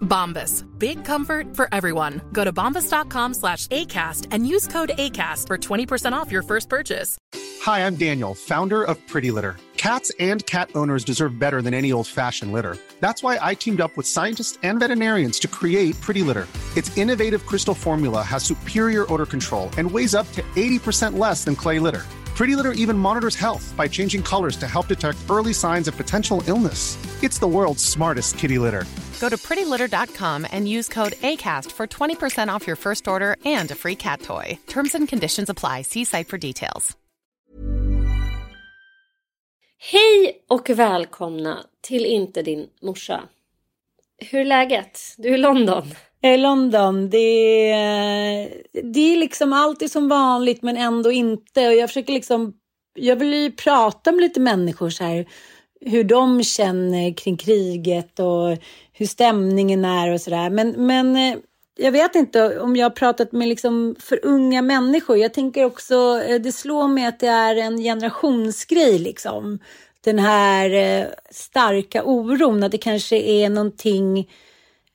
Bombas. 0.00 0.64
Big 0.78 1.04
comfort 1.04 1.56
for 1.56 1.68
everyone. 1.72 2.20
Go 2.32 2.44
to 2.44 2.52
bombas.com 2.52 3.34
slash 3.34 3.66
ACAST 3.68 4.28
and 4.30 4.46
use 4.46 4.68
code 4.68 4.92
ACAST 4.96 5.48
for 5.48 5.58
20% 5.58 6.12
off 6.12 6.30
your 6.30 6.42
first 6.42 6.68
purchase. 6.68 7.18
Hi, 7.62 7.86
I'm 7.86 7.96
Daniel, 7.96 8.34
founder 8.34 8.84
of 8.84 8.96
Pretty 9.08 9.30
Litter. 9.30 9.56
Cats 9.76 10.10
and 10.18 10.44
cat 10.46 10.70
owners 10.74 11.04
deserve 11.04 11.38
better 11.38 11.60
than 11.60 11.74
any 11.74 11.92
old 11.92 12.06
fashioned 12.06 12.52
litter. 12.52 12.76
That's 13.00 13.22
why 13.22 13.38
I 13.40 13.54
teamed 13.54 13.80
up 13.80 13.96
with 13.96 14.06
scientists 14.06 14.58
and 14.62 14.80
veterinarians 14.80 15.38
to 15.40 15.48
create 15.48 16.00
Pretty 16.00 16.22
Litter. 16.22 16.46
Its 16.76 16.96
innovative 16.96 17.44
crystal 17.44 17.74
formula 17.74 18.22
has 18.22 18.42
superior 18.42 19.10
odor 19.12 19.26
control 19.26 19.68
and 19.76 19.90
weighs 19.90 20.14
up 20.14 20.30
to 20.32 20.42
80% 20.42 21.18
less 21.18 21.44
than 21.44 21.54
clay 21.54 21.78
litter. 21.78 22.02
Pretty 22.34 22.56
Litter 22.56 22.72
even 22.72 22.98
monitors 22.98 23.36
health 23.36 23.74
by 23.76 23.86
changing 23.86 24.22
colors 24.22 24.56
to 24.56 24.66
help 24.66 24.88
detect 24.88 25.18
early 25.30 25.52
signs 25.52 25.86
of 25.86 25.96
potential 25.96 26.42
illness. 26.46 26.96
It's 27.22 27.38
the 27.38 27.46
world's 27.46 27.84
smartest 27.84 28.38
kitty 28.38 28.58
litter. 28.58 28.84
Go 29.20 29.28
to 29.28 29.36
prettylitter.com 29.36 30.46
and 30.52 30.68
use 30.68 30.88
code 30.88 31.12
ACAST 31.12 31.72
for 31.72 31.86
20% 31.86 32.56
off 32.56 32.66
your 32.66 32.76
first 32.76 33.08
order 33.08 33.36
and 33.44 33.70
a 33.70 33.74
free 33.74 33.96
cat 33.96 34.20
toy. 34.20 34.58
Terms 34.66 34.94
and 34.94 35.08
conditions 35.08 35.50
apply. 35.50 35.82
See 35.82 36.04
site 36.04 36.28
for 36.28 36.38
details. 36.38 36.96
Hej 39.92 40.44
och 40.48 40.70
välkomna 40.70 41.58
till 41.80 42.04
Inte 42.06 42.42
din 42.42 42.66
morsa. 42.82 43.22
Hur 44.18 44.40
är 44.40 44.44
läget? 44.44 45.00
Du 45.16 45.28
är 45.28 45.34
i 45.34 45.38
London. 45.38 45.94
Jag 46.20 46.32
är 46.32 46.38
i 46.38 46.40
London. 46.40 47.10
Det 47.10 47.70
är, 47.70 48.62
det 48.82 49.00
är 49.00 49.16
liksom 49.16 49.52
alltid 49.52 49.90
som 49.90 50.08
vanligt 50.08 50.62
men 50.62 50.76
ändå 50.76 51.12
inte. 51.12 51.68
Och 51.68 51.74
jag 51.74 51.88
försöker 51.88 52.12
liksom, 52.12 52.52
jag 52.94 53.16
vill 53.16 53.34
ju 53.34 53.52
prata 53.52 54.12
med 54.12 54.20
lite 54.20 54.40
människor 54.40 54.90
så 54.90 55.04
här. 55.04 55.26
Hur 55.80 56.04
de 56.04 56.42
känner 56.42 57.16
kring 57.16 57.36
kriget 57.36 58.20
och 58.20 58.58
hur 58.96 59.06
stämningen 59.06 59.84
är 59.84 60.12
och 60.12 60.20
sådär. 60.20 60.50
Men, 60.50 60.86
men 60.86 61.16
eh, 61.16 61.36
jag 61.76 61.92
vet 61.92 62.14
inte 62.14 62.58
om 62.60 62.76
jag 62.76 62.84
har 62.84 62.90
pratat 62.90 63.32
med 63.32 63.48
liksom 63.48 63.96
för 63.98 64.20
unga 64.22 64.62
människor. 64.62 65.16
Jag 65.16 65.34
tänker 65.34 65.64
också, 65.64 66.22
eh, 66.28 66.40
det 66.40 66.52
slår 66.52 66.88
mig 66.88 67.06
att 67.06 67.20
det 67.20 67.26
är 67.26 67.56
en 67.56 67.78
generationsgrej 67.78 68.98
liksom. 68.98 69.58
Den 70.00 70.18
här 70.18 70.70
eh, 70.70 71.06
starka 71.30 72.04
oron, 72.04 72.62
att 72.62 72.72
det 72.72 72.78
kanske 72.78 73.16
är 73.16 73.48
någonting 73.48 74.30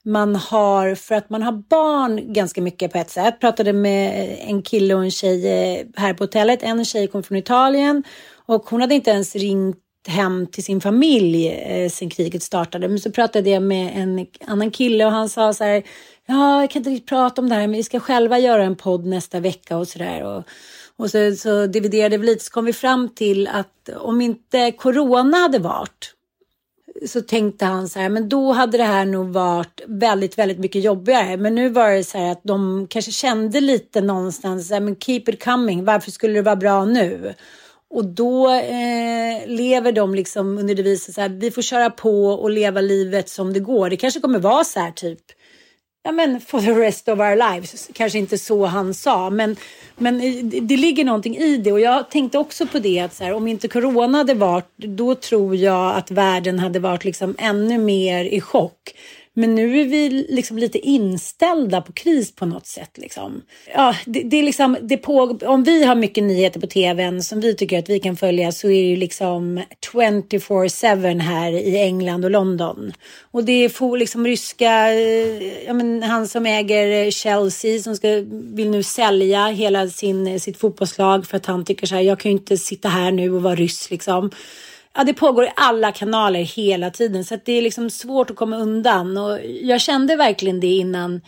man 0.03 0.35
har 0.35 0.95
för 0.95 1.15
att 1.15 1.29
man 1.29 1.43
har 1.43 1.51
barn 1.51 2.33
ganska 2.33 2.61
mycket 2.61 2.91
på 2.91 2.97
ett 2.97 3.09
sätt. 3.09 3.23
Jag 3.23 3.39
pratade 3.39 3.73
med 3.73 4.37
en 4.39 4.61
kille 4.61 4.95
och 4.95 5.03
en 5.03 5.11
tjej 5.11 5.91
här 5.95 6.13
på 6.13 6.23
hotellet. 6.23 6.63
En 6.63 6.85
tjej 6.85 7.07
kom 7.07 7.23
från 7.23 7.37
Italien 7.37 8.03
och 8.45 8.69
hon 8.69 8.81
hade 8.81 8.95
inte 8.95 9.11
ens 9.11 9.35
ringt 9.35 9.77
hem 10.07 10.47
till 10.47 10.63
sin 10.63 10.81
familj 10.81 11.47
eh, 11.47 11.89
sen 11.89 12.09
kriget 12.09 12.43
startade. 12.43 12.87
Men 12.87 12.99
så 12.99 13.11
pratade 13.11 13.49
jag 13.49 13.63
med 13.63 13.91
en 13.95 14.27
annan 14.47 14.71
kille 14.71 15.05
och 15.05 15.11
han 15.11 15.29
sa 15.29 15.53
så 15.53 15.63
här. 15.63 15.83
Ja, 16.25 16.61
jag 16.61 16.69
kan 16.69 16.79
inte 16.79 16.89
riktigt 16.89 17.09
prata 17.09 17.41
om 17.41 17.49
det 17.49 17.55
här, 17.55 17.67
men 17.67 17.77
vi 17.77 17.83
ska 17.83 17.99
själva 17.99 18.39
göra 18.39 18.63
en 18.63 18.75
podd 18.75 19.05
nästa 19.05 19.39
vecka 19.39 19.77
och 19.77 19.87
så 19.87 19.99
där. 19.99 20.23
Och, 20.23 20.43
och 20.97 21.11
så, 21.11 21.35
så 21.35 21.65
dividerade 21.65 22.17
vi 22.17 22.25
lite 22.25 22.45
så 22.45 22.51
kom 22.51 22.65
vi 22.65 22.73
fram 22.73 23.09
till 23.09 23.47
att 23.47 23.89
om 23.99 24.21
inte 24.21 24.71
corona 24.71 25.37
hade 25.37 25.59
varit 25.59 26.13
så 27.07 27.21
tänkte 27.21 27.65
han 27.65 27.89
så 27.89 27.99
här, 27.99 28.09
men 28.09 28.29
då 28.29 28.51
hade 28.51 28.77
det 28.77 28.83
här 28.83 29.05
nog 29.05 29.33
varit 29.33 29.81
väldigt, 29.87 30.37
väldigt 30.37 30.59
mycket 30.59 30.83
jobbigare. 30.83 31.37
Men 31.37 31.55
nu 31.55 31.69
var 31.69 31.91
det 31.91 32.03
så 32.03 32.17
här 32.17 32.31
att 32.31 32.41
de 32.43 32.87
kanske 32.89 33.11
kände 33.11 33.61
lite 33.61 34.01
någonstans, 34.01 34.67
så 34.67 34.73
här, 34.73 34.81
men 34.81 34.95
keep 34.95 35.23
it 35.27 35.43
coming, 35.43 35.85
varför 35.85 36.11
skulle 36.11 36.33
det 36.33 36.41
vara 36.41 36.55
bra 36.55 36.85
nu? 36.85 37.33
Och 37.89 38.05
då 38.05 38.51
eh, 38.51 39.47
lever 39.47 39.91
de 39.91 40.15
liksom 40.15 40.57
under 40.57 40.75
devisen 40.75 41.13
så 41.13 41.21
här, 41.21 41.29
vi 41.29 41.51
får 41.51 41.61
köra 41.61 41.89
på 41.89 42.25
och 42.25 42.49
leva 42.49 42.81
livet 42.81 43.29
som 43.29 43.53
det 43.53 43.59
går. 43.59 43.89
Det 43.89 43.97
kanske 43.97 44.19
kommer 44.19 44.39
vara 44.39 44.63
så 44.63 44.79
här 44.79 44.91
typ, 44.91 45.19
ja 46.03 46.11
men 46.11 46.41
for 46.41 46.61
the 46.61 46.71
rest 46.71 47.07
of 47.07 47.19
our 47.19 47.53
lives. 47.53 47.89
Kanske 47.93 48.19
inte 48.19 48.37
så 48.37 48.65
han 48.65 48.93
sa, 48.93 49.29
men, 49.29 49.55
men 49.97 50.19
det, 50.67 50.77
ligger 50.77 51.05
någonting 51.05 51.37
i 51.37 51.57
det. 51.57 51.71
Och 51.71 51.79
jag 51.79 52.09
tänkte 52.09 52.37
också 52.37 52.67
på 52.67 52.79
det 52.79 52.99
att 52.99 53.13
så 53.13 53.23
här, 53.23 53.33
om 53.33 53.47
inte 53.47 53.67
corona 53.67 54.17
hade 54.17 54.33
varit, 54.33 54.77
då 54.77 55.15
tror 55.15 55.55
jag 55.55 55.95
att 55.95 56.11
världen 56.11 56.59
hade 56.59 56.79
varit 56.79 57.05
liksom 57.05 57.35
ännu 57.37 57.77
mer 57.77 58.25
i 58.25 58.41
chock. 58.41 58.93
Men 59.39 59.55
nu 59.55 59.81
är 59.81 59.85
vi 59.85 60.09
liksom 60.29 60.57
lite 60.57 60.79
inställda 60.79 61.81
på 61.81 61.93
kris 61.93 62.35
på 62.35 62.45
något 62.45 62.67
sätt. 62.67 62.97
Liksom. 62.97 63.41
Ja, 63.73 63.95
det, 64.05 64.23
det 64.23 64.37
är 64.37 64.43
liksom, 64.43 64.77
det 64.81 64.97
på, 64.97 65.37
om 65.45 65.63
vi 65.63 65.83
har 65.83 65.95
mycket 65.95 66.23
nyheter 66.23 66.59
på 66.59 66.67
tvn 66.67 67.23
som 67.23 67.39
vi 67.39 67.55
tycker 67.55 67.79
att 67.79 67.89
vi 67.89 67.99
kan 67.99 68.17
följa 68.17 68.51
så 68.51 68.67
är 68.67 68.83
det 68.83 68.89
ju 68.89 68.95
liksom 68.95 69.63
24-7 69.93 71.19
här 71.19 71.51
i 71.51 71.77
England 71.77 72.25
och 72.25 72.31
London. 72.31 72.93
Och 73.31 73.43
det 73.43 73.51
är 73.51 73.97
liksom 73.97 74.25
ryska, 74.25 74.93
eh, 74.93 75.63
ja, 75.65 75.73
men 75.73 76.03
han 76.03 76.27
som 76.27 76.45
äger 76.45 77.11
Chelsea 77.11 77.79
som 77.79 77.95
ska, 77.95 78.07
vill 78.31 78.69
nu 78.69 78.83
sälja 78.83 79.47
hela 79.47 79.87
sin, 79.87 80.39
sitt 80.39 80.57
fotbollslag 80.57 81.27
för 81.27 81.37
att 81.37 81.45
han 81.45 81.65
tycker 81.65 81.87
så 81.87 81.95
här, 81.95 82.01
jag 82.01 82.19
kan 82.19 82.31
ju 82.31 82.37
inte 82.37 82.57
sitta 82.57 82.89
här 82.89 83.11
nu 83.11 83.31
och 83.31 83.43
vara 83.43 83.55
ryss 83.55 83.89
liksom. 83.89 84.31
Ja, 84.99 85.03
det 85.03 85.13
pågår 85.13 85.45
i 85.45 85.51
alla 85.55 85.91
kanaler 85.91 86.39
hela 86.39 86.89
tiden 86.89 87.25
så 87.25 87.35
att 87.35 87.45
det 87.45 87.53
är 87.53 87.61
liksom 87.61 87.89
svårt 87.89 88.29
att 88.29 88.35
komma 88.35 88.57
undan. 88.57 89.17
Och 89.17 89.39
jag 89.61 89.81
kände 89.81 90.15
verkligen 90.15 90.59
det 90.59 90.67
innan. 90.67 91.21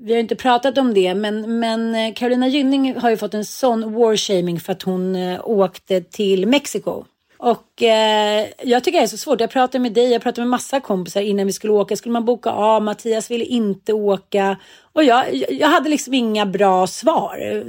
Vi 0.00 0.12
har 0.12 0.20
inte 0.20 0.36
pratat 0.36 0.78
om 0.78 0.94
det, 0.94 1.14
men, 1.14 1.58
men 1.58 1.94
eh, 1.94 2.14
Carolina 2.14 2.48
Gynning 2.48 2.96
har 2.96 3.10
ju 3.10 3.16
fått 3.16 3.34
en 3.34 3.44
sån 3.44 3.94
warshaming 3.94 4.60
för 4.60 4.72
att 4.72 4.82
hon 4.82 5.16
eh, 5.16 5.40
åkte 5.44 6.00
till 6.00 6.46
Mexiko. 6.46 7.04
Och 7.38 7.82
eh, 7.82 8.46
jag 8.62 8.84
tycker 8.84 8.98
det 8.98 9.04
är 9.04 9.08
så 9.08 9.16
svårt. 9.16 9.40
Jag 9.40 9.50
pratade 9.50 9.82
med 9.82 9.92
dig, 9.92 10.12
jag 10.12 10.22
pratade 10.22 10.42
med 10.42 10.50
massa 10.50 10.80
kompisar 10.80 11.20
innan 11.20 11.46
vi 11.46 11.52
skulle 11.52 11.72
åka. 11.72 11.96
Skulle 11.96 12.12
man 12.12 12.24
boka 12.24 12.50
av? 12.50 12.82
Mattias 12.82 13.30
ville 13.30 13.44
inte 13.44 13.92
åka. 13.92 14.56
Och 14.92 15.04
jag, 15.04 15.34
jag 15.50 15.68
hade 15.68 15.88
liksom 15.88 16.14
inga 16.14 16.46
bra 16.46 16.86
svar. 16.86 17.64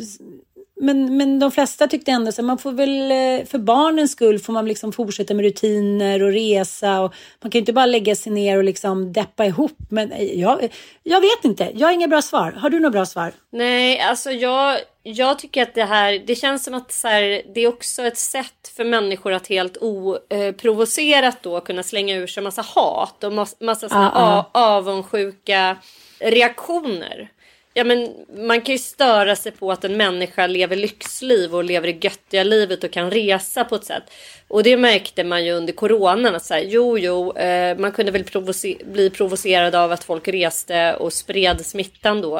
Men, 0.81 1.17
men 1.17 1.39
de 1.39 1.51
flesta 1.51 1.87
tyckte 1.87 2.11
ändå 2.11 2.29
att 2.29 2.37
man 2.45 2.57
får 2.57 2.71
väl 2.71 3.11
eh, 3.11 3.45
för 3.45 3.57
barnens 3.57 4.11
skull 4.11 4.39
får 4.39 4.53
man 4.53 4.65
liksom 4.67 4.91
fortsätta 4.93 5.33
med 5.33 5.43
rutiner 5.45 6.23
och 6.23 6.31
resa 6.31 7.01
och 7.01 7.13
man 7.41 7.51
kan 7.51 7.59
ju 7.59 7.59
inte 7.59 7.73
bara 7.73 7.85
lägga 7.85 8.15
sig 8.15 8.31
ner 8.31 8.57
och 8.57 8.63
liksom 8.63 9.13
deppa 9.13 9.45
ihop. 9.45 9.77
Men 9.89 10.11
eh, 10.11 10.39
jag, 10.39 10.69
jag 11.03 11.21
vet 11.21 11.45
inte. 11.45 11.71
Jag 11.75 11.87
har 11.87 11.93
inga 11.93 12.07
bra 12.07 12.21
svar. 12.21 12.51
Har 12.51 12.69
du 12.69 12.79
några 12.79 12.91
bra 12.91 13.05
svar? 13.05 13.31
Nej, 13.51 13.99
alltså 13.99 14.31
jag, 14.31 14.79
jag 15.03 15.39
tycker 15.39 15.61
att 15.63 15.75
det 15.75 15.85
här, 15.85 16.23
det 16.27 16.35
känns 16.35 16.63
som 16.63 16.73
att 16.73 16.91
så 16.91 17.07
här, 17.07 17.41
det 17.55 17.61
är 17.61 17.67
också 17.67 18.01
ett 18.01 18.17
sätt 18.17 18.71
för 18.75 18.83
människor 18.85 19.33
att 19.33 19.47
helt 19.47 19.77
oprovocerat 19.81 21.37
då 21.43 21.61
kunna 21.61 21.83
slänga 21.83 22.15
ur 22.15 22.27
sig 22.27 22.43
massa 22.43 22.61
hat 22.61 23.23
och 23.23 23.33
massa, 23.33 23.55
massa 23.59 23.89
såna 23.89 24.11
Ah, 24.11 24.21
ah. 24.23 24.39
a- 24.39 24.75
avundsjuka 24.77 25.77
reaktioner. 26.19 27.29
Ja, 27.73 27.83
men 27.83 28.25
man 28.47 28.61
kan 28.61 28.75
ju 28.75 28.79
störa 28.79 29.35
sig 29.35 29.51
på 29.51 29.71
att 29.71 29.83
en 29.83 29.97
människa 29.97 30.47
lever 30.47 30.75
lyxliv 30.75 31.55
och 31.55 31.63
lever 31.63 31.87
det 31.87 32.03
göttiga 32.03 32.43
livet 32.43 32.83
och 32.83 32.91
kan 32.91 33.11
resa 33.11 33.65
på 33.65 33.75
ett 33.75 33.85
sätt. 33.85 34.03
Och 34.47 34.63
det 34.63 34.77
märkte 34.77 35.23
man 35.23 35.45
ju 35.45 35.51
under 35.51 35.73
coronan. 35.73 36.35
Att 36.35 36.45
så 36.45 36.53
här, 36.53 36.61
jo, 36.61 36.97
jo, 36.97 37.37
eh, 37.37 37.77
man 37.77 37.91
kunde 37.91 38.11
väl 38.11 38.23
provocer 38.23 38.85
bli 38.85 39.09
provocerad 39.09 39.75
av 39.75 39.91
att 39.91 40.03
folk 40.03 40.27
reste 40.27 40.95
och 40.95 41.13
spred 41.13 41.65
smittan 41.65 42.21
då. 42.21 42.39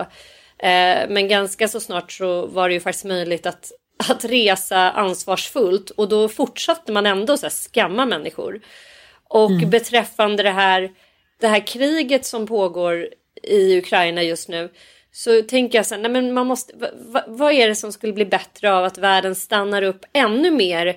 Eh, 0.58 1.10
men 1.10 1.28
ganska 1.28 1.68
så 1.68 1.80
snart 1.80 2.12
så 2.12 2.46
var 2.46 2.70
det 2.70 2.74
ju 2.74 2.80
faktiskt 2.80 3.06
möjligt 3.06 3.46
att, 3.46 3.72
att 4.10 4.26
resa 4.26 4.92
ansvarsfullt 4.92 5.90
och 5.90 6.10
då 6.10 6.30
fortsatte 6.30 6.92
man 6.92 7.06
ändå 7.06 7.38
så 7.38 7.46
här 7.46 7.52
skamma 7.52 8.06
människor. 8.06 8.62
Och 9.28 9.52
mm. 9.52 9.70
beträffande 9.70 10.44
det 10.44 10.52
här, 10.52 10.92
det 11.40 11.48
här 11.48 11.68
kriget 11.68 12.26
som 12.26 12.48
pågår 12.48 13.10
i 13.44 13.78
Ukraina 13.78 14.24
just 14.24 14.50
nu 14.50 14.70
så 15.12 15.42
tänker 15.42 15.78
jag 15.78 15.86
så 15.86 15.96
här, 15.96 16.02
nej 16.02 16.12
men 16.12 16.34
man 16.34 16.48
måste, 16.48 16.74
vad, 16.94 17.24
vad 17.28 17.54
är 17.54 17.68
det 17.68 17.76
som 17.76 17.92
skulle 17.92 18.14
bli 18.14 18.26
bättre 18.26 18.74
av 18.74 18.86
att 18.86 18.98
världen 18.98 19.36
stannar 19.36 19.82
upp 19.82 20.06
ännu 20.14 20.52
mer 20.52 20.88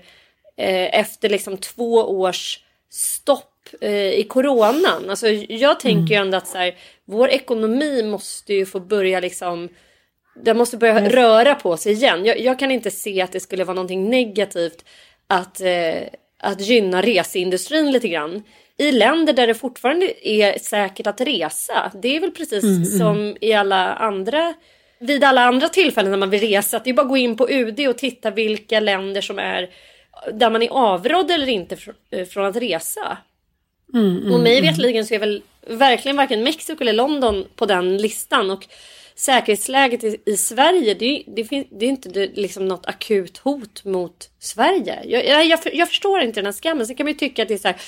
eh, 0.57 1.01
efter 1.01 1.29
liksom 1.29 1.57
två 1.57 1.95
års 1.95 2.61
stopp 2.91 3.69
eh, 3.81 4.13
i 4.13 4.27
coronan? 4.29 5.11
Alltså 5.11 5.29
jag 5.29 5.81
tänker 5.81 5.99
mm. 5.99 6.07
ju 6.07 6.17
ändå 6.17 6.37
att 6.37 6.49
så 6.49 6.59
här, 6.59 6.75
vår 7.05 7.29
ekonomi 7.29 8.03
måste 8.03 8.55
ju 8.55 8.67
få 8.67 8.81
börja 8.81 9.21
liksom 9.21 9.69
den 10.35 10.59
måste 10.59 10.77
börja 10.77 10.99
mm. 10.99 11.11
röra 11.11 11.55
på 11.55 11.77
sig 11.77 11.93
igen. 11.93 12.25
Jag, 12.25 12.41
jag, 12.41 12.59
kan 12.59 12.71
inte 12.71 12.91
se 12.91 13.21
att 13.21 13.33
det 13.33 13.41
skulle 13.41 13.65
vara 13.65 13.75
någonting 13.75 14.11
negativt 14.11 14.85
att, 15.27 15.61
eh, 15.61 16.03
att 16.39 16.61
gynna 16.61 17.03
reseindustrin 17.03 17.93
lite 17.93 18.09
grann 18.09 18.43
i 18.79 18.93
länder 18.93 19.33
där 19.33 19.47
det 19.47 19.55
fortfarande 19.55 20.29
är 20.29 20.59
säkert 20.59 21.07
att 21.07 21.21
resa. 21.21 21.93
Det 22.03 22.17
är 22.17 22.21
väl 22.21 22.31
precis 22.31 22.65
mm, 22.65 22.77
mm. 22.77 22.99
som 22.99 23.37
i 23.41 23.53
alla 23.53 23.95
andra 23.95 24.55
vid 25.01 25.25
alla 25.25 25.45
andra 25.45 25.69
tillfällen 25.69 26.11
när 26.11 26.19
man 26.19 26.31
vill 26.31 26.41
resa. 26.41 26.81
Det 26.85 26.91
är 26.91 26.95
bara 26.95 27.03
att 27.03 27.09
gå 27.09 27.17
in 27.17 27.37
på 27.37 27.51
UD 27.51 27.89
och 27.89 27.99
titta 27.99 28.31
vilka 28.31 28.81
länder 28.81 29.21
som 29.21 29.39
är 29.39 29.71
där 30.33 30.51
man 30.51 30.63
är 30.63 30.69
avrådd 30.69 31.31
eller 31.31 31.49
inte 31.49 31.77
eh, 32.11 32.27
från 32.27 32.47
att 32.47 32.57
resa. 32.57 33.19
Mm, 33.95 34.17
mm, 34.17 34.33
och 34.35 34.41
mig 34.41 34.59
mm. 34.59 34.71
vetligen 34.71 35.07
så 35.07 35.15
är 35.15 35.19
väl 35.19 35.43
verkligen 35.67 36.17
varken 36.17 36.43
Mexiko 36.43 36.81
eller 36.81 36.93
London 36.93 37.47
på 37.57 37.67
den 37.67 37.97
listan. 37.97 38.51
Och 38.51 38.67
säkerhetsläget 39.15 40.05
i, 40.05 40.19
i 40.27 40.37
Sverige, 40.37 40.95
det, 40.95 41.23
det, 41.27 41.45
finns, 41.45 41.67
det 41.71 41.87
är 41.87 41.91
inte 41.91 42.09
det, 42.09 42.27
liksom 42.27 42.69
något 42.69 42.87
akut 42.87 43.39
hot 43.39 43.85
mot 43.85 44.31
Sverige. 44.39 45.01
Jag, 45.05 45.27
jag, 45.27 45.47
jag, 45.47 45.61
jag 45.73 45.89
förstår 45.89 46.21
inte 46.21 46.41
den 46.41 46.47
här 46.47 46.53
skammen. 46.53 46.87
Sen 46.87 46.97
kan 46.97 47.05
man 47.05 47.13
ju 47.13 47.19
tycka 47.19 47.43
att 47.43 47.49
det 47.49 47.55
är 47.55 47.59
så 47.59 47.69
här, 47.69 47.81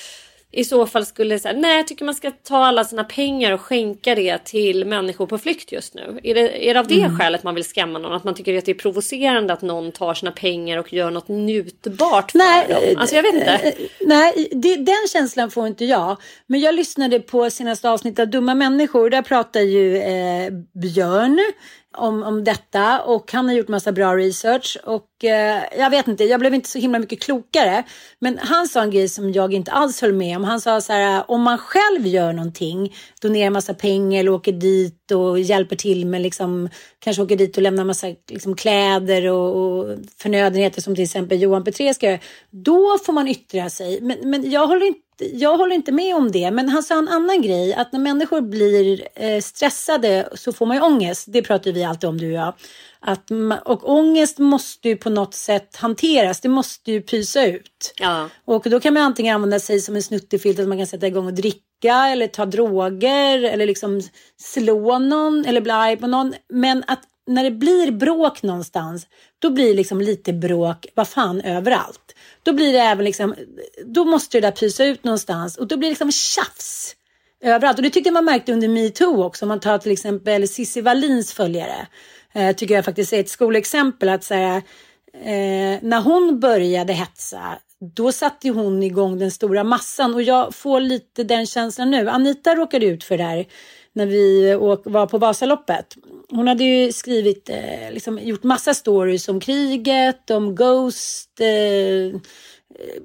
i 0.51 0.63
så 0.63 0.85
fall 0.85 1.05
skulle 1.05 1.39
säga 1.39 1.59
nej 1.59 1.77
jag 1.77 1.87
tycker 1.87 2.05
man 2.05 2.15
ska 2.15 2.31
ta 2.31 2.57
alla 2.57 2.83
sina 2.83 3.03
pengar 3.03 3.51
och 3.51 3.61
skänka 3.61 4.15
det 4.15 4.45
till 4.45 4.85
människor 4.85 5.27
på 5.27 5.37
flykt 5.37 5.71
just 5.71 5.93
nu. 5.93 6.19
Är 6.23 6.35
det, 6.35 6.69
är 6.69 6.73
det 6.73 6.79
av 6.79 6.87
det 6.87 7.01
mm. 7.01 7.17
skälet 7.17 7.43
man 7.43 7.55
vill 7.55 7.63
skamma 7.63 7.99
någon? 7.99 8.13
Att 8.13 8.23
man 8.23 8.33
tycker 8.33 8.57
att 8.57 8.65
det 8.65 8.71
är 8.71 8.75
provocerande 8.75 9.53
att 9.53 9.61
någon 9.61 9.91
tar 9.91 10.13
sina 10.13 10.31
pengar 10.31 10.77
och 10.77 10.93
gör 10.93 11.11
något 11.11 11.27
njutbart 11.27 12.31
för 12.31 12.37
nej, 12.37 12.67
dem? 12.67 12.97
Alltså 12.97 13.15
jag 13.15 13.23
vet 13.23 13.33
inte. 13.33 13.51
Eh, 13.51 13.73
nej, 13.99 14.49
det, 14.51 14.75
den 14.75 15.07
känslan 15.13 15.51
får 15.51 15.67
inte 15.67 15.85
jag. 15.85 16.17
Men 16.47 16.59
jag 16.59 16.75
lyssnade 16.75 17.19
på 17.19 17.49
senaste 17.49 17.89
avsnittet 17.89 18.19
av 18.19 18.27
Dumma 18.27 18.55
människor. 18.55 19.09
Där 19.09 19.21
pratar 19.21 19.61
ju 19.61 19.97
eh, 19.97 20.51
Björn 20.81 21.39
om, 21.97 22.23
om 22.23 22.43
detta 22.43 23.01
och 23.01 23.31
han 23.31 23.47
har 23.47 23.55
gjort 23.55 23.67
massa 23.67 23.91
bra 23.91 24.15
research 24.15 24.77
och 24.83 25.23
eh, 25.23 25.63
jag 25.77 25.89
vet 25.89 26.07
inte, 26.07 26.23
jag 26.23 26.39
blev 26.39 26.53
inte 26.53 26.69
så 26.69 26.79
himla 26.79 26.99
mycket 26.99 27.21
klokare. 27.21 27.83
Men 28.19 28.37
han 28.37 28.67
sa 28.67 28.81
en 28.81 28.91
grej 28.91 29.09
som 29.09 29.31
jag 29.31 29.53
inte 29.53 29.71
alls 29.71 30.01
höll 30.01 30.13
med 30.13 30.37
om. 30.37 30.43
Han 30.43 30.61
sa 30.61 30.81
så 30.81 30.93
här, 30.93 31.31
om 31.31 31.41
man 31.41 31.57
själv 31.57 32.07
gör 32.07 32.33
någonting, 32.33 32.95
donerar 33.21 33.49
massa 33.49 33.73
pengar 33.73 34.19
eller 34.19 34.31
åker 34.31 34.51
dit 34.51 35.11
och 35.11 35.39
hjälper 35.39 35.75
till 35.75 36.05
med 36.05 36.21
liksom, 36.21 36.69
kanske 36.99 37.21
åker 37.21 37.35
dit 37.35 37.57
och 37.57 37.63
lämnar 37.63 37.83
massa 37.83 38.07
liksom, 38.29 38.55
kläder 38.55 39.31
och, 39.31 39.55
och 39.55 39.97
förnödenheter 40.17 40.81
som 40.81 40.95
till 40.95 41.03
exempel 41.03 41.41
Johan 41.41 41.63
Petré 41.63 41.93
ska 41.93 42.05
göra. 42.05 42.19
Då 42.51 42.97
får 43.05 43.13
man 43.13 43.27
yttra 43.27 43.69
sig. 43.69 44.01
Men, 44.01 44.29
men 44.29 44.51
jag 44.51 44.67
håller 44.67 44.85
inte 44.85 45.06
jag 45.19 45.57
håller 45.57 45.75
inte 45.75 45.91
med 45.91 46.15
om 46.15 46.31
det, 46.31 46.51
men 46.51 46.69
han 46.69 46.83
sa 46.83 46.97
en 46.97 47.07
annan 47.07 47.41
grej. 47.41 47.73
Att 47.73 47.91
när 47.91 47.99
människor 47.99 48.41
blir 48.41 49.07
eh, 49.15 49.41
stressade 49.41 50.29
så 50.33 50.53
får 50.53 50.65
man 50.65 50.77
ju 50.77 50.83
ångest. 50.83 51.25
Det 51.27 51.41
pratar 51.41 51.71
vi 51.71 51.83
alltid 51.83 52.09
om 52.09 52.17
du 52.17 52.27
och 52.27 52.33
jag. 52.33 52.53
Att, 52.99 53.31
och 53.65 53.89
ångest 53.89 54.37
måste 54.37 54.89
ju 54.89 54.95
på 54.95 55.09
något 55.09 55.33
sätt 55.33 55.75
hanteras. 55.75 56.41
Det 56.41 56.49
måste 56.49 56.91
ju 56.91 57.01
pysa 57.01 57.45
ut. 57.45 57.93
Ja. 57.99 58.29
Och 58.45 58.69
då 58.69 58.79
kan 58.79 58.93
man 58.93 59.03
antingen 59.03 59.35
använda 59.35 59.59
sig 59.59 59.81
som 59.81 59.95
en 59.95 60.03
snuttefilt. 60.03 60.59
Att 60.59 60.67
man 60.67 60.77
kan 60.77 60.87
sätta 60.87 61.07
igång 61.07 61.25
och 61.25 61.33
dricka 61.33 62.07
eller 62.11 62.27
ta 62.27 62.45
droger 62.45 63.43
eller 63.43 63.65
liksom 63.65 64.01
slå 64.41 64.99
någon 64.99 65.45
eller 65.45 65.61
bli 65.61 65.71
arg 65.71 65.97
på 65.97 66.07
någon. 66.07 66.33
Men 66.49 66.83
att 66.87 67.03
när 67.27 67.43
det 67.43 67.51
blir 67.51 67.91
bråk 67.91 68.43
någonstans, 68.43 69.07
då 69.39 69.49
blir 69.49 69.67
det 69.67 69.73
liksom 69.73 70.01
lite 70.01 70.33
bråk, 70.33 70.87
vad 70.95 71.07
fan, 71.07 71.41
överallt. 71.41 72.15
Då 72.43 72.53
blir 72.53 72.73
det 72.73 72.79
även 72.79 73.05
liksom, 73.05 73.35
då 73.85 74.05
måste 74.05 74.37
det 74.37 74.47
där 74.47 74.51
pysa 74.51 74.85
ut 74.85 75.03
någonstans 75.03 75.57
och 75.57 75.67
då 75.67 75.77
blir 75.77 75.87
det 75.87 75.91
liksom 75.91 76.11
tjafs 76.11 76.95
överallt. 77.41 77.77
Och 77.77 77.83
det 77.83 77.89
tyckte 77.89 78.07
jag 78.07 78.13
man 78.13 78.25
märkte 78.25 78.53
under 78.53 78.67
metoo 78.67 79.23
också. 79.23 79.45
Om 79.45 79.49
man 79.49 79.59
tar 79.59 79.77
till 79.77 79.91
exempel 79.91 80.47
Cissi 80.47 80.81
Wallins 80.81 81.33
följare. 81.33 81.87
Eh, 82.33 82.55
tycker 82.55 82.75
jag 82.75 82.85
faktiskt 82.85 83.13
är 83.13 83.19
ett 83.19 83.29
skolexempel 83.29 84.09
att 84.09 84.23
säga 84.23 84.55
eh, 85.13 85.79
när 85.81 86.01
hon 86.01 86.39
började 86.39 86.93
hetsa 86.93 87.57
då 87.79 88.11
satte 88.11 88.49
hon 88.49 88.83
igång 88.83 89.19
den 89.19 89.31
stora 89.31 89.63
massan 89.63 90.13
och 90.13 90.21
jag 90.21 90.55
får 90.55 90.79
lite 90.79 91.23
den 91.23 91.45
känslan 91.45 91.91
nu. 91.91 92.09
Anita 92.09 92.55
råkade 92.55 92.85
ut 92.85 93.03
för 93.03 93.17
det 93.17 93.23
här 93.23 93.45
när 93.97 94.05
vi 94.05 94.53
var 94.83 95.05
på 95.05 95.17
Vasaloppet. 95.17 95.95
Hon 96.29 96.47
hade 96.47 96.63
ju 96.63 96.91
skrivit, 96.91 97.49
eh, 97.49 97.91
liksom, 97.91 98.19
gjort 98.19 98.43
massa 98.43 98.73
stories 98.73 99.27
om 99.27 99.39
kriget, 99.39 100.29
om 100.29 100.55
Ghost, 100.55 101.39
eh, 101.39 102.19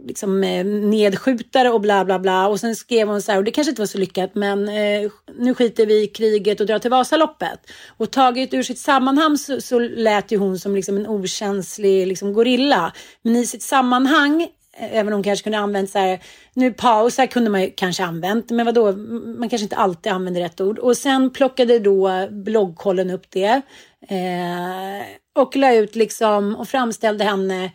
liksom 0.07 0.45
eh, 0.45 0.65
nedskjutare 0.65 1.71
och 1.71 1.81
bla 1.81 2.05
bla 2.05 2.19
bla. 2.19 2.49
Och 2.49 2.61
sen 2.61 2.77
skrev 2.77 3.09
hon 3.09 3.23
så 3.23 3.33
här, 3.33 3.39
och 3.39 3.45
det 3.45 3.51
kanske 3.51 3.71
inte 3.71 3.83
var 3.83 3.87
så 3.87 3.99
lyckat, 3.99 4.35
men 4.35 4.69
eh, 4.69 5.11
nu 5.39 5.55
skiter 5.55 5.87
vi 5.87 6.03
i 6.03 6.07
kriget 6.07 6.61
och 6.61 6.67
drar 6.67 6.79
till 6.79 6.91
Vasaloppet. 6.91 7.61
Och 7.97 8.11
taget 8.11 8.55
ur 8.55 8.63
sitt 8.63 8.79
sammanhang 8.79 9.39
så, 9.39 9.61
så 9.61 9.79
lät 9.79 10.33
ju 10.33 10.37
hon 10.37 10.59
som 10.59 10.75
liksom 10.75 10.97
en 10.97 11.07
okänslig 11.07 12.07
liksom, 12.07 12.33
gorilla. 12.33 12.93
Men 13.23 13.37
i 13.37 13.47
sitt 13.47 13.63
sammanhang 13.63 14.49
Även 14.77 15.07
om 15.07 15.13
hon 15.13 15.23
kanske 15.23 15.43
kunde 15.43 15.59
använt 15.59 15.91
så 15.91 15.99
här, 15.99 16.23
nu 16.55 16.73
pausar 16.73 17.27
kunde 17.27 17.51
man 17.51 17.63
ju 17.63 17.71
kanske 17.71 18.05
använt, 18.05 18.51
men 18.51 18.67
vadå, 18.67 18.93
man 19.39 19.49
kanske 19.49 19.65
inte 19.65 19.77
alltid 19.77 20.13
använder 20.13 20.41
rätt 20.41 20.61
ord. 20.61 20.79
Och 20.79 20.97
sen 20.97 21.31
plockade 21.31 21.79
då 21.79 22.29
bloggkollen 22.31 23.11
upp 23.11 23.31
det 23.31 23.63
eh, 24.09 25.03
och 25.35 25.57
la 25.57 25.75
ut 25.75 25.97
liksom 25.97 26.57
och 26.57 26.69
framställde 26.69 27.25
henne 27.25 27.71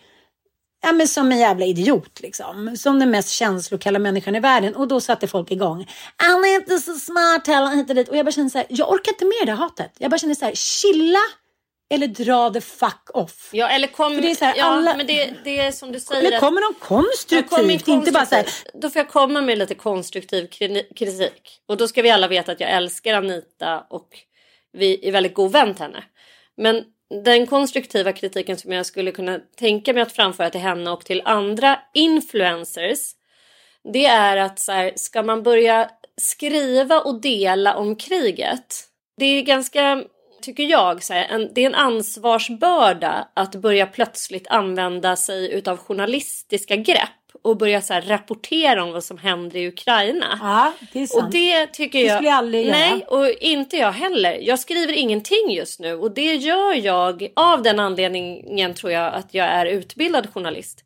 ja, 0.81 0.91
men 0.91 1.07
som 1.07 1.31
en 1.31 1.39
jävla 1.39 1.65
idiot 1.65 2.19
liksom. 2.21 2.77
Som 2.77 2.99
den 2.99 3.11
mest 3.11 3.29
känslokalla 3.29 3.99
människan 3.99 4.35
i 4.35 4.39
världen. 4.39 4.75
Och 4.75 4.87
då 4.87 5.01
satte 5.01 5.27
folk 5.27 5.51
igång. 5.51 5.87
Han 6.17 6.45
är 6.45 6.55
inte 6.55 6.79
så 6.79 6.93
smart 6.93 7.47
heller, 7.47 7.75
hit 7.75 7.89
och 7.89 7.95
dit. 7.95 8.09
Och 8.09 8.17
jag 8.17 8.25
bara 8.25 8.31
kände 8.31 8.49
så 8.49 8.57
här, 8.57 8.67
jag 8.69 8.91
orkar 8.91 9.11
inte 9.11 9.25
med 9.25 9.45
det 9.45 9.51
hatet. 9.51 9.91
Jag 9.97 10.11
bara 10.11 10.17
kände 10.17 10.35
så 10.35 10.45
här, 10.45 10.55
chilla 10.55 11.19
eller 11.89 12.07
dra 12.07 12.49
the 12.49 12.61
fuck 12.61 13.09
off. 13.13 13.49
Ja, 13.51 13.69
eller 13.69 13.87
kom, 13.87 14.15
För 14.15 14.21
det 14.21 14.31
är 14.31 14.35
så 14.35 14.45
här, 14.45 14.57
ja, 14.57 14.65
alla... 14.65 14.97
men 14.97 15.07
det, 15.07 15.33
det 15.43 15.59
är 15.59 15.71
som 15.71 15.91
du 15.91 15.99
säger. 15.99 16.27
Eller 16.27 16.39
kommer 16.39 16.61
någon 16.61 16.79
konstruktivt? 16.79 17.49
konstruktiv. 17.49 17.93
Inte 17.93 18.11
bara 18.11 18.25
så 18.25 18.35
här... 18.35 18.47
Då 18.73 18.89
får 18.89 18.99
jag 18.99 19.09
komma 19.09 19.41
med 19.41 19.57
lite 19.57 19.75
konstruktiv 19.75 20.47
kritik. 20.95 21.61
Och 21.67 21.77
då 21.77 21.87
ska 21.87 22.01
vi 22.01 22.09
alla 22.09 22.27
veta 22.27 22.51
att 22.51 22.59
jag 22.59 22.69
älskar 22.69 23.13
Anita 23.13 23.85
och 23.89 24.07
vi 24.73 25.07
är 25.07 25.11
väldigt 25.11 25.33
god 25.33 25.51
vän 25.51 25.73
till 25.73 25.83
henne. 25.83 26.03
Men 26.57 26.83
den 27.23 27.47
konstruktiva 27.47 28.13
kritiken 28.13 28.57
som 28.57 28.71
jag 28.71 28.85
skulle 28.85 29.11
kunna 29.11 29.39
tänka 29.57 29.93
mig 29.93 30.01
att 30.01 30.11
framföra 30.11 30.49
till 30.49 30.61
henne 30.61 30.91
och 30.91 31.05
till 31.05 31.21
andra 31.25 31.79
influencers. 31.93 32.99
Det 33.93 34.05
är 34.05 34.37
att 34.37 34.59
så 34.59 34.71
här, 34.71 34.93
ska 34.95 35.23
man 35.23 35.43
börja 35.43 35.89
skriva 36.21 37.01
och 37.01 37.21
dela 37.21 37.75
om 37.75 37.95
kriget. 37.95 38.83
Det 39.17 39.25
är 39.25 39.41
ganska 39.41 40.03
tycker 40.41 40.63
jag, 40.63 41.03
så 41.03 41.13
här, 41.13 41.25
en, 41.29 41.53
det 41.53 41.61
är 41.61 41.65
en 41.65 41.75
ansvarsbörda 41.75 43.27
att 43.33 43.55
börja 43.55 43.85
plötsligt 43.85 44.47
använda 44.47 45.15
sig 45.15 45.53
utav 45.53 45.77
journalistiska 45.77 46.75
grepp 46.75 47.09
och 47.41 47.57
börja 47.57 47.81
så 47.81 47.93
här, 47.93 48.01
rapportera 48.01 48.83
om 48.83 48.91
vad 48.91 49.03
som 49.03 49.17
händer 49.17 49.59
i 49.59 49.67
Ukraina. 49.67 50.39
Ja, 50.41 50.73
det 50.93 50.99
är 50.99 51.07
sant. 51.07 51.25
Och 51.25 51.31
det 51.31 51.67
tycker 51.67 51.99
jag... 51.99 52.07
Det 52.07 52.13
skulle 52.15 52.29
jag 52.29 52.37
aldrig 52.37 52.65
göra. 52.65 52.77
Nej, 52.77 53.05
och 53.07 53.29
inte 53.29 53.77
jag 53.77 53.91
heller. 53.91 54.39
Jag 54.41 54.59
skriver 54.59 54.93
ingenting 54.93 55.51
just 55.51 55.79
nu 55.79 55.93
och 55.93 56.11
det 56.11 56.35
gör 56.35 56.73
jag 56.73 57.27
av 57.35 57.63
den 57.63 57.79
anledningen 57.79 58.73
tror 58.73 58.91
jag 58.91 59.13
att 59.13 59.33
jag 59.33 59.45
är 59.45 59.65
utbildad 59.65 60.33
journalist. 60.33 60.83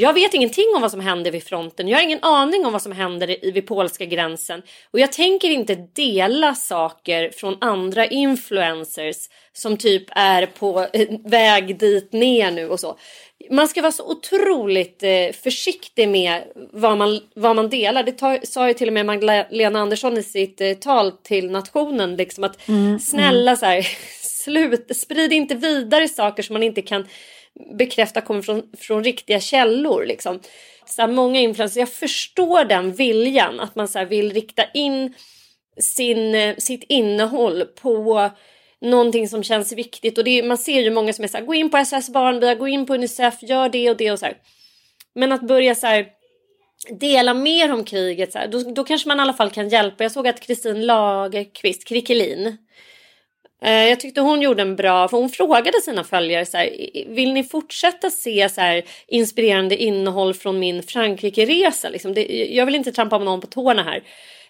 Jag 0.00 0.12
vet 0.12 0.34
ingenting 0.34 0.66
om 0.76 0.82
vad 0.82 0.90
som 0.90 1.00
händer 1.00 1.30
vid 1.30 1.44
fronten. 1.44 1.88
Jag 1.88 1.98
har 1.98 2.02
ingen 2.02 2.22
aning 2.22 2.66
om 2.66 2.72
vad 2.72 2.82
som 2.82 2.92
händer 2.92 3.52
vid 3.52 3.66
polska 3.66 4.04
gränsen. 4.04 4.62
Och 4.90 5.00
jag 5.00 5.12
tänker 5.12 5.50
inte 5.50 5.74
dela 5.74 6.54
saker 6.54 7.30
från 7.30 7.56
andra 7.60 8.06
influencers 8.06 9.16
som 9.52 9.76
typ 9.76 10.04
är 10.10 10.46
på 10.46 10.86
väg 11.24 11.78
dit 11.78 12.12
ner 12.12 12.50
nu 12.50 12.68
och 12.68 12.80
så. 12.80 12.98
Man 13.50 13.68
ska 13.68 13.82
vara 13.82 13.92
så 13.92 14.10
otroligt 14.10 15.02
eh, 15.02 15.32
försiktig 15.42 16.08
med 16.08 16.42
vad 16.72 16.98
man, 16.98 17.20
vad 17.34 17.56
man 17.56 17.70
delar. 17.70 18.02
Det 18.02 18.12
tar, 18.12 18.38
sa 18.42 18.68
ju 18.68 18.74
till 18.74 18.88
och 18.88 18.94
med 18.94 19.06
Magdalena 19.06 19.80
Andersson 19.80 20.18
i 20.18 20.22
sitt 20.22 20.60
eh, 20.60 20.72
tal 20.74 21.12
till 21.12 21.50
nationen. 21.50 22.16
Liksom 22.16 22.44
att 22.44 22.68
mm, 22.68 22.98
snälla 22.98 23.50
mm. 23.50 23.56
så 23.56 23.66
här, 23.66 23.88
slut, 24.22 24.96
sprid 24.96 25.32
inte 25.32 25.54
vidare 25.54 26.08
saker 26.08 26.42
som 26.42 26.52
man 26.52 26.62
inte 26.62 26.82
kan 26.82 27.06
bekräfta 27.78 28.20
kommer 28.20 28.42
från, 28.42 28.62
från 28.78 29.04
riktiga 29.04 29.40
källor. 29.40 30.04
Liksom. 30.06 30.40
Så 30.86 31.02
här, 31.02 31.08
många 31.08 31.40
influencers, 31.40 31.76
jag 31.76 31.92
förstår 31.92 32.64
den 32.64 32.92
viljan 32.92 33.60
att 33.60 33.74
man 33.74 33.88
så 33.88 33.98
här, 33.98 34.06
vill 34.06 34.32
rikta 34.32 34.64
in 34.74 35.14
sin, 35.80 36.54
sitt 36.58 36.84
innehåll 36.88 37.64
på 37.64 38.30
någonting 38.80 39.28
som 39.28 39.42
känns 39.42 39.72
viktigt. 39.72 40.18
Och 40.18 40.24
det, 40.24 40.42
man 40.42 40.58
ser 40.58 40.80
ju 40.80 40.90
många 40.90 41.12
som 41.12 41.24
är 41.24 41.28
så 41.28 41.36
här, 41.36 41.44
gå 41.44 41.54
in 41.54 41.70
på 41.70 41.84
SOS 41.84 42.10
Barnbia, 42.10 42.54
gå 42.54 42.68
in 42.68 42.86
på 42.86 42.94
Unicef, 42.94 43.42
gör 43.42 43.68
det 43.68 43.90
och 43.90 43.96
det 43.96 44.10
och 44.10 44.18
så 44.18 44.26
här. 44.26 44.36
Men 45.14 45.32
att 45.32 45.42
börja 45.42 45.74
så 45.74 45.86
här, 45.86 46.06
dela 47.00 47.34
mer 47.34 47.72
om 47.72 47.84
kriget, 47.84 48.32
så 48.32 48.38
här, 48.38 48.48
då, 48.48 48.58
då 48.58 48.84
kanske 48.84 49.08
man 49.08 49.18
i 49.18 49.20
alla 49.20 49.32
fall 49.32 49.50
kan 49.50 49.68
hjälpa. 49.68 50.04
Jag 50.04 50.12
såg 50.12 50.28
att 50.28 50.40
Kristin 50.40 50.86
Lagerqvist, 50.86 51.84
Krickelin, 51.84 52.56
Eh, 53.62 53.88
jag 53.88 54.00
tyckte 54.00 54.20
hon 54.20 54.42
gjorde 54.42 54.62
en 54.62 54.76
bra, 54.76 55.08
för 55.08 55.16
hon 55.16 55.28
frågade 55.28 55.80
sina 55.80 56.04
följare 56.04 56.46
så 56.46 56.56
här, 56.56 56.70
vill 57.06 57.32
ni 57.32 57.44
fortsätta 57.44 58.10
se 58.10 58.48
så 58.48 58.60
här, 58.60 58.82
inspirerande 59.06 59.76
innehåll 59.76 60.34
från 60.34 60.58
min 60.58 60.82
Frankrike-resa? 60.82 61.88
Liksom, 61.88 62.14
jag 62.50 62.66
vill 62.66 62.74
inte 62.74 62.92
trampa 62.92 63.18
någon 63.18 63.40
på 63.40 63.46
tårna 63.46 63.82
här. 63.82 64.02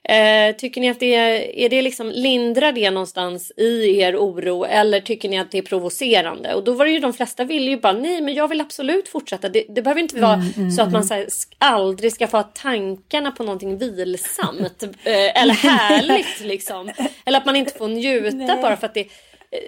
Eh, 0.04 0.56
tycker 0.56 0.80
ni 0.80 0.90
att 0.90 1.00
det 1.00 1.14
är, 1.14 1.68
det 1.68 1.82
liksom 1.82 2.10
lindrar 2.10 2.72
det 2.72 2.90
någonstans 2.90 3.52
i 3.56 4.00
er 4.00 4.16
oro 4.16 4.64
eller 4.64 5.00
tycker 5.00 5.28
ni 5.28 5.38
att 5.38 5.50
det 5.50 5.58
är 5.58 5.62
provocerande? 5.62 6.54
Och 6.54 6.64
då 6.64 6.72
var 6.72 6.84
det 6.84 6.90
ju 6.90 6.98
de 6.98 7.12
flesta 7.12 7.44
ville 7.44 7.70
ju 7.70 7.80
bara 7.80 7.92
nej 7.92 8.20
men 8.20 8.34
jag 8.34 8.48
vill 8.48 8.60
absolut 8.60 9.08
fortsätta. 9.08 9.48
Det, 9.48 9.64
det 9.68 9.82
behöver 9.82 10.00
inte 10.00 10.20
vara 10.20 10.34
mm, 10.34 10.52
mm, 10.56 10.70
så 10.70 10.82
att 10.82 10.92
man 10.92 11.02
mm. 11.02 11.08
så 11.08 11.14
här, 11.14 11.26
aldrig 11.58 12.12
ska 12.12 12.26
få 12.26 12.36
ha 12.36 12.42
tankarna 12.42 13.30
på 13.30 13.42
någonting 13.42 13.78
vilsamt 13.78 14.82
eh, 14.82 15.42
eller 15.42 15.54
härligt 15.54 16.40
liksom. 16.44 16.90
Eller 17.24 17.38
att 17.38 17.46
man 17.46 17.56
inte 17.56 17.78
får 17.78 17.88
njuta 17.88 18.36
nej. 18.36 18.62
bara 18.62 18.76
för 18.76 18.86
att 18.86 18.94
det, 18.94 19.00
eh, 19.00 19.06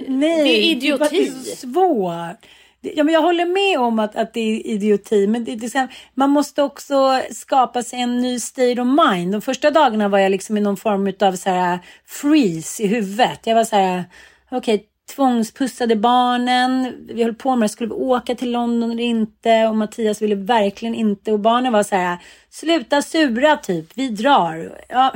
nej, 0.06 0.44
det 0.44 0.50
är 0.50 0.62
idioti. 0.62 1.08
Det 1.10 1.50
är 1.50 1.56
svårt. 1.56 2.46
Ja, 2.82 3.04
men 3.04 3.14
jag 3.14 3.22
håller 3.22 3.46
med 3.46 3.80
om 3.80 3.98
att, 3.98 4.16
att 4.16 4.34
det 4.34 4.40
är 4.40 4.66
idioti, 4.66 5.26
men 5.26 5.44
det, 5.44 5.56
det, 5.56 5.88
man 6.14 6.30
måste 6.30 6.62
också 6.62 7.22
skapa 7.30 7.82
sig 7.82 8.00
en 8.00 8.20
ny 8.20 8.40
state 8.40 8.80
of 8.80 8.86
mind. 9.10 9.32
De 9.32 9.40
första 9.40 9.70
dagarna 9.70 10.08
var 10.08 10.18
jag 10.18 10.30
liksom 10.30 10.56
i 10.56 10.60
någon 10.60 10.76
form 10.76 11.12
av 11.20 11.36
så 11.36 11.50
här 11.50 11.78
freeze 12.06 12.82
i 12.82 12.86
huvudet. 12.86 13.40
Jag 13.44 13.54
var 13.54 13.64
så 13.64 13.76
här, 13.76 14.04
okej, 14.50 14.74
okay, 14.74 14.86
tvångspussade 15.14 15.96
barnen. 15.96 16.94
Vi 17.08 17.22
höll 17.22 17.34
på 17.34 17.56
med 17.56 17.64
det. 17.64 17.72
Skulle 17.72 17.88
vi 17.88 17.94
åka 17.94 18.34
till 18.34 18.50
London 18.50 18.90
eller 18.90 19.02
inte? 19.02 19.66
Och 19.66 19.76
Mattias 19.76 20.22
ville 20.22 20.34
verkligen 20.34 20.94
inte. 20.94 21.32
Och 21.32 21.40
barnen 21.40 21.72
var 21.72 21.82
så 21.82 21.96
här, 21.96 22.18
sluta 22.50 23.02
sura 23.02 23.56
typ, 23.56 23.86
vi 23.94 24.08
drar. 24.08 24.82
Ja, 24.88 25.12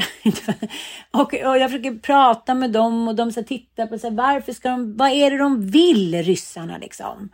och, 1.10 1.34
och 1.34 1.58
jag 1.58 1.70
försöker 1.70 1.98
prata 1.98 2.54
med 2.54 2.70
dem 2.70 3.08
och 3.08 3.14
de 3.14 3.32
så 3.32 3.42
tittar 3.42 3.86
på 3.86 3.98
så 3.98 4.08
här, 4.08 4.14
varför 4.14 4.52
ska 4.52 4.70
de, 4.70 4.96
vad 4.96 5.10
är 5.10 5.30
det 5.30 5.38
de 5.38 5.70
vill 5.70 6.22
ryssarna 6.22 6.78
liksom? 6.78 7.30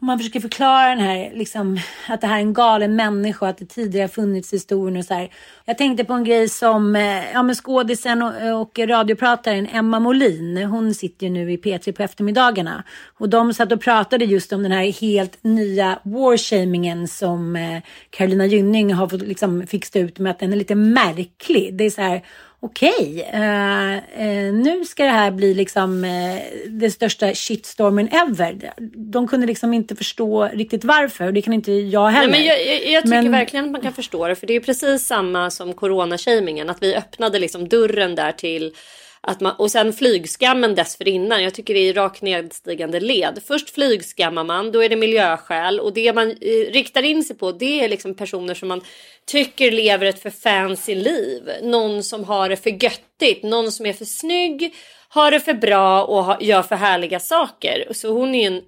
Om 0.00 0.06
man 0.06 0.18
försöker 0.18 0.40
förklara 0.40 0.88
den 0.88 0.98
här, 0.98 1.32
liksom, 1.34 1.78
att 2.08 2.20
det 2.20 2.26
här 2.26 2.36
är 2.36 2.40
en 2.40 2.52
galen 2.52 2.96
människa, 2.96 3.48
att 3.48 3.58
det 3.58 3.66
tidigare 3.66 4.08
funnits 4.08 4.52
historien 4.52 4.96
och 4.96 5.04
så 5.04 5.14
här. 5.14 5.30
Jag 5.64 5.78
tänkte 5.78 6.04
på 6.04 6.12
en 6.12 6.24
grej 6.24 6.48
som 6.48 6.96
eh, 6.96 7.32
ja, 7.32 7.42
men 7.42 7.54
skådisen 7.54 8.22
och, 8.22 8.60
och 8.60 8.78
radioprataren 8.78 9.66
Emma 9.66 10.00
Molin. 10.00 10.56
Hon 10.56 10.94
sitter 10.94 11.26
ju 11.26 11.32
nu 11.32 11.52
i 11.52 11.56
P3 11.56 11.92
på 11.92 12.02
eftermiddagarna. 12.02 12.84
Och 13.18 13.28
de 13.28 13.54
satt 13.54 13.72
och 13.72 13.80
pratade 13.80 14.24
just 14.24 14.52
om 14.52 14.62
den 14.62 14.72
här 14.72 15.00
helt 15.00 15.38
nya 15.44 15.98
warshamingen 16.02 17.08
som 17.08 17.56
eh, 17.56 17.82
Carolina 18.10 18.46
Gynning 18.46 18.94
har 18.94 19.08
fått 19.08 19.22
liksom 19.22 19.66
fixa 19.66 19.98
ut 19.98 20.18
med 20.18 20.30
att 20.30 20.38
den 20.38 20.52
är 20.52 20.56
lite 20.56 20.74
märklig. 20.74 21.74
Det 21.74 21.84
är 21.84 21.90
så 21.90 22.02
här 22.02 22.22
okej, 22.60 22.90
okay, 22.90 23.20
eh, 23.20 23.94
eh, 23.96 24.52
nu 24.52 24.84
ska 24.84 25.04
det 25.04 25.10
här 25.10 25.30
bli 25.30 25.54
liksom 25.54 26.04
eh, 26.04 26.42
det 26.68 26.90
största 26.90 27.34
shitstormen 27.34 28.08
ever. 28.08 28.72
De 29.12 29.28
kunde 29.28 29.46
liksom 29.46 29.74
inte 29.74 29.96
förstå 29.96 30.44
riktigt 30.44 30.84
varför 30.84 31.26
och 31.26 31.32
det 31.32 31.42
kan 31.42 31.52
inte 31.52 31.72
jag 31.72 32.08
heller. 32.08 32.30
Nej, 32.30 32.40
men 32.40 32.48
jag, 32.48 32.66
jag, 32.66 32.92
jag 32.92 33.02
tycker 33.02 33.22
men... 33.22 33.32
verkligen 33.32 33.64
att 33.64 33.70
man 33.70 33.80
kan 33.80 33.92
förstå 33.92 34.28
det 34.28 34.36
för 34.36 34.46
det 34.46 34.56
är 34.56 34.60
precis 34.60 35.06
samma 35.06 35.50
som 35.50 35.74
coronashamingen 35.74 36.70
att 36.70 36.82
vi 36.82 36.96
öppnade 36.96 37.38
liksom 37.38 37.68
dörren 37.68 38.14
där 38.14 38.32
till 38.32 38.72
att 39.20 39.40
man, 39.40 39.54
och 39.58 39.70
sen 39.70 39.92
flygskammen 39.92 40.74
dessförinnan. 40.74 41.42
Jag 41.42 41.54
tycker 41.54 41.74
det 41.74 41.80
är 41.80 41.94
rakt 41.94 42.22
nedstigande 42.22 43.00
led. 43.00 43.38
Först 43.46 43.70
flygskammar 43.70 44.44
man, 44.44 44.72
då 44.72 44.84
är 44.84 44.88
det 44.88 44.96
miljöskäl 44.96 45.80
och 45.80 45.92
det 45.92 46.12
man 46.12 46.30
eh, 46.30 46.72
riktar 46.72 47.02
in 47.02 47.24
sig 47.24 47.36
på 47.36 47.52
det 47.52 47.84
är 47.84 47.88
liksom 47.88 48.14
personer 48.14 48.54
som 48.54 48.68
man 48.68 48.80
tycker 49.26 49.70
lever 49.70 50.06
ett 50.06 50.22
för 50.22 50.30
fancy 50.30 50.94
liv. 50.94 51.50
Någon 51.62 52.02
som 52.02 52.24
har 52.24 52.48
det 52.48 52.56
för 52.56 52.84
göttigt, 52.84 53.42
någon 53.42 53.72
som 53.72 53.86
är 53.86 53.92
för 53.92 54.04
snygg, 54.04 54.74
har 55.08 55.30
det 55.30 55.40
för 55.40 55.54
bra 55.54 56.04
och 56.04 56.24
ha, 56.24 56.40
gör 56.40 56.62
för 56.62 56.76
härliga 56.76 57.20
saker. 57.20 57.88
Så 57.92 58.08
hon 58.12 58.34
är 58.34 58.46
en 58.46 58.62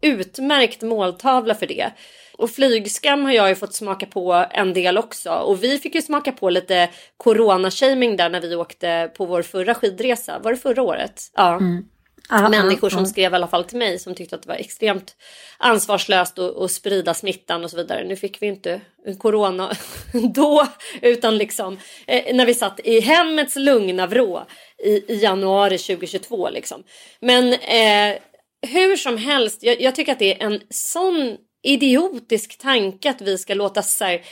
utmärkt 0.00 0.82
måltavla 0.82 1.54
för 1.54 1.66
det. 1.66 1.90
Och 2.38 2.50
flygskam 2.50 3.24
har 3.24 3.32
jag 3.32 3.48
ju 3.48 3.54
fått 3.54 3.74
smaka 3.74 4.06
på 4.06 4.46
en 4.50 4.74
del 4.74 4.98
också. 4.98 5.30
Och 5.30 5.64
vi 5.64 5.78
fick 5.78 5.94
ju 5.94 6.02
smaka 6.02 6.32
på 6.32 6.50
lite 6.50 6.90
coronashaming 7.16 8.16
där 8.16 8.28
när 8.28 8.40
vi 8.40 8.56
åkte 8.56 9.10
på 9.16 9.24
vår 9.24 9.42
förra 9.42 9.74
skidresa. 9.74 10.38
Var 10.38 10.50
det 10.50 10.58
förra 10.58 10.82
året? 10.82 11.22
Ja. 11.34 11.56
Mm. 11.56 11.84
Aha, 12.30 12.48
Människor 12.48 12.90
som 12.90 12.98
aha. 12.98 13.06
skrev 13.06 13.32
i 13.32 13.34
alla 13.34 13.46
fall 13.46 13.64
till 13.64 13.78
mig 13.78 13.98
som 13.98 14.14
tyckte 14.14 14.36
att 14.36 14.42
det 14.42 14.48
var 14.48 14.56
extremt 14.56 15.16
ansvarslöst 15.58 16.38
att 16.38 16.70
sprida 16.70 17.14
smittan 17.14 17.64
och 17.64 17.70
så 17.70 17.76
vidare. 17.76 18.04
Nu 18.04 18.16
fick 18.16 18.42
vi 18.42 18.46
inte 18.46 18.80
corona 19.18 19.76
då 20.34 20.66
utan 21.02 21.38
liksom 21.38 21.78
eh, 22.06 22.36
när 22.36 22.46
vi 22.46 22.54
satt 22.54 22.80
i 22.84 23.00
hemmets 23.00 23.56
lugna 23.56 24.06
vrå 24.06 24.46
i, 24.84 25.12
i 25.12 25.18
januari 25.22 25.78
2022 25.78 26.50
liksom. 26.50 26.82
Men 27.20 27.52
eh, 27.52 28.18
hur 28.66 28.96
som 28.96 29.16
helst, 29.16 29.62
jag, 29.62 29.80
jag, 29.80 29.94
tycker 29.94 30.12
att 30.12 30.18
det 30.18 30.42
är 30.42 30.46
en 30.46 30.60
sån 30.70 31.36
idiotisk 31.66 32.58
tanke 32.58 33.10
att 33.10 33.20
vi 33.20 33.38
ska 33.38 33.54
låta 33.54 33.82
så 33.82 34.04
här, 34.04 34.22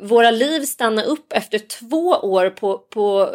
våra 0.00 0.30
liv 0.30 0.60
stanna 0.60 1.02
upp 1.02 1.32
efter 1.32 1.58
två 1.58 2.08
år 2.08 2.50
på, 2.50 2.78
på, 2.78 3.34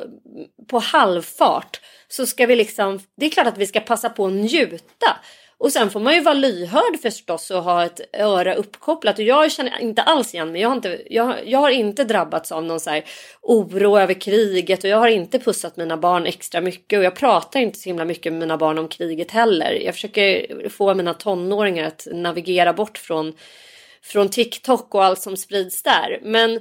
på 0.68 0.80
halvfart. 0.80 1.82
Så 2.08 2.26
ska 2.26 2.46
vi 2.46 2.56
liksom, 2.56 3.00
det 3.18 3.26
är 3.26 3.30
klart 3.30 3.48
att 3.48 3.58
vi 3.58 3.68
ska 3.68 3.80
passa 3.80 4.10
på 4.10 4.26
att 4.26 4.34
njuta. 4.34 5.18
Och 5.60 5.72
sen 5.72 5.90
får 5.90 6.00
man 6.00 6.16
ju 6.16 6.22
vara 6.22 6.34
lyhörd 6.34 7.00
förstås 7.02 7.52
och 7.52 7.64
ha 7.64 7.86
ett 7.86 8.02
öra 8.14 8.56
uppkopplat. 8.56 9.20
Och 9.20 9.26
jag 9.26 9.52
känner 9.52 9.82
inte 9.82 10.02
alls 10.02 10.34
igen 10.34 10.52
mig. 10.52 10.62
Jag 10.62 10.70
har 10.70 10.76
inte, 10.76 11.02
jag, 11.10 11.36
jag 11.46 11.60
har 11.60 11.70
inte 11.70 12.04
drabbats 12.04 12.52
av 12.52 12.64
någon 12.64 12.80
så 12.80 12.90
här 12.90 13.04
oro 13.42 14.00
över 14.00 14.14
kriget 14.14 14.84
och 14.84 14.90
jag 14.90 14.98
har 14.98 15.08
inte 15.08 15.40
pussat 15.40 15.78
mina 15.78 15.98
barn 15.98 16.26
extra 16.26 16.62
mycket 16.62 16.98
och 16.98 17.06
jag 17.06 17.16
pratar 17.16 17.60
inte 17.60 17.80
så 17.80 17.90
himla 17.90 18.06
mycket 18.06 18.34
med 18.34 18.40
mina 18.40 18.58
barn 18.58 18.78
om 18.78 18.88
kriget 18.88 19.32
heller. 19.32 19.72
Jag 19.72 19.94
försöker 19.94 20.70
få 20.70 20.94
mina 20.94 21.14
tonåringar 21.14 21.88
att 21.88 22.08
navigera 22.12 22.74
bort 22.74 22.98
från, 22.98 23.34
från 24.02 24.30
TikTok 24.30 24.96
och 24.96 25.04
allt 25.04 25.20
som 25.20 25.38
sprids 25.38 25.84
där. 25.84 26.20
Men 26.24 26.60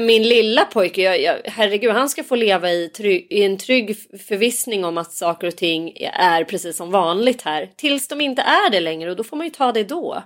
min 0.00 0.22
lilla 0.22 0.64
pojke, 0.64 1.02
jag, 1.02 1.20
jag, 1.20 1.36
herregud, 1.44 1.92
han 1.92 2.08
ska 2.08 2.24
få 2.24 2.34
leva 2.34 2.70
i, 2.70 2.88
trygg, 2.88 3.26
i, 3.30 3.44
en 3.44 3.58
trygg 3.58 3.96
förvissning 4.28 4.84
om 4.84 4.98
att 4.98 5.12
saker 5.12 5.46
och 5.46 5.56
ting 5.56 5.96
är 6.12 6.44
precis 6.44 6.76
som 6.76 6.90
vanligt 6.90 7.42
här. 7.42 7.70
Tills 7.76 8.08
de 8.08 8.20
inte 8.20 8.42
är 8.42 8.70
det 8.70 8.80
längre 8.80 9.10
och 9.10 9.16
då 9.16 9.24
får 9.24 9.36
man 9.36 9.46
ju 9.46 9.50
ta 9.50 9.72
det 9.72 9.84
då. 9.84 10.22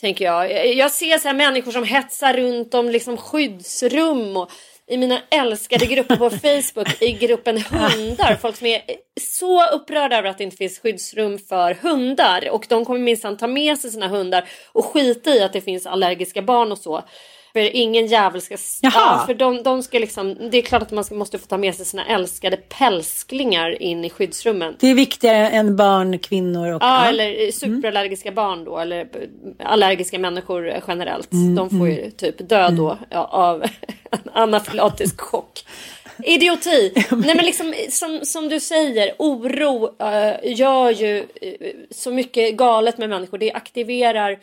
Tänker 0.00 0.24
jag. 0.24 0.74
Jag 0.76 0.92
ser 0.92 1.18
så 1.18 1.28
här 1.28 1.34
människor 1.34 1.72
som 1.72 1.84
hetsar 1.84 2.34
runt 2.34 2.74
om 2.74 2.88
liksom 2.88 3.16
skyddsrum 3.16 4.36
och 4.36 4.50
i 4.86 4.96
mina 4.96 5.20
älskade 5.30 5.86
grupper 5.86 6.16
på 6.16 6.30
Facebook 6.46 7.02
i 7.02 7.12
gruppen 7.12 7.58
hundar. 7.58 8.36
Folk 8.40 8.56
som 8.56 8.66
är 8.66 8.82
så 9.20 9.66
upprörda 9.66 10.18
över 10.18 10.28
att 10.28 10.38
det 10.38 10.44
inte 10.44 10.56
finns 10.56 10.78
skyddsrum 10.78 11.38
för 11.38 11.74
hundar 11.74 12.50
och 12.50 12.66
de 12.68 12.84
kommer 12.84 13.00
minsann 13.00 13.36
ta 13.36 13.46
med 13.46 13.78
sig 13.78 13.90
sina 13.90 14.08
hundar 14.08 14.48
och 14.72 14.84
skita 14.84 15.30
i 15.30 15.42
att 15.42 15.52
det 15.52 15.60
finns 15.60 15.86
allergiska 15.86 16.42
barn 16.42 16.72
och 16.72 16.78
så. 16.78 17.04
För 17.58 17.76
ingen 17.76 18.06
jävel 18.06 18.42
ska... 18.42 18.56
Ja, 18.80 19.22
för 19.26 19.34
de, 19.34 19.62
de 19.62 19.82
ska 19.82 19.98
liksom, 19.98 20.50
det 20.50 20.58
är 20.58 20.62
klart 20.62 20.82
att 20.82 20.90
man 20.90 21.04
måste 21.10 21.38
få 21.38 21.46
ta 21.46 21.58
med 21.58 21.74
sig 21.74 21.86
sina 21.86 22.06
älskade 22.06 22.56
pälsklingar 22.56 23.82
in 23.82 24.04
i 24.04 24.10
skyddsrummen. 24.10 24.76
Det 24.80 24.86
är 24.86 24.94
viktigare 24.94 25.48
än 25.48 25.76
barn, 25.76 26.18
kvinnor 26.18 26.72
och... 26.72 26.82
Ja, 26.82 27.04
eller 27.04 27.50
superallergiska 27.50 28.28
mm. 28.28 28.34
barn 28.34 28.64
då. 28.64 28.78
Eller 28.78 29.08
allergiska 29.64 30.18
människor 30.18 30.74
generellt. 30.88 31.32
Mm, 31.32 31.54
de 31.54 31.70
får 31.70 31.88
ju 31.88 31.98
mm. 31.98 32.10
typ 32.10 32.48
dö 32.48 32.68
då 32.70 32.90
mm. 32.90 33.04
ja, 33.10 33.24
av 33.24 33.64
anafylatisk 34.32 35.20
chock. 35.20 35.64
Idioti! 36.24 36.92
Nej 37.10 37.36
men 37.36 37.44
liksom 37.44 37.74
som, 37.90 38.20
som 38.22 38.48
du 38.48 38.60
säger, 38.60 39.14
oro 39.18 39.84
uh, 39.86 40.52
gör 40.58 40.90
ju 40.90 41.18
uh, 41.18 41.26
så 41.90 42.10
mycket 42.10 42.56
galet 42.56 42.98
med 42.98 43.08
människor. 43.08 43.38
Det 43.38 43.52
aktiverar 43.52 44.38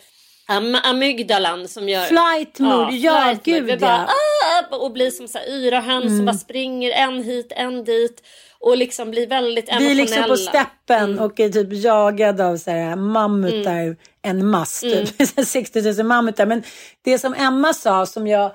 Am 0.48 0.76
amygdalan 0.84 1.68
som 1.68 1.90
gör... 1.90 2.06
Flight 2.06 2.60
mode, 2.60 2.96
ja, 2.96 3.24
flight 3.26 3.44
gud 3.44 3.64
Vi 3.64 3.78
bara, 3.78 3.92
ja. 3.92 4.08
"Ah!" 4.72 4.76
och 4.76 4.92
blir 4.92 5.12
som 5.12 5.28
så 5.28 5.38
här 5.38 5.46
yra 5.48 5.80
höns 5.80 6.18
som 6.18 6.26
bara 6.26 6.36
springer 6.38 6.92
en 6.92 7.24
hit, 7.24 7.52
en 7.56 7.84
dit. 7.84 8.22
Och 8.60 8.78
liksom 8.78 9.12
blir 9.12 9.28
väldigt 9.28 9.66
Vi 9.66 9.70
emotionella. 9.72 9.92
är 9.92 9.96
liksom 9.96 10.24
på 10.24 10.36
steppen 10.38 11.04
Mm. 11.12 11.20
och 11.26 11.40
är 11.40 11.50
typ 11.50 11.68
jagade 11.72 12.46
av 12.48 12.58
så 12.58 12.72
här 12.72 12.96
mammutar, 12.96 13.96
en 14.22 14.48
mass 14.48 14.84
Mm. 14.84 15.06
typ. 15.06 15.48
60 15.48 15.82
000 15.98 16.06
mammutar. 16.06 16.46
Men 16.46 16.64
det 17.02 17.20
som 17.20 17.34
Emma 17.34 17.74
sa 17.74 18.06
som 18.06 18.28
jag 18.28 18.52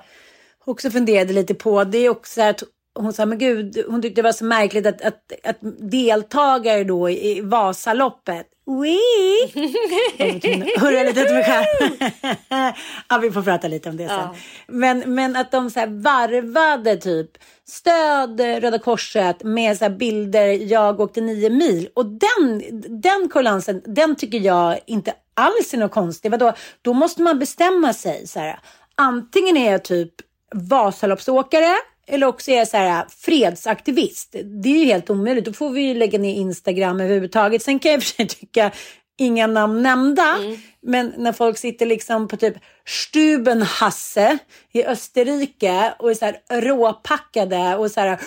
också 0.65 0.91
funderade 0.91 1.33
lite 1.33 1.53
på, 1.53 1.83
det 1.83 1.97
är 1.97 2.09
också 2.09 2.33
så 2.33 2.41
här 2.41 2.49
att 2.49 2.63
hon 2.99 3.13
sa, 3.13 3.25
men 3.25 3.37
gud, 3.37 3.83
hon 3.87 4.01
tyckte 4.01 4.21
det 4.21 4.25
var 4.25 4.31
så 4.31 4.45
märkligt 4.45 4.85
att, 4.85 5.01
att, 5.01 5.31
att 5.43 5.57
deltagare 5.91 6.83
då 6.83 7.09
i 7.09 7.41
Vasaloppet, 7.41 8.47
Wee! 8.65 9.51
Hurra 10.79 11.03
lite 11.03 11.23
åt 11.23 11.31
mig 11.31 11.43
själv. 11.43 12.11
ja, 13.09 13.17
vi 13.17 13.31
får 13.31 13.41
prata 13.41 13.67
lite 13.67 13.89
om 13.89 13.97
det 13.97 14.07
sen. 14.07 14.17
Ja. 14.17 14.35
Men, 14.67 14.99
men 15.15 15.35
att 15.35 15.51
de 15.51 15.69
så 15.69 15.79
här 15.79 15.87
varvade 15.87 16.97
typ 16.97 17.31
stöd 17.67 18.39
Röda 18.39 18.79
Korset 18.79 19.43
med 19.43 19.77
så 19.77 19.89
bilder, 19.89 20.47
jag 20.47 20.99
åkte 20.99 21.21
nio 21.21 21.49
mil. 21.49 21.89
Och 21.93 22.05
den, 22.05 22.61
den 23.01 23.29
kolansen, 23.29 23.81
den 23.85 24.15
tycker 24.15 24.37
jag 24.37 24.79
inte 24.87 25.13
alls 25.33 25.73
är 25.73 25.77
något 25.77 25.91
konstigt. 25.91 26.31
Vadå? 26.31 26.53
Då 26.81 26.93
måste 26.93 27.21
man 27.21 27.39
bestämma 27.39 27.93
sig. 27.93 28.27
Så 28.27 28.39
här, 28.39 28.59
antingen 28.95 29.57
är 29.57 29.71
jag 29.71 29.83
typ 29.83 30.13
Vasaloppsåkare 30.55 31.75
eller 32.11 32.27
också 32.27 32.51
är 32.51 32.57
jag 32.57 32.67
så 32.67 32.77
här, 32.77 33.05
fredsaktivist. 33.09 34.35
Det 34.63 34.69
är 34.69 34.77
ju 34.77 34.85
helt 34.85 35.09
omöjligt. 35.09 35.45
Då 35.45 35.53
får 35.53 35.69
vi 35.69 35.81
ju 35.81 35.93
lägga 35.93 36.19
ner 36.19 36.33
Instagram 36.33 37.01
överhuvudtaget. 37.01 37.63
Sen 37.63 37.79
kan 37.79 37.91
jag 37.91 38.03
för 38.03 38.15
sig 38.15 38.27
tycka, 38.27 38.71
inga 39.17 39.47
namn 39.47 39.81
nämnda, 39.81 40.37
men 40.81 41.13
när 41.17 41.31
folk 41.31 41.57
sitter 41.57 41.85
liksom 41.85 42.27
på 42.27 42.37
typ 42.37 42.55
Stubenhasse 42.85 44.37
i 44.71 44.85
Österrike 44.85 45.93
och 45.99 46.11
är 46.11 46.15
så 46.15 46.25
här 46.25 46.61
råpackade 46.61 47.75
och 47.75 47.91
så 47.91 47.99
här 47.99 48.19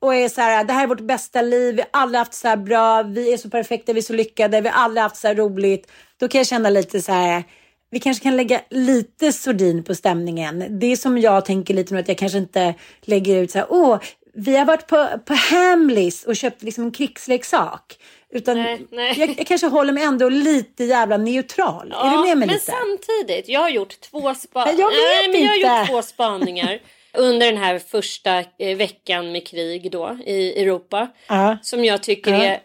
och 0.00 0.14
är 0.14 0.28
så 0.28 0.40
här, 0.40 0.64
det 0.64 0.72
här 0.72 0.82
är 0.82 0.86
vårt 0.86 1.00
bästa 1.00 1.42
liv, 1.42 1.74
vi 1.76 1.82
har 1.92 2.00
aldrig 2.00 2.18
haft 2.18 2.34
så 2.34 2.48
här 2.48 2.56
bra, 2.56 3.02
vi 3.02 3.32
är 3.32 3.36
så 3.36 3.50
perfekta, 3.50 3.92
vi 3.92 3.98
är 3.98 4.02
så 4.02 4.12
lyckade, 4.12 4.60
vi 4.60 4.68
har 4.68 4.84
aldrig 4.84 5.02
haft 5.02 5.16
så 5.16 5.28
här 5.28 5.34
roligt. 5.34 5.90
Då 6.20 6.28
kan 6.28 6.38
jag 6.38 6.46
känna 6.46 6.70
lite 6.70 7.02
så 7.02 7.12
här, 7.12 7.44
vi 7.90 8.00
kanske 8.00 8.22
kan 8.22 8.36
lägga 8.36 8.60
lite 8.70 9.32
sordin 9.32 9.84
på 9.84 9.94
stämningen. 9.94 10.78
Det 10.80 10.86
är 10.86 10.96
som 10.96 11.18
jag 11.18 11.44
tänker 11.44 11.74
lite 11.74 11.94
nu 11.94 12.00
att 12.00 12.08
jag 12.08 12.18
kanske 12.18 12.38
inte 12.38 12.74
lägger 13.00 13.36
ut 13.42 13.50
så 13.50 13.58
här, 13.58 13.66
åh, 13.70 13.98
vi 14.34 14.56
har 14.56 14.64
varit 14.64 14.86
på, 14.86 15.08
på 15.24 15.34
Hamleys 15.34 16.24
och 16.24 16.36
köpt 16.36 16.62
liksom 16.62 16.84
en 16.84 16.90
krigsleksak. 16.92 17.98
Utan 18.32 18.56
Nej, 18.62 18.86
nej. 18.90 19.14
Jag, 19.20 19.28
jag 19.38 19.46
kanske 19.46 19.66
håller 19.66 19.92
mig 19.92 20.02
ändå 20.02 20.28
lite 20.28 20.84
jävla 20.84 21.16
neutral. 21.16 21.92
är 21.96 22.10
du 22.10 22.16
med 22.16 22.22
mig 22.22 22.36
men 22.36 22.48
lite? 22.48 22.72
samtidigt, 22.72 23.48
jag 23.48 23.60
har 23.60 23.68
gjort 23.70 24.00
två 24.00 24.34
spa- 24.34 24.72
jag 24.72 24.92
Nej, 24.92 25.28
men 25.32 25.42
jag 25.42 25.48
har 25.50 25.56
inte. 25.56 25.68
gjort 25.68 25.88
två 25.88 26.02
spaningar 26.02 26.78
under 27.14 27.46
den 27.46 27.56
här 27.56 27.78
första 27.78 28.38
eh, 28.58 28.76
veckan 28.76 29.32
med 29.32 29.46
krig 29.46 29.90
då 29.92 30.18
i 30.26 30.62
Europa. 30.62 31.08
Ja. 31.28 31.58
Som 31.62 31.84
jag 31.84 32.02
tycker 32.02 32.30
Ja. 32.32 32.42
är 32.44 32.60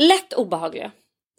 lätt 0.00 0.32
obehagliga. 0.32 0.90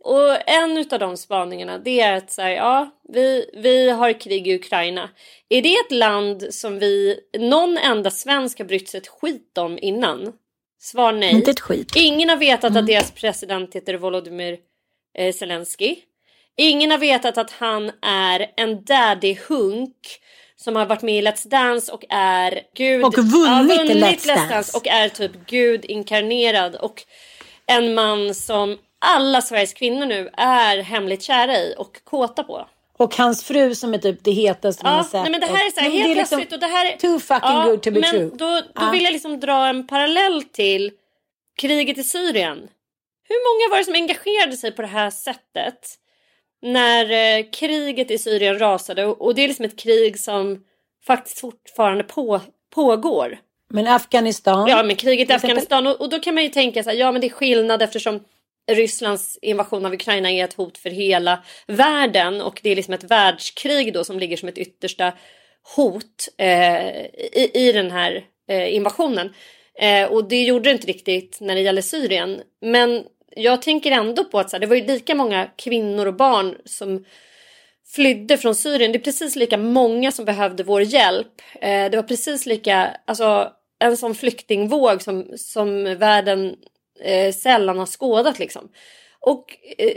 Och 0.04 0.50
en 0.50 0.86
av 0.92 1.00
de 1.00 1.18
spaningarna 1.18 1.78
det 1.78 2.02
är 2.02 2.18
att 2.18 2.32
säga, 2.32 2.56
ja, 2.56 2.90
vi, 3.10 3.50
vi 3.54 3.90
har 3.90 4.20
krig 4.20 4.48
i 4.48 4.56
Ukraina. 4.56 5.10
Är 5.50 5.62
det 5.62 5.74
ett 5.74 5.92
land 5.92 6.48
som 6.50 6.80
vi, 6.80 7.20
någon 7.40 7.78
enda 7.78 8.12
svensk 8.12 8.60
har 8.60 8.66
brytt 8.66 8.90
sig 8.90 8.98
ett 8.98 9.08
skit 9.08 9.58
om 9.58 9.80
innan? 9.82 10.34
Svar 10.80 11.12
nej. 11.14 11.32
Inte 11.32 11.52
ett 11.52 11.60
skit. 11.60 11.94
Ingen 11.96 12.30
har 12.30 12.38
vetat 12.38 12.76
att 12.76 12.88
deras 12.88 13.12
president 13.12 13.76
heter 13.76 13.94
Volodymyr 13.94 14.58
eh, 15.18 15.34
Zelensky. 15.34 15.96
Ingen 16.58 16.92
har 16.92 16.98
vetat 16.98 17.38
att 17.38 17.52
han 17.52 17.92
är 18.02 18.52
en 18.58 18.84
daddy-hunk 18.84 19.96
som 20.56 20.76
har 20.76 20.86
varit 20.86 21.02
med 21.02 21.16
i 21.16 21.22
Let's 21.22 21.48
Dance 21.48 21.92
och 21.92 22.06
är 22.10 22.62
gud... 22.76 23.06
Och 23.06 23.14
vunnit 23.18 23.90
i 23.90 23.94
Let's 23.94 24.28
Let's 24.28 24.50
Dance. 24.50 24.78
och 24.78 24.88
är 24.88 25.10
typ 25.10 25.32
gud 25.48 25.86
inkarnerad 25.86 26.76
och 26.76 27.04
en 27.66 27.94
man 27.94 28.36
som 28.36 28.78
alla 29.06 29.42
Sveriges 29.42 29.74
kvinnor 29.74 30.06
nu 30.06 30.30
är 30.38 30.78
hemligt 30.78 31.22
kära 31.24 31.58
i 31.58 31.76
och 31.78 32.04
kåta 32.04 32.44
på. 32.44 32.68
Och 32.98 33.16
hans 33.16 33.44
fru 33.44 33.76
som 33.76 33.94
är 33.94 33.98
typ 33.98 34.24
det 34.24 34.32
hetaste 34.32 34.84
man 34.86 34.94
har 34.94 35.00
Ja, 35.00 35.04
sett. 35.04 35.22
nej, 35.22 35.32
men 35.32 35.40
det 35.42 35.48
här 35.48 35.66
är 35.66 35.70
så 35.72 35.80
här, 35.80 35.90
helt 35.90 36.10
det 36.10 36.16
liksom 36.16 36.38
plötsligt 36.40 36.54
och 36.54 36.60
det 36.60 36.76
här 36.76 36.86
är... 36.94 36.98
Too 36.98 37.20
fucking 37.20 37.62
good 37.66 37.82
to 37.84 37.92
be 37.92 38.00
men 38.00 38.10
true. 38.10 38.30
Då, 38.34 38.46
då 38.56 38.62
Ja. 38.76 38.90
vill 38.92 39.04
jag 39.04 39.12
liksom 39.14 39.40
dra 39.40 39.68
en 39.68 39.88
parallell 39.88 40.44
till 40.44 40.92
kriget 41.58 41.98
i 41.98 42.04
Syrien. 42.04 42.58
Hur 43.30 43.36
många 43.50 43.72
var 43.72 43.78
det 43.78 43.84
som 43.86 43.94
engagerade 43.94 44.58
sig 44.58 44.72
på 44.72 44.82
det 44.82 44.88
här 44.88 45.10
sättet 45.10 45.96
när 46.62 47.12
eh, 47.40 47.46
kriget 47.52 48.12
i 48.12 48.18
Syrien 48.18 48.60
rasade? 48.60 49.06
Och, 49.06 49.22
och 49.22 49.36
det 49.36 49.44
är 49.44 49.48
liksom 49.48 49.66
ett 49.66 49.80
krig 49.80 50.20
som 50.20 50.64
faktiskt 51.08 51.40
fortfarande 51.40 52.04
på, 52.04 52.42
pågår. 52.76 53.38
Men 53.70 53.88
Afghanistan. 53.88 54.68
Ja, 54.70 54.84
men 54.84 54.96
kriget 54.96 55.30
i. 55.30 55.34
Afghanistan. 55.34 55.88
Och, 55.88 56.02
och 56.02 56.10
då 56.10 56.20
kan 56.20 56.34
man 56.36 56.44
ju 56.44 56.50
tänka 56.50 56.84
så 56.84 56.90
här, 56.90 56.98
ja 56.98 57.12
men 57.12 57.22
det 57.22 57.28
är 57.28 57.32
skillnad 57.32 57.82
eftersom 57.82 58.20
Rysslands 58.72 59.40
invasion 59.42 59.86
av 59.86 59.94
Ukraina 59.94 60.32
är 60.32 60.44
ett 60.44 60.54
hot 60.54 60.78
för 60.78 60.90
hela 60.90 61.44
världen 61.68 62.42
och 62.42 62.60
det 62.64 62.70
är 62.70 62.76
liksom 62.76 62.94
ett 62.94 63.04
världskrig 63.04 63.94
då 63.94 64.04
som 64.04 64.20
ligger 64.20 64.38
som 64.38 64.50
ett 64.50 64.58
yttersta 64.58 65.14
hot 65.76 66.30
eh, 66.38 67.06
i, 67.16 67.52
i 67.54 67.72
den 67.72 67.92
här 67.92 68.26
eh, 68.50 68.76
invasionen. 68.76 69.34
Eh, 69.80 70.12
och 70.12 70.30
det 70.30 70.44
gjorde 70.44 70.70
det 70.70 70.72
inte 70.72 70.88
riktigt 70.88 71.38
när 71.42 71.56
det 71.56 71.62
gäller 71.62 71.82
Syrien. 71.82 72.42
Men 72.62 73.04
jag 73.36 73.62
tänker 73.62 73.92
ändå 73.92 74.24
på 74.24 74.40
att 74.40 74.50
så 74.50 74.56
här, 74.56 74.62
det 74.62 74.68
var 74.68 74.76
ju 74.76 74.88
lika 74.88 75.16
många 75.16 75.50
kvinnor 75.56 76.06
och 76.06 76.16
barn 76.16 76.58
som 76.66 77.06
flydde 77.96 78.38
från 78.38 78.56
Syrien. 78.56 78.92
Det 78.92 78.98
är 78.98 79.04
precis 79.04 79.36
lika 79.36 79.58
många 79.58 80.12
som 80.12 80.26
behövde 80.26 80.64
vår 80.64 80.82
hjälp. 80.82 81.42
Eh, 81.62 81.92
det 81.92 81.96
var 81.96 82.04
precis 82.04 82.46
lika, 82.46 82.98
alltså 83.06 83.52
en 83.80 83.98
sån 83.98 84.16
flyktingvåg 84.16 85.02
som, 85.02 85.26
som 85.38 85.84
världen 85.98 86.56
eh, 87.02 87.34
sällan 87.34 87.80
har 87.80 87.86
skådat 87.86 88.40
liksom. 88.40 88.70
Och 89.20 89.58
eh, 89.78 89.96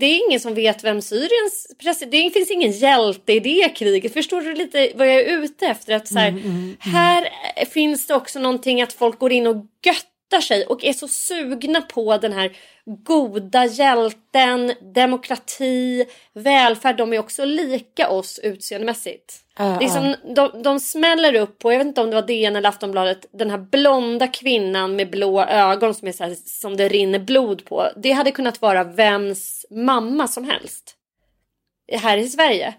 det 0.00 0.06
är 0.06 0.26
ingen 0.28 0.40
som 0.40 0.54
vet 0.54 0.84
vem 0.84 1.02
Syriens 1.02 1.76
president... 1.82 2.12
Det 2.12 2.30
finns 2.30 2.50
ingen 2.50 2.72
hjälte 2.72 3.32
i 3.32 3.40
det 3.40 3.68
kriget. 3.68 4.12
Förstår 4.12 4.40
du 4.40 4.54
lite 4.54 4.92
vad 4.94 5.08
jag 5.08 5.14
är 5.14 5.42
ute 5.42 5.66
efter? 5.66 5.94
Att 5.94 6.08
så 6.08 6.18
här, 6.18 6.30
Här 6.78 7.28
eh, 7.56 7.68
finns 7.68 8.06
det 8.06 8.14
också 8.14 8.38
någonting 8.38 8.82
att 8.82 8.92
folk 8.92 9.18
går 9.18 9.32
in 9.32 9.46
och 9.46 9.56
göttar 10.34 10.40
sig 10.40 10.66
och 10.66 10.84
är 10.84 10.92
så 10.92 11.08
sugna 11.08 11.80
på 11.80 12.16
den 12.16 12.32
här 12.32 12.56
goda 12.84 13.64
hjälten, 13.64 14.72
demokrati, 14.94 16.04
välfärd. 16.32 16.96
De 16.96 17.12
är 17.12 17.18
också 17.18 17.44
lika 17.44 18.08
oss 18.10 18.38
utseendemässigt. 18.42 19.40
Ja, 19.58 19.76
det 19.80 19.84
är 19.84 19.88
som, 19.88 20.14
de, 20.34 20.62
de 20.62 20.80
smäller 20.80 21.34
upp 21.34 21.58
på, 21.58 21.72
jag 21.72 21.78
vet 21.78 21.86
inte 21.86 22.00
om 22.00 22.10
det 22.10 22.14
var 22.14 22.26
DN 22.26 22.56
eller 22.56 22.68
Aftonbladet, 22.68 23.26
den 23.32 23.50
här 23.50 23.58
blonda 23.58 24.26
kvinnan 24.26 24.96
med 24.96 25.10
blå 25.10 25.44
ögon 25.44 25.94
som 25.94 26.08
är 26.08 26.12
så 26.12 26.24
här, 26.24 26.36
som 26.46 26.76
det 26.76 26.88
rinner 26.88 27.18
blod 27.18 27.64
på. 27.64 27.88
Det 27.96 28.12
hade 28.12 28.30
kunnat 28.30 28.62
vara 28.62 28.84
vems 28.84 29.66
mamma 29.70 30.28
som 30.28 30.44
helst. 30.44 30.96
Här 31.92 32.18
i 32.18 32.28
Sverige. 32.28 32.74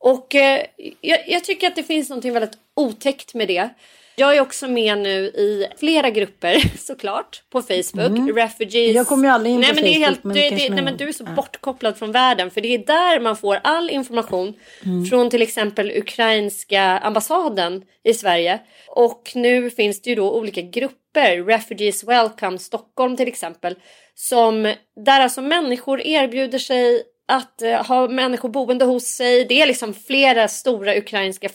Och 0.00 0.34
eh, 0.34 0.66
jag, 1.00 1.28
jag 1.28 1.44
tycker 1.44 1.66
att 1.66 1.76
det 1.76 1.82
finns 1.82 2.10
något 2.10 2.24
väldigt 2.24 2.58
otäckt 2.74 3.34
med 3.34 3.48
det. 3.48 3.70
Jag 4.18 4.36
är 4.36 4.40
också 4.40 4.68
med 4.68 4.98
nu 4.98 5.10
i 5.24 5.66
flera 5.78 6.10
grupper 6.10 6.62
såklart 6.78 7.42
på 7.50 7.62
Facebook. 7.62 8.36
Refugees. 8.36 8.94
Jag 8.96 9.06
kommer 9.06 9.28
ju 9.28 9.34
aldrig 9.34 9.54
in 9.54 9.60
nej, 9.60 9.68
på 9.70 9.74
men 9.74 9.84
det 9.84 9.90
är 9.90 9.94
Facebook, 9.94 10.06
helt, 10.08 10.24
men 10.24 10.34
det, 10.34 10.48
kanske 10.48 10.68
det, 10.68 10.74
nej, 10.74 10.84
men. 10.84 10.96
Du 10.96 11.08
är 11.08 11.12
så 11.12 11.24
Ja. 11.26 11.32
bortkopplad 11.32 11.96
från 11.98 12.12
världen 12.12 12.50
för 12.50 12.60
det 12.60 12.74
är 12.74 12.78
där 12.78 13.20
man 13.20 13.36
får 13.36 13.58
all 13.64 13.90
information 13.90 14.54
Mm. 14.84 15.04
från 15.04 15.30
till 15.30 15.42
exempel 15.42 15.90
ukrainska 15.96 16.82
ambassaden 16.82 17.82
i 18.04 18.14
Sverige. 18.14 18.58
Och 18.88 19.32
nu 19.34 19.70
finns 19.70 20.02
det 20.02 20.10
ju 20.10 20.16
då 20.16 20.32
olika 20.32 20.60
grupper, 20.60 21.44
Refugees 21.44 22.04
Welcome 22.04 22.58
Stockholm 22.58 23.16
till 23.16 23.28
exempel, 23.28 23.74
som 24.14 24.62
där 25.04 25.20
alltså 25.20 25.42
människor 25.42 26.00
erbjuder 26.00 26.58
sig 26.58 27.02
att 27.28 27.62
eh, 27.62 27.86
ha 27.86 28.08
människor 28.08 28.48
boende 28.48 28.84
hos 28.84 29.04
sig. 29.04 29.44
Det 29.44 29.62
är 29.62 29.66
liksom 29.66 29.94
flera 29.94 30.48
stora 30.48 30.96
ukrainska 30.96 31.48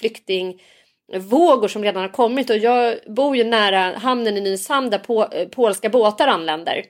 vågor 1.17 1.67
som 1.67 1.83
redan 1.83 2.01
har 2.01 2.09
kommit 2.09 2.49
och 2.49 2.57
jag 2.57 2.97
bor 3.07 3.35
ju 3.35 3.43
nära 3.43 3.97
hamnen 3.97 4.37
i 4.37 4.41
Nynäshamn 4.41 4.89
där 4.89 4.97
på, 4.97 5.27
eh, 5.31 5.47
polska 5.47 5.89
båtar 5.89 6.27
anländer. 6.27 6.85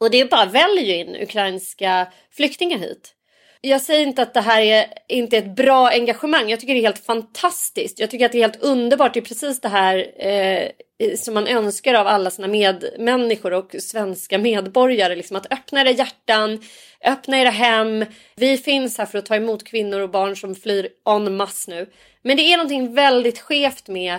Och 0.00 0.10
det 0.10 0.20
är 0.20 0.28
bara 0.28 0.46
väljer 0.46 0.84
ju 0.84 0.96
in 0.96 1.16
ukrainska 1.22 2.12
flyktingar 2.30 2.78
hit. 2.78 3.14
Jag 3.62 3.80
säger 3.80 4.06
inte 4.06 4.22
att 4.22 4.34
det 4.34 4.40
här 4.40 4.60
är 4.60 4.86
inte 5.08 5.38
ett 5.38 5.56
bra 5.56 5.88
engagemang. 5.88 6.50
Jag 6.50 6.60
tycker 6.60 6.74
det 6.74 6.80
är 6.80 6.82
helt 6.82 7.06
fantastiskt. 7.06 7.98
Jag 7.98 8.10
tycker 8.10 8.26
att 8.26 8.32
det 8.32 8.38
är 8.38 8.42
helt 8.42 8.62
underbart. 8.62 9.14
Det 9.14 9.20
är 9.20 9.24
precis 9.24 9.60
det 9.60 9.68
här 9.68 10.24
eh, 10.26 10.68
som 11.16 11.34
man 11.34 11.46
önskar 11.46 11.94
av 11.94 12.06
alla 12.06 12.30
sina 12.30 12.48
medmänniskor 12.48 13.52
och 13.52 13.74
svenska 13.78 14.38
medborgare. 14.38 15.16
Liksom 15.16 15.36
att 15.36 15.52
öppna 15.52 15.80
era 15.80 15.90
hjärtan, 15.90 16.60
öppna 17.04 17.40
era 17.40 17.50
hem. 17.50 18.04
Vi 18.36 18.56
finns 18.56 18.98
här 18.98 19.06
för 19.06 19.18
att 19.18 19.26
ta 19.26 19.36
emot 19.36 19.64
kvinnor 19.64 20.00
och 20.00 20.10
barn 20.10 20.36
som 20.36 20.54
flyr 20.54 20.88
en 21.08 21.36
masse 21.36 21.70
nu. 21.70 21.86
Men 22.22 22.36
det 22.36 22.42
är 22.42 22.56
någonting 22.56 22.94
väldigt 22.94 23.38
skevt 23.38 23.88
med 23.88 24.18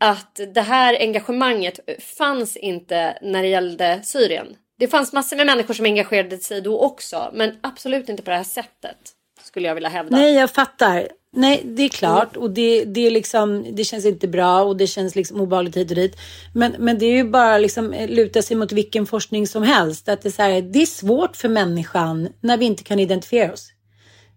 att 0.00 0.40
det 0.54 0.60
här 0.60 0.96
engagemanget 1.00 1.80
fanns 2.18 2.56
inte 2.56 3.18
när 3.22 3.42
det 3.42 3.48
gällde 3.48 4.00
Syrien. 4.04 4.46
Det 4.78 4.88
fanns 4.88 5.12
massor 5.12 5.36
med 5.36 5.46
människor 5.46 5.74
som 5.74 5.84
engagerade 5.84 6.38
sig 6.38 6.60
då 6.60 6.80
också, 6.80 7.30
men 7.32 7.56
absolut 7.60 8.08
inte 8.08 8.22
på 8.22 8.30
det 8.30 8.36
här 8.36 8.44
sättet. 8.44 8.96
Skulle 9.42 9.68
jag 9.68 9.74
vilja 9.74 9.88
hävda. 9.88 10.16
Nej, 10.16 10.34
jag 10.34 10.50
fattar. 10.50 11.08
Nej, 11.36 11.62
det 11.64 11.82
är 11.82 11.88
klart 11.88 12.36
och 12.36 12.50
det, 12.50 12.84
det, 12.84 13.06
är 13.06 13.10
liksom, 13.10 13.66
det 13.72 13.84
känns 13.84 14.04
inte 14.04 14.28
bra 14.28 14.62
och 14.62 14.76
det 14.76 14.86
känns 14.86 15.14
liksom 15.14 15.40
obehagligt 15.40 15.76
hit 15.76 15.90
och 15.90 15.96
dit. 15.96 16.16
Men, 16.54 16.74
men 16.78 16.98
det 16.98 17.06
är 17.06 17.16
ju 17.16 17.24
bara 17.24 17.58
liksom 17.58 17.92
eh, 17.92 18.08
luta 18.08 18.42
sig 18.42 18.56
mot 18.56 18.72
vilken 18.72 19.06
forskning 19.06 19.46
som 19.46 19.62
helst. 19.62 20.08
Att 20.08 20.22
det, 20.22 20.28
är 20.28 20.30
så 20.30 20.42
här, 20.42 20.62
det 20.62 20.82
är 20.82 20.86
svårt 20.86 21.36
för 21.36 21.48
människan 21.48 22.28
när 22.40 22.56
vi 22.56 22.64
inte 22.64 22.82
kan 22.82 22.98
identifiera 22.98 23.52
oss. 23.52 23.73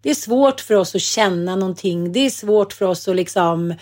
Det 0.02 0.10
är 0.10 0.16
svårt 0.16 0.62
för 0.62 0.76
oss 0.76 0.96
att 0.96 1.02
känna 1.02 1.56
någonting. 1.56 2.12
Det 2.12 2.20
är 2.20 2.30
svårt 2.30 2.74
för 2.74 2.86
oss 2.86 3.08
att 3.08 3.16
liksom 3.16 3.72
eh, 3.72 3.76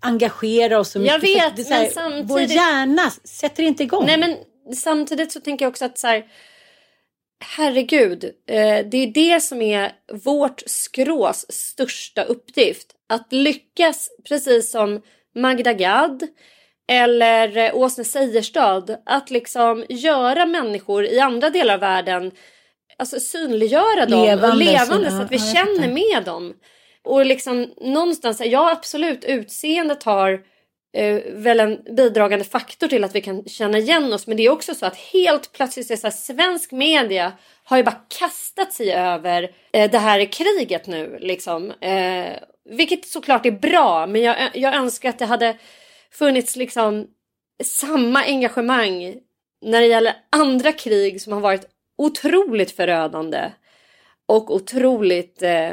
engagera 0.00 0.78
oss 0.78 0.90
så 0.90 0.98
mycket. 0.98 1.12
Jag 1.12 1.20
vet, 1.20 1.56
det 1.56 1.74
här, 1.74 1.82
men 1.82 1.90
samtidigt... 1.92 2.30
Vår 2.30 2.40
hjärna 2.40 3.10
sätter 3.24 3.62
inte 3.62 3.82
igång. 3.82 4.06
Nej, 4.06 4.18
men 4.18 4.36
samtidigt 4.74 5.32
så 5.32 5.40
tänker 5.40 5.64
jag 5.64 5.70
också 5.70 5.84
att 5.84 5.98
så 5.98 6.06
här, 6.06 6.24
herregud, 7.56 8.24
eh, 8.24 8.86
det 8.90 8.96
är 8.96 9.12
det 9.14 9.40
som 9.40 9.62
är 9.62 9.92
vårt 10.12 10.62
skrås 10.66 11.46
största 11.48 12.22
uppgift. 12.22 12.94
Att 13.08 13.32
lyckas, 13.32 14.10
precis 14.28 14.70
som 14.70 15.02
Magda 15.34 15.72
Gad 15.72 16.22
eller 16.88 17.56
eh, 17.56 17.76
Åsne 17.76 18.04
Seierstad, 18.04 18.84
att 19.06 19.30
liksom 19.30 19.84
göra 19.88 20.46
människor 20.46 21.04
i 21.04 21.20
andra 21.20 21.50
delar 21.50 21.74
av 21.74 21.80
världen, 21.80 22.32
alltså 22.98 23.20
synliggöra 23.20 24.06
dem 24.06 24.22
Levande, 24.22 24.48
och 24.48 24.56
levande 24.56 25.10
så- 25.10 25.22
att 25.22 25.32
vi 25.32 25.36
ja, 25.36 25.54
känner 25.54 25.88
med 25.88 26.24
dem. 26.24 26.54
Och 27.04 27.26
liksom 27.26 27.72
någonstans, 27.80 28.42
ja 28.44 28.70
absolut, 28.70 29.24
utseendet 29.24 30.02
har 30.02 30.40
eh, 30.96 31.20
väl 31.32 31.60
en 31.60 31.94
bidragande 31.96 32.44
faktor 32.44 32.88
till 32.88 33.04
att 33.04 33.14
vi 33.14 33.20
kan 33.20 33.44
känna 33.44 33.78
igen 33.78 34.12
oss. 34.12 34.26
Men 34.26 34.36
det 34.36 34.42
är 34.42 34.50
också 34.50 34.74
så 34.74 34.86
att 34.86 34.96
helt 34.96 35.52
plötsligt 35.52 35.90
är 35.90 35.96
så 35.96 36.06
här, 36.06 36.12
svensk 36.12 36.72
media 36.72 37.32
har 37.64 37.76
ju 37.76 37.82
bara 37.82 38.00
kastat 38.18 38.72
sig 38.72 38.92
över 38.92 39.50
eh, 39.72 39.90
det 39.90 39.98
här 39.98 40.24
kriget 40.32 40.86
nu. 40.86 41.18
Liksom. 41.20 41.70
Eh, 41.70 42.32
vilket 42.70 43.06
såklart 43.06 43.46
är 43.46 43.50
bra, 43.50 44.06
men 44.06 44.22
jag, 44.22 44.36
jag 44.54 44.74
önskar 44.74 45.08
att 45.08 45.18
det 45.18 45.26
hade 45.26 45.56
funnits 46.12 46.56
liksom 46.56 47.06
samma 47.64 48.22
engagemang 48.24 49.14
när 49.64 49.80
det 49.80 49.86
gäller 49.86 50.14
andra 50.30 50.72
krig 50.72 51.22
som 51.22 51.32
har 51.32 51.40
varit 51.40 51.66
otroligt 51.98 52.70
förödande 52.70 53.52
och 54.26 54.54
otroligt 54.54 55.42
eh, 55.42 55.70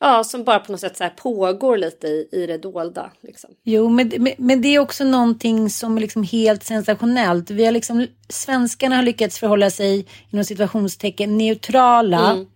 ja, 0.00 0.24
som 0.24 0.44
bara 0.44 0.58
på 0.58 0.72
något 0.72 0.80
sätt 0.80 0.96
så 0.96 1.08
pågår 1.16 1.76
lite 1.76 2.06
i, 2.06 2.28
i 2.32 2.46
det 2.46 2.58
dolda. 2.58 3.10
Liksom. 3.20 3.50
Jo, 3.64 3.88
men, 3.88 4.12
men, 4.18 4.32
men 4.38 4.62
det 4.62 4.68
är 4.68 4.78
också 4.78 5.04
någonting 5.04 5.70
som 5.70 5.96
är 5.96 6.00
liksom 6.00 6.22
helt 6.22 6.64
sensationellt. 6.64 7.50
Vi 7.50 7.64
har 7.64 7.72
liksom, 7.72 8.06
svenskarna 8.28 8.96
har 8.96 9.02
lyckats 9.02 9.38
förhålla 9.38 9.70
sig 9.70 10.06
inom 10.30 10.44
situationstecken 10.44 11.38
neutrala, 11.38 12.30
Mm. 12.30 12.46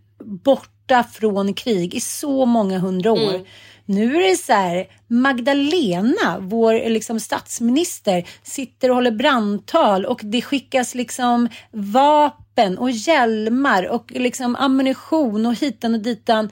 borta 0.43 1.05
från 1.13 1.55
krig 1.55 1.95
i 1.95 2.01
så 2.01 2.47
många 2.47 2.79
hundra 2.79 3.13
år. 3.13 3.35
Mm. 3.35 3.45
Nu 3.87 4.17
är 4.17 4.29
det 4.29 4.37
så 4.37 4.53
här, 4.53 4.87
Magdalena, 5.07 6.39
vår 6.41 6.91
liksom 6.91 7.21
statsminister, 7.21 8.29
sitter 8.43 8.89
och 8.89 8.95
håller 8.95 9.11
brandtal 9.11 10.05
och 10.05 10.21
det 10.23 10.43
skickas 10.43 10.95
liksom 10.95 11.49
vapen 11.71 12.44
och 12.79 12.91
hjälmar 12.91 13.89
och 13.89 14.11
liksom 14.11 14.57
ammunition 14.57 15.47
och 15.47 15.55
hitan 15.55 15.95
och 15.95 16.01
ditan. 16.01 16.51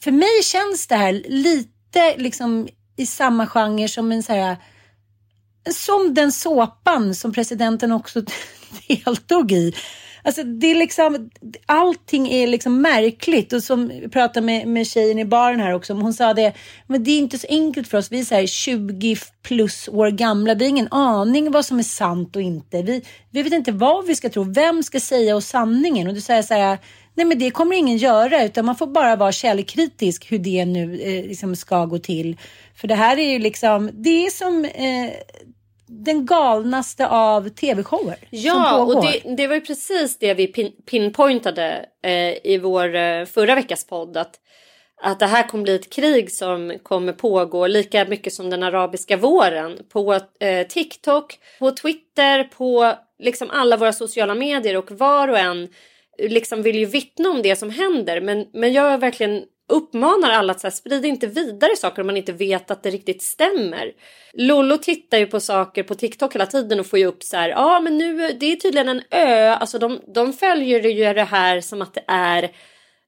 För 0.00 0.10
mig 0.10 0.42
känns 0.42 0.86
det 0.86 0.96
här 0.96 1.22
lite 1.28 2.16
liksom 2.16 2.68
i 2.96 3.06
samma 3.06 3.46
genre 3.46 3.88
som 3.88 4.12
en 4.12 4.22
så 4.22 4.32
här 4.32 4.56
som 5.70 6.14
den 6.14 6.32
såpan 6.32 7.14
som 7.14 7.32
presidenten 7.32 7.92
också 7.92 8.22
deltog 8.88 9.52
i. 9.52 9.74
Alltså 10.24 10.42
det 10.42 10.66
är 10.66 10.74
liksom, 10.74 11.30
allting 11.66 12.28
är 12.28 12.46
liksom 12.46 12.82
märkligt 12.82 13.52
och 13.52 13.62
som 13.62 13.88
vi 13.88 14.08
pratade 14.08 14.46
med, 14.46 14.68
med 14.68 14.86
tjejen 14.86 15.18
i 15.18 15.24
baren 15.24 15.60
här 15.60 15.74
också, 15.74 15.94
hon 15.94 16.14
sa 16.14 16.34
det, 16.34 16.52
men 16.86 17.04
det 17.04 17.10
är 17.10 17.18
inte 17.18 17.38
så 17.38 17.46
enkelt 17.50 17.88
för 17.88 17.98
oss, 17.98 18.12
vi 18.12 18.20
är 18.20 18.24
så 18.24 18.34
här 18.34 18.46
20 18.46 19.16
plus 19.42 19.88
år 19.88 20.10
gamla, 20.10 20.54
vi 20.54 20.64
har 20.64 20.70
ingen 20.70 20.92
aning 20.92 21.50
vad 21.50 21.64
som 21.64 21.78
är 21.78 21.82
sant 21.82 22.36
och 22.36 22.42
inte. 22.42 22.82
Vi, 22.82 23.02
vi 23.30 23.42
vet 23.42 23.52
inte 23.52 23.72
vad 23.72 24.06
vi 24.06 24.14
ska 24.14 24.28
tro, 24.28 24.42
vem 24.42 24.82
ska 24.82 25.00
säga 25.00 25.36
oss 25.36 25.46
sanningen? 25.46 26.08
Och 26.08 26.14
du 26.14 26.20
säger 26.20 26.42
så 26.42 26.54
här, 26.54 26.78
nej 27.14 27.26
men 27.26 27.38
det 27.38 27.50
kommer 27.50 27.76
ingen 27.76 27.96
göra 27.96 28.44
utan 28.44 28.64
man 28.64 28.76
får 28.76 28.86
bara 28.86 29.16
vara 29.16 29.32
källkritisk 29.32 30.32
hur 30.32 30.38
det 30.38 30.64
nu 30.64 31.00
eh, 31.00 31.26
liksom 31.26 31.56
ska 31.56 31.84
gå 31.84 31.98
till. 31.98 32.36
För 32.74 32.88
det 32.88 32.94
här 32.94 33.18
är 33.18 33.32
ju 33.32 33.38
liksom, 33.38 33.90
det 33.92 34.26
är 34.26 34.30
som 34.30 34.64
eh, 34.64 35.10
den 36.00 36.26
galnaste 36.26 37.08
av 37.08 37.48
tv-shower 37.48 38.16
som 38.16 38.26
Ja, 38.30 38.76
pågår. 38.78 38.96
och 38.96 39.04
det, 39.04 39.36
det 39.36 39.46
var 39.46 39.54
ju 39.54 39.60
precis 39.60 40.18
det 40.18 40.34
vi 40.34 40.46
pin, 40.46 40.72
pinpointade 40.90 41.86
eh, 42.04 42.46
i 42.52 42.58
vår 42.62 42.94
eh, 42.94 43.24
förra 43.24 43.54
veckas 43.54 43.86
podd. 43.86 44.16
Att, 44.16 44.34
att 45.02 45.18
det 45.20 45.26
här 45.26 45.48
kommer 45.48 45.64
bli 45.64 45.74
ett 45.74 45.92
krig 45.92 46.30
som 46.32 46.72
kommer 46.82 47.12
pågå 47.12 47.66
lika 47.66 48.04
mycket 48.04 48.32
som 48.32 48.50
den 48.50 48.62
arabiska 48.62 49.16
våren. 49.16 49.78
På 49.92 50.14
eh, 50.40 50.66
TikTok, 50.68 51.38
på 51.58 51.70
Twitter, 51.70 52.44
på 52.44 52.94
liksom 53.18 53.50
alla 53.50 53.76
våra 53.76 53.92
sociala 53.92 54.34
medier 54.34 54.76
och 54.76 54.90
var 54.90 55.28
och 55.28 55.38
en 55.38 55.68
liksom 56.18 56.62
vill 56.62 56.76
ju 56.76 56.84
vittna 56.86 57.30
om 57.30 57.42
det 57.42 57.56
som 57.56 57.70
händer. 57.70 58.20
Men, 58.20 58.46
men 58.52 58.72
jag 58.72 58.98
verkligen 58.98 59.42
uppmanar 59.68 60.30
alla 60.30 60.52
att 60.52 60.60
så 60.60 60.66
här, 60.66 60.72
sprida 60.72 61.08
inte 61.08 61.26
vidare 61.26 61.76
saker 61.76 62.02
om 62.02 62.06
man 62.06 62.16
inte 62.16 62.32
vet 62.32 62.70
att 62.70 62.82
det 62.82 62.90
riktigt 62.90 63.22
stämmer. 63.22 63.92
Lollo 64.32 64.78
tittar 64.78 65.18
ju 65.18 65.26
på 65.26 65.40
saker 65.40 65.82
på 65.82 65.94
TikTok 65.94 66.34
hela 66.34 66.46
tiden 66.46 66.80
och 66.80 66.86
får 66.86 66.98
ju 66.98 67.06
upp 67.06 67.22
så 67.22 67.36
här, 67.36 67.48
ja 67.48 67.80
men 67.80 67.98
nu, 67.98 68.32
det 68.40 68.52
är 68.52 68.56
tydligen 68.56 68.88
en 68.88 69.02
ö, 69.10 69.48
alltså 69.50 69.78
de, 69.78 70.00
de 70.14 70.32
följer 70.32 70.82
ju 70.82 71.14
det 71.14 71.24
här 71.24 71.60
som 71.60 71.82
att 71.82 71.94
det 71.94 72.04
är 72.06 72.50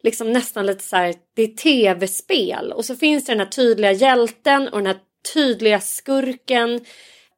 liksom 0.03 0.33
nästan 0.33 0.67
lite 0.67 0.85
så 0.85 0.97
här, 0.97 1.15
det 1.37 1.43
är 1.43 1.47
tv-spel 1.47 2.73
och 2.73 2.85
så 2.85 2.97
finns 2.97 3.25
det 3.25 3.33
den 3.33 3.41
här 3.41 3.47
tydliga 3.47 3.93
hjälten 3.93 4.69
och 4.69 4.79
den 4.79 4.87
här 4.87 4.97
tydliga 5.35 5.81
skurken 5.81 6.85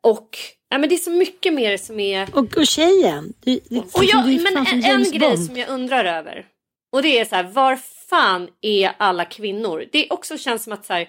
och 0.01 0.39
ja, 0.71 0.79
men 0.79 0.89
det 0.89 0.95
är 0.95 0.99
så 0.99 1.11
mycket 1.11 1.55
mer 1.55 1.77
som 1.77 2.01
är 2.01 2.29
Och, 2.33 2.57
och 2.57 2.67
tjejen. 2.67 3.33
Det, 3.45 3.61
det, 3.71 3.79
och 3.79 4.05
jag, 4.05 4.43
men 4.43 4.67
en, 4.67 4.85
en 4.85 5.11
grej 5.13 5.37
som 5.37 5.57
jag 5.57 5.69
undrar 5.69 6.05
över. 6.05 6.47
Och 6.93 7.03
det 7.03 7.19
är 7.19 7.25
så 7.25 7.35
här, 7.35 7.43
var 7.43 7.77
fan 8.11 8.49
är 8.63 8.93
alla 8.99 9.25
kvinnor? 9.25 9.85
Det 9.93 10.11
också 10.11 10.39
känns 10.39 10.65
som 10.65 10.73
att 10.73 10.85
så 10.85 10.93
här, 10.93 11.09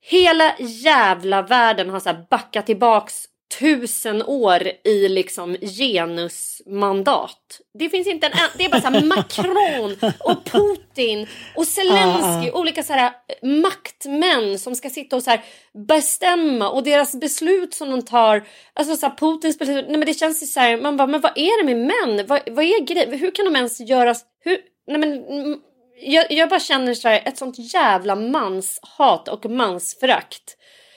hela 0.00 0.54
jävla 0.58 1.42
världen 1.42 1.90
har 1.90 2.00
så 2.00 2.08
här 2.08 2.26
backat 2.30 2.66
tillbaks 2.66 3.24
tusen 3.58 4.22
år 4.22 4.62
i 4.84 5.08
liksom 5.08 5.56
genusmandat. 5.60 7.60
Det 7.78 7.88
finns 7.88 8.06
inte 8.06 8.26
en, 8.26 8.32
det 8.58 8.64
är 8.64 8.68
bara 8.68 8.80
så 8.80 8.88
här 8.88 9.04
Macron 9.04 9.96
och 10.18 10.44
Putin 10.44 11.26
och 11.54 11.66
Zelensky, 11.66 12.50
olika 12.50 12.82
så 12.82 12.92
här 12.92 13.12
maktmän 13.42 14.58
som 14.58 14.74
ska 14.74 14.90
sitta 14.90 15.16
och 15.16 15.22
så 15.22 15.30
här 15.30 15.44
bestämma 15.88 16.70
och 16.70 16.82
deras 16.82 17.20
beslut 17.20 17.74
som 17.74 17.90
de 17.90 18.02
tar, 18.02 18.46
alltså 18.72 18.96
så 18.96 19.06
här 19.06 19.16
Putins 19.16 19.58
beslut, 19.58 19.84
nej 19.88 19.96
men 19.96 20.06
det 20.06 20.14
känns 20.14 20.42
ju 20.42 20.46
så 20.46 20.60
här, 20.60 20.76
man 20.76 20.96
bara, 20.96 21.06
men 21.06 21.20
vad 21.20 21.38
är 21.38 21.62
det 21.62 21.74
med 21.74 21.86
män? 21.86 22.26
Vad, 22.26 22.40
vad 22.50 22.64
är 22.64 22.84
grejen? 22.84 23.18
Hur 23.18 23.30
kan 23.30 23.44
de 23.44 23.56
ens 23.56 23.80
göra, 23.80 24.14
hur, 24.44 24.58
nej 24.86 24.98
men 24.98 25.24
mm, 25.26 25.60
jag, 26.00 26.32
jag 26.32 26.48
bara 26.48 26.60
känner 26.60 26.94
så 26.94 27.08
här, 27.08 27.22
ett 27.24 27.38
sånt 27.38 27.74
jävla 27.74 28.16
manshat 28.16 29.28
och 29.28 29.50
mansförakt 29.50 30.56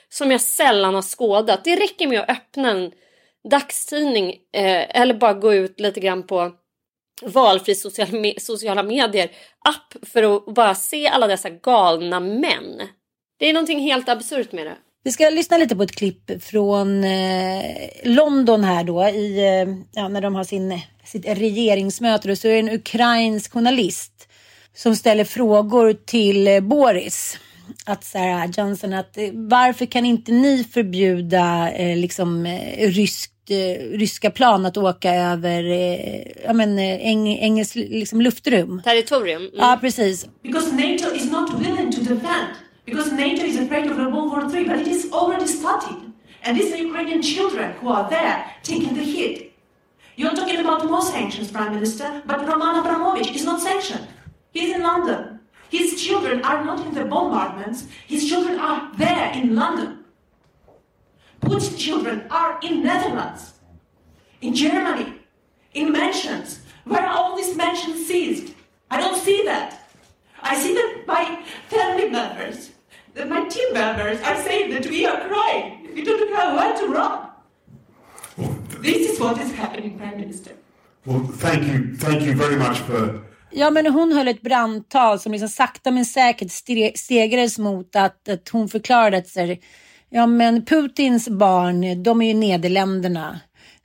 som 0.09 0.31
jag 0.31 0.41
sällan 0.41 0.95
har 0.95 1.01
skådat. 1.01 1.63
Det 1.63 1.75
räcker 1.75 2.07
med 2.07 2.19
att 2.19 2.29
öppna 2.29 2.71
en 2.71 2.91
dagstidning 3.49 4.29
eh, 4.53 5.01
eller 5.01 5.13
bara 5.13 5.33
gå 5.33 5.53
ut 5.53 5.79
lite 5.79 5.99
grann 5.99 6.27
på 6.27 6.51
valfri 7.21 7.75
social 7.75 8.07
me- 8.07 8.39
sociala 8.39 8.83
medier 8.83 9.31
app 9.59 10.07
för 10.07 10.35
att 10.35 10.45
bara 10.45 10.75
se 10.75 11.07
alla 11.07 11.27
dessa 11.27 11.49
galna 11.49 12.19
män. 12.19 12.81
Det 13.37 13.45
är 13.45 13.53
någonting 13.53 13.79
helt 13.79 14.09
absurt 14.09 14.51
med 14.51 14.65
det. 14.65 14.77
Vi 15.03 15.11
ska 15.11 15.29
lyssna 15.29 15.57
lite 15.57 15.75
på 15.75 15.83
ett 15.83 15.95
klipp 15.95 16.43
från 16.43 17.03
eh, 17.03 17.65
London 18.03 18.63
här 18.63 18.83
då, 18.83 19.03
i, 19.07 19.37
eh, 19.39 19.75
ja, 20.01 20.07
när 20.07 20.21
de 20.21 20.35
har 20.35 20.43
sin, 20.43 20.79
sitt 21.05 21.25
regeringsmöte. 21.25 22.31
Och 22.31 22.37
så 22.37 22.47
är 22.47 22.51
det 22.51 22.59
en 22.59 22.69
ukrainsk 22.69 23.53
journalist 23.53 24.27
som 24.75 24.95
ställer 24.95 25.23
frågor 25.23 25.93
till 25.93 26.47
eh, 26.47 26.59
Boris. 26.59 27.37
Att 27.85 28.03
så 28.03 28.17
här, 28.17 28.51
Johnson, 28.57 28.93
att 28.93 29.17
eh, 29.17 29.29
varför 29.33 29.85
kan 29.85 30.05
inte 30.05 30.31
ni 30.31 30.63
förbjuda 30.63 31.71
eh, 31.71 31.97
liksom 31.97 32.45
eh, 32.45 32.89
ryskt, 32.89 33.49
eh, 33.49 33.97
ryska 33.97 34.31
plan 34.31 34.65
att 34.65 34.77
åka 34.77 35.15
över 35.15 35.63
eh, 35.63 36.21
ja, 36.45 36.53
men, 36.53 36.79
eng, 36.79 37.27
engelskt 37.27 37.75
liksom, 37.75 38.21
luftrum? 38.21 38.81
Territorium. 38.83 39.41
Mm. 39.41 39.51
Ja, 39.57 39.77
precis. 39.81 40.27
Because 40.43 40.71
NATO 40.71 41.15
is 41.15 41.31
not 41.31 41.49
willing 41.59 41.91
to 41.91 41.99
defend. 41.99 42.68
Because 42.89 43.11
NATO 43.11 43.43
is 43.43 43.55
afraid 43.55 43.85
of 43.85 43.99
a 43.99 44.09
World 44.09 44.31
War 44.31 44.51
III, 44.51 44.65
but 44.65 44.79
it 44.79 44.87
is 44.87 45.11
already 45.11 45.45
started. 45.45 46.11
And 46.41 46.57
these 46.57 46.73
are 46.73 46.77
Ukrainian 46.77 47.21
children 47.21 47.73
who 47.73 47.89
are 47.89 48.09
there 48.09 48.51
taking 48.63 48.95
the 48.95 49.03
hit. 49.03 49.53
You're 50.15 50.33
talking 50.33 50.59
about 50.59 50.85
more 50.85 51.03
sanctions, 51.03 51.51
Prime 51.51 51.75
Minister, 51.75 52.23
but 52.25 52.47
Roman 52.47 52.79
Abramovich 52.79 53.29
is 53.35 53.45
not 53.45 53.61
sanctioned. 53.61 54.07
He's 54.51 54.73
in 54.75 54.81
London. 54.81 55.39
His 55.69 56.01
children 56.03 56.43
are 56.43 56.65
not 56.65 56.83
in 56.83 56.95
the 56.95 57.05
bombardments, 57.05 57.85
his 58.07 58.27
children 58.27 58.57
are 58.59 58.91
there 58.97 59.31
in 59.33 59.55
London. 59.55 60.03
Putin's 61.41 61.75
children 61.75 62.25
are 62.31 62.59
in 62.63 62.81
Netherlands, 62.81 63.53
in 64.41 64.55
Germany, 64.55 65.13
in 65.75 65.91
mansions. 65.91 66.61
Where 66.85 67.05
are 67.05 67.15
all 67.15 67.37
these 67.37 67.55
mansions 67.55 68.07
seized? 68.07 68.55
I 68.89 68.99
don't 68.99 69.21
see 69.21 69.43
that. 69.45 69.79
I 70.41 70.57
see 70.57 70.73
that 70.73 71.03
my 71.05 71.43
family 71.67 72.09
members, 72.09 72.71
that 73.19 73.29
my 73.29 73.43
team 73.49 73.69
members 73.73 74.17
are 74.21 74.37
saying 74.47 74.73
that 74.73 74.85
we 74.85 75.05
are 75.05 75.19
crying. 75.29 75.65
We 75.95 76.01
don't 76.03 76.31
know 76.33 76.55
where 76.57 76.73
to 76.79 76.85
run. 76.99 77.19
This 78.81 79.11
is 79.11 79.19
what 79.19 79.41
is 79.41 79.51
happening, 79.53 79.97
Prime 79.97 80.17
Minister. 80.17 80.51
Well, 81.05 81.27
thank 81.37 81.63
you, 81.67 81.97
thank 81.97 82.21
you 82.21 82.35
very 82.35 82.55
much 82.55 82.77
for 82.77 83.29
Ja, 83.51 83.69
men 83.69 83.85
hon 83.87 84.11
höll 84.11 84.27
ett 84.27 84.41
brandtal 84.41 85.19
som 85.19 85.31
liksom 85.31 85.49
sakta 85.49 85.91
men 85.91 86.05
säkert 86.05 86.51
stegrades 86.95 87.57
mot 87.57 87.95
att, 87.95 88.29
att 88.29 88.49
hon 88.49 88.69
förklarade 88.69 89.17
att 89.17 89.27
så 89.27 89.39
här, 89.39 89.57
ja, 90.09 90.27
men 90.27 90.65
Putins 90.65 91.29
barn, 91.29 92.03
de 92.03 92.21
är 92.21 92.27
ju 92.27 92.33
Nederländerna. 92.33 93.39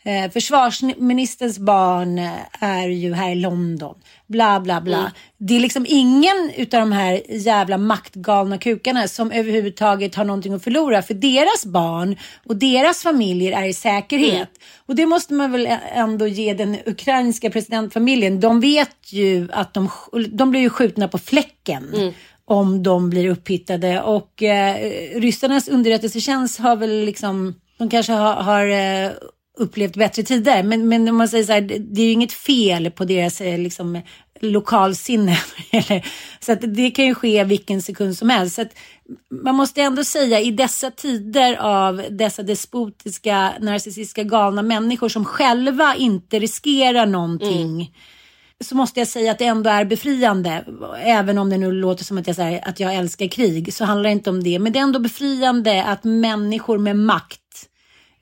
Eh, 0.06 0.30
försvarsministerns 0.30 1.58
barn 1.58 2.20
är 2.60 2.88
ju 2.88 3.14
här 3.14 3.32
i 3.32 3.34
London. 3.34 3.94
Bla, 4.26 4.60
bla, 4.60 4.80
bla. 4.80 4.98
Mm. 4.98 5.10
Det 5.38 5.56
är 5.56 5.60
liksom 5.60 5.86
ingen 5.88 6.50
utav 6.56 6.80
de 6.80 6.92
här 6.92 7.22
jävla 7.28 7.78
maktgalna 7.78 8.58
kukarna 8.58 9.08
som 9.08 9.32
överhuvudtaget 9.32 10.14
har 10.14 10.24
någonting 10.24 10.52
att 10.52 10.64
förlora. 10.64 11.02
För 11.02 11.14
deras 11.14 11.66
barn 11.66 12.16
och 12.46 12.56
deras 12.56 13.02
familjer 13.02 13.62
är 13.62 13.68
i 13.68 13.74
säkerhet. 13.74 14.34
Mm. 14.34 14.48
Och 14.86 14.96
det 14.96 15.06
måste 15.06 15.34
man 15.34 15.52
väl 15.52 15.68
ändå 15.94 16.26
ge 16.26 16.54
den 16.54 16.76
ukrainska 16.86 17.50
presidentfamiljen. 17.50 18.40
De 18.40 18.60
vet 18.60 19.12
ju 19.12 19.48
att 19.52 19.74
de, 19.74 19.88
de 20.28 20.50
blir 20.50 20.60
ju 20.60 20.70
skjutna 20.70 21.08
på 21.08 21.18
fläcken. 21.18 21.94
Mm 21.94 22.12
om 22.46 22.82
de 22.82 23.10
blir 23.10 23.30
upphittade. 23.30 24.02
Och 24.02 24.42
eh, 24.42 24.76
ryssarnas 25.20 25.68
underrättelsetjänst 25.68 26.60
har 26.60 26.76
väl 26.76 27.04
liksom, 27.04 27.54
de 27.78 27.90
kanske 27.90 28.12
har, 28.12 28.34
har 28.34 28.66
eh, 28.66 29.10
upplevt 29.58 29.96
bättre 29.96 30.22
tider. 30.22 30.62
Men, 30.62 30.88
men 30.88 31.08
om 31.08 31.16
man 31.16 31.28
säger 31.28 31.44
så 31.44 31.52
här, 31.52 31.60
det 31.60 32.00
är 32.00 32.04
ju 32.06 32.12
inget 32.12 32.32
fel 32.32 32.90
på 32.90 33.04
deras 33.04 33.40
eh, 33.40 33.58
liksom, 33.58 34.00
lokalsinne. 34.40 35.38
så 36.40 36.52
att 36.52 36.74
det 36.74 36.90
kan 36.90 37.04
ju 37.04 37.14
ske 37.14 37.44
vilken 37.44 37.82
sekund 37.82 38.18
som 38.18 38.30
helst. 38.30 38.56
Så 38.56 38.62
att 38.62 38.72
man 39.42 39.54
måste 39.54 39.82
ändå 39.82 40.04
säga 40.04 40.40
i 40.40 40.50
dessa 40.50 40.90
tider 40.90 41.56
av 41.56 42.02
dessa 42.10 42.42
despotiska, 42.42 43.52
narcissistiska, 43.60 44.22
galna 44.22 44.62
människor 44.62 45.08
som 45.08 45.24
själva 45.24 45.94
inte 45.94 46.38
riskerar 46.38 47.06
någonting. 47.06 47.74
Mm. 47.74 47.86
Så 48.60 48.76
måste 48.76 49.00
jag 49.00 49.08
säga 49.08 49.32
att 49.32 49.38
det 49.38 49.44
ändå 49.44 49.70
är 49.70 49.84
befriande. 49.84 50.64
Även 50.98 51.38
om 51.38 51.50
det 51.50 51.58
nu 51.58 51.72
låter 51.72 52.04
som 52.04 52.18
att 52.18 52.26
jag, 52.26 52.36
säger 52.36 52.68
att 52.68 52.80
jag 52.80 52.94
älskar 52.94 53.28
krig 53.28 53.74
så 53.74 53.84
handlar 53.84 54.10
det 54.10 54.12
inte 54.12 54.30
om 54.30 54.42
det. 54.42 54.58
Men 54.58 54.72
det 54.72 54.78
är 54.78 54.82
ändå 54.82 54.98
befriande 54.98 55.84
att 55.84 56.04
människor 56.04 56.78
med 56.78 56.96
makt 56.96 57.43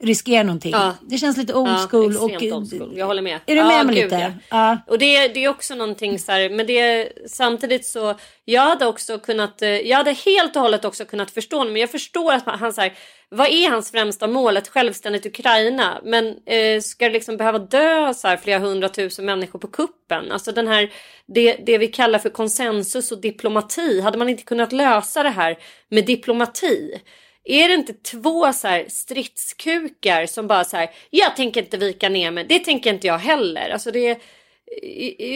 riskera 0.02 0.42
någonting. 0.42 0.72
Ja. 0.72 0.94
Det 1.00 1.18
känns 1.18 1.36
lite 1.36 1.54
old 1.54 1.90
school. 1.90 2.14
Ja, 2.14 2.20
och, 2.20 2.42
old 2.42 2.70
school. 2.70 2.92
Jag 2.96 3.06
håller 3.06 3.22
med. 3.22 3.40
Är 3.46 3.56
du 3.56 3.62
med 3.62 3.80
ja, 3.80 3.84
mig 3.84 3.94
lite? 3.94 4.34
Ja. 4.48 4.78
Och 4.86 4.98
det, 4.98 5.28
det 5.28 5.44
är 5.44 5.48
också 5.48 5.74
någonting 5.74 6.18
så 6.18 6.32
här, 6.32 6.50
men 6.50 6.66
det 6.66 7.12
samtidigt 7.26 7.86
så, 7.86 8.14
jag 8.44 8.62
hade 8.62 8.86
också 8.86 9.18
kunnat, 9.18 9.62
eh, 9.62 9.68
jag 9.68 9.96
hade 9.96 10.12
helt 10.12 10.56
och 10.56 10.62
hållet 10.62 10.84
också 10.84 11.04
kunnat 11.04 11.30
förstå 11.30 11.64
men 11.64 11.76
jag 11.76 11.90
förstår 11.90 12.32
att 12.32 12.46
han 12.46 12.72
så 12.72 12.90
vad 13.34 13.48
är 13.48 13.70
hans 13.70 13.90
främsta 13.90 14.26
mål? 14.26 14.56
Ett 14.56 14.68
självständigt 14.68 15.26
Ukraina. 15.26 16.00
Men 16.04 16.36
eh, 16.46 16.80
ska 16.80 17.04
det 17.04 17.12
liksom 17.12 17.36
behöva 17.36 17.58
dö 17.58 18.14
så 18.14 18.28
här 18.28 18.36
flera 18.36 18.58
hundratusen 18.58 19.24
människor 19.24 19.58
på 19.58 19.66
kuppen? 19.66 20.32
Alltså 20.32 20.52
den 20.52 20.68
här, 20.68 20.92
det, 21.26 21.56
det 21.66 21.78
vi 21.78 21.86
kallar 21.86 22.18
för 22.18 22.28
konsensus 22.28 23.12
och 23.12 23.20
diplomati. 23.20 24.00
Hade 24.00 24.18
man 24.18 24.28
inte 24.28 24.42
kunnat 24.42 24.72
lösa 24.72 25.22
det 25.22 25.30
här 25.30 25.58
med 25.88 26.06
diplomati? 26.06 27.00
Är 27.44 27.68
det 27.68 27.74
inte 27.74 27.92
två 27.92 28.52
så 28.52 28.68
här 28.68 28.86
stridskukar 28.88 30.26
som 30.26 30.46
bara 30.46 30.64
så 30.64 30.76
här, 30.76 30.90
jag 31.10 31.36
tänker 31.36 31.62
inte 31.62 31.76
vika 31.76 32.08
ner 32.08 32.30
mig, 32.30 32.44
det 32.44 32.58
tänker 32.58 32.94
inte 32.94 33.06
jag 33.06 33.18
heller. 33.18 33.70
Alltså 33.70 33.90
det 33.90 34.20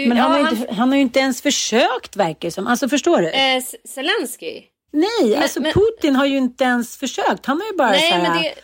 Men 0.08 0.16
han, 0.16 0.32
ja, 0.32 0.38
har 0.38 0.50
inte, 0.50 0.74
han... 0.74 0.88
har 0.88 0.96
ju 0.96 1.02
inte 1.02 1.20
ens 1.20 1.42
försökt 1.42 2.16
verkar 2.16 2.50
som. 2.50 2.66
Alltså 2.66 2.88
förstår 2.88 3.22
du? 3.22 3.30
Eh, 3.30 3.62
Zelensky? 3.84 4.62
Nej, 4.92 5.30
men, 5.30 5.42
alltså 5.42 5.60
men, 5.60 5.72
Putin 5.72 6.16
har 6.16 6.26
ju 6.26 6.36
inte 6.36 6.64
ens 6.64 6.96
försökt. 6.96 7.46
Han 7.46 7.60
har 7.60 7.66
ju 7.66 7.76
bara 7.76 7.90
nej, 7.90 8.10
så 8.10 8.16
här, 8.16 8.22
men 8.22 8.42
det, 8.42 8.54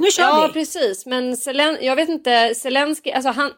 nu 0.00 0.10
kör 0.10 0.22
ja, 0.22 0.46
vi. 0.46 0.52
precis. 0.52 1.06
Men 1.06 1.36
Zelen, 1.36 1.78
jag 1.80 1.96
vet 1.96 2.08
inte, 2.08 2.54
Zelensky, 2.54 3.10
alltså 3.10 3.30
han, 3.30 3.52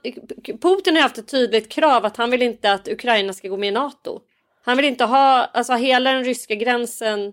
Putin 0.62 0.96
har 0.96 1.02
haft 1.02 1.18
ett 1.18 1.28
tydligt 1.28 1.68
krav 1.68 2.04
att 2.04 2.16
han 2.16 2.30
vill 2.30 2.42
inte 2.42 2.72
att 2.72 2.88
Ukraina 2.88 3.32
ska 3.32 3.48
gå 3.48 3.56
med 3.56 3.68
i 3.68 3.72
NATO. 3.72 4.20
Han 4.64 4.76
vill 4.76 4.86
inte 4.86 5.04
ha, 5.04 5.44
alltså 5.44 5.72
hela 5.72 6.12
den 6.12 6.24
ryska 6.24 6.54
gränsen 6.54 7.32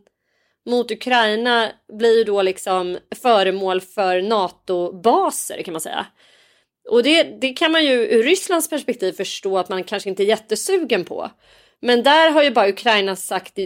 mot 0.69 0.91
Ukraina 0.91 1.71
blir 1.93 2.17
ju 2.17 2.23
då 2.23 2.41
liksom 2.41 2.97
föremål 3.21 3.81
för 3.81 4.21
NATO-baser 4.21 5.61
kan 5.61 5.71
man 5.71 5.81
säga. 5.81 6.05
Och 6.89 7.03
det, 7.03 7.23
det 7.23 7.53
kan 7.53 7.71
man 7.71 7.85
ju 7.85 7.93
ur 7.93 8.23
Rysslands 8.23 8.69
perspektiv 8.69 9.11
förstå 9.11 9.57
att 9.57 9.69
man 9.69 9.83
kanske 9.83 10.09
inte 10.09 10.23
är 10.23 10.25
jättesugen 10.25 11.05
på. 11.05 11.31
Men 11.81 12.03
där 12.03 12.29
har 12.31 12.43
ju 12.43 12.51
bara 12.51 12.69
Ukraina 12.69 13.15
sagt 13.15 13.59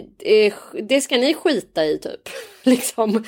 det 0.88 1.00
ska 1.00 1.16
ni 1.16 1.34
skita 1.34 1.84
i 1.84 1.98
typ. 1.98 2.28
liksom. 2.62 3.24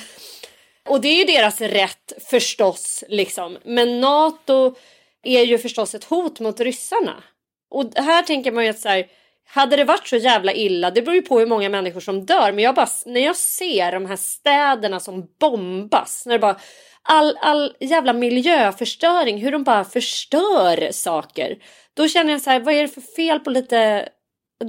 Och 0.89 1.01
det 1.01 1.07
är 1.07 1.17
ju 1.17 1.23
deras 1.23 1.61
rätt 1.61 2.13
förstås 2.29 3.03
liksom. 3.07 3.57
Men 3.65 4.01
NATO 4.01 4.75
är 5.23 5.43
ju 5.43 5.57
förstås 5.57 5.95
ett 5.95 6.03
hot 6.03 6.39
mot 6.39 6.59
ryssarna. 6.59 7.23
Och 7.69 7.91
här 7.95 8.23
tänker 8.23 8.51
man 8.51 8.63
ju 8.63 8.69
att 8.69 8.79
så 8.79 8.89
här, 8.89 9.07
hade 9.47 9.75
det 9.75 9.83
varit 9.83 10.07
så 10.07 10.15
jävla 10.15 10.53
illa, 10.53 10.91
det 10.91 11.01
beror 11.01 11.15
ju 11.15 11.21
på 11.21 11.39
hur 11.39 11.47
många 11.47 11.69
människor 11.69 11.99
som 11.99 12.25
dör, 12.25 12.51
men 12.51 12.63
jag 12.63 12.75
bara, 12.75 12.87
när 13.05 13.21
jag 13.21 13.35
ser 13.35 13.91
de 13.91 14.05
här 14.05 14.15
städerna 14.15 14.99
som 14.99 15.27
bombas, 15.39 16.23
när 16.25 16.33
det 16.33 16.39
bara 16.39 16.57
all, 17.01 17.37
all 17.41 17.73
jävla 17.79 18.13
miljöförstöring, 18.13 19.37
hur 19.37 19.51
de 19.51 19.63
bara 19.63 19.83
förstör 19.83 20.91
saker. 20.91 21.57
Då 21.93 22.07
känner 22.07 22.31
jag 22.31 22.41
så 22.41 22.49
här, 22.49 22.59
vad 22.59 22.73
är 22.73 22.81
det 22.81 22.87
för 22.87 23.01
fel 23.01 23.39
på 23.39 23.49
lite 23.49 24.09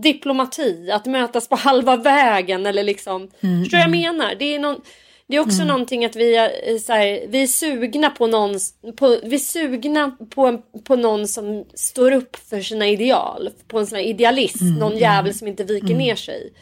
diplomati? 0.03 0.91
Att 0.91 1.07
mötas 1.07 1.49
på 1.49 1.57
halva 1.57 1.97
vägen 1.97 2.67
eller 2.67 2.83
liksom, 2.83 3.31
mm, 3.41 3.65
förstår 3.65 3.81
jag 3.81 3.89
mm. 3.89 4.01
menar? 4.01 4.35
Det 4.35 4.55
är 4.55 4.59
någon, 4.59 4.81
det 5.29 5.37
är 5.37 5.41
också 5.41 5.57
mm. 5.57 5.69
någonting 5.69 6.05
att 6.05 6.17
vi 6.17 6.37
är, 6.37 6.79
så 6.79 6.93
här, 6.93 7.27
vi 7.29 7.43
är 7.43 7.47
sugna 7.47 8.11
på 8.11 8.27
någon, 8.27 8.59
på, 8.97 9.19
vi 9.23 9.39
sugna 9.39 10.17
på, 10.35 10.63
på 10.85 10.97
någon 10.97 11.29
som 11.29 11.65
står 11.75 12.13
upp 12.13 12.37
för 12.37 12.61
sina 12.61 12.89
ideal. 12.89 13.51
På 13.67 13.79
en 13.79 13.87
sån 13.87 13.99
här 13.99 14.05
idealist, 14.05 14.61
mm. 14.61 14.75
någon 14.75 14.97
jävel 14.97 15.35
som 15.35 15.49
inte 15.49 15.65
viker 15.65 15.87
mm. 15.87 15.99
ner 15.99 16.15
sig. 16.15 16.53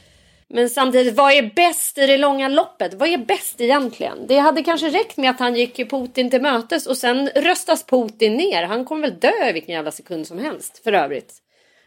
Men 0.48 0.70
samtidigt, 0.70 1.14
vad 1.14 1.32
är 1.32 1.54
bäst 1.54 1.98
i 1.98 2.06
det 2.06 2.16
långa 2.16 2.48
loppet? 2.48 2.94
Vad 2.94 3.08
är 3.08 3.18
bäst 3.18 3.60
egentligen? 3.60 4.26
Det 4.26 4.38
hade 4.38 4.62
kanske 4.62 4.90
räckt 4.90 5.16
med 5.16 5.30
att 5.30 5.40
han 5.40 5.54
gick 5.54 5.90
Putin 5.90 6.30
till 6.30 6.42
mötes 6.42 6.86
och 6.86 6.96
sen 6.96 7.28
röstas 7.34 7.86
Putin 7.86 8.36
ner. 8.36 8.62
Han 8.62 8.84
kommer 8.84 9.02
väl 9.02 9.20
dö 9.20 9.52
vilken 9.52 9.74
jävla 9.74 9.90
sekund 9.90 10.26
som 10.26 10.38
helst 10.38 10.80
för 10.84 10.92
övrigt. 10.92 11.42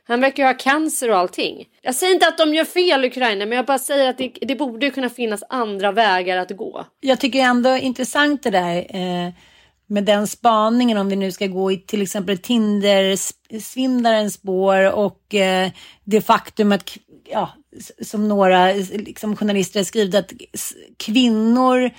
Han 0.09 0.21
verkar 0.21 0.43
ju 0.43 0.47
ha 0.47 0.53
cancer 0.53 1.09
och 1.09 1.17
allting. 1.17 1.65
Jag 1.81 1.95
säger 1.95 2.13
inte 2.13 2.27
att 2.27 2.37
de 2.37 2.53
gör 2.53 2.65
fel 2.65 3.05
Ukraina 3.05 3.45
men 3.45 3.55
jag 3.55 3.65
bara 3.65 3.79
säger 3.79 4.09
att 4.09 4.17
det, 4.17 4.33
det 4.41 4.55
borde 4.55 4.89
kunna 4.89 5.09
finnas 5.09 5.43
andra 5.49 5.91
vägar 5.91 6.37
att 6.37 6.51
gå. 6.51 6.85
Jag 6.99 7.19
tycker 7.19 7.39
ändå 7.39 7.77
intressant 7.77 8.43
det 8.43 8.49
där 8.49 8.77
eh, 8.77 9.33
med 9.87 10.03
den 10.03 10.27
spaningen 10.27 10.97
om 10.97 11.09
vi 11.09 11.15
nu 11.15 11.31
ska 11.31 11.47
gå 11.47 11.71
i 11.71 11.77
till 11.77 12.01
exempel 12.01 12.37
Tinder-svindlarens 12.37 14.33
spår 14.33 14.91
och 14.91 15.35
eh, 15.35 15.69
det 16.03 16.21
faktum 16.21 16.71
att 16.71 16.97
ja, 17.25 17.49
som 18.01 18.27
några 18.27 18.73
liksom, 18.73 19.35
journalister 19.35 19.79
har 19.79 19.85
skrivit 19.85 20.15
att 20.15 20.33
kvinnor 20.97 21.91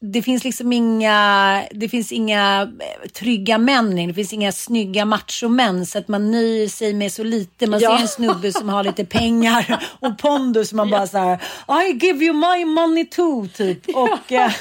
det 0.00 0.22
finns 0.22 0.44
liksom 0.44 0.72
inga, 0.72 1.62
det 1.70 1.88
finns 1.88 2.12
inga 2.12 2.72
eh, 2.80 3.08
trygga 3.08 3.58
män, 3.58 4.08
det 4.08 4.14
finns 4.14 4.32
inga 4.32 4.52
snygga 4.52 5.04
machomän 5.04 5.86
så 5.86 5.98
att 5.98 6.08
man 6.08 6.30
nöjer 6.30 6.68
sig 6.68 6.94
med 6.94 7.12
så 7.12 7.24
lite. 7.24 7.66
Man 7.66 7.80
ja. 7.80 7.96
ser 7.96 8.02
en 8.02 8.08
snubbe 8.08 8.52
som 8.52 8.68
har 8.68 8.84
lite 8.84 9.04
pengar 9.04 9.84
och 10.00 10.18
pondus 10.18 10.72
man 10.72 10.90
bara 10.90 11.06
så 11.06 11.18
här, 11.18 11.38
I 11.88 11.92
give 11.92 12.24
you 12.24 12.34
my 12.34 12.64
money 12.64 13.04
too 13.04 13.48
typ. 13.48 13.88
Och 13.88 14.32
eh, 14.32 14.52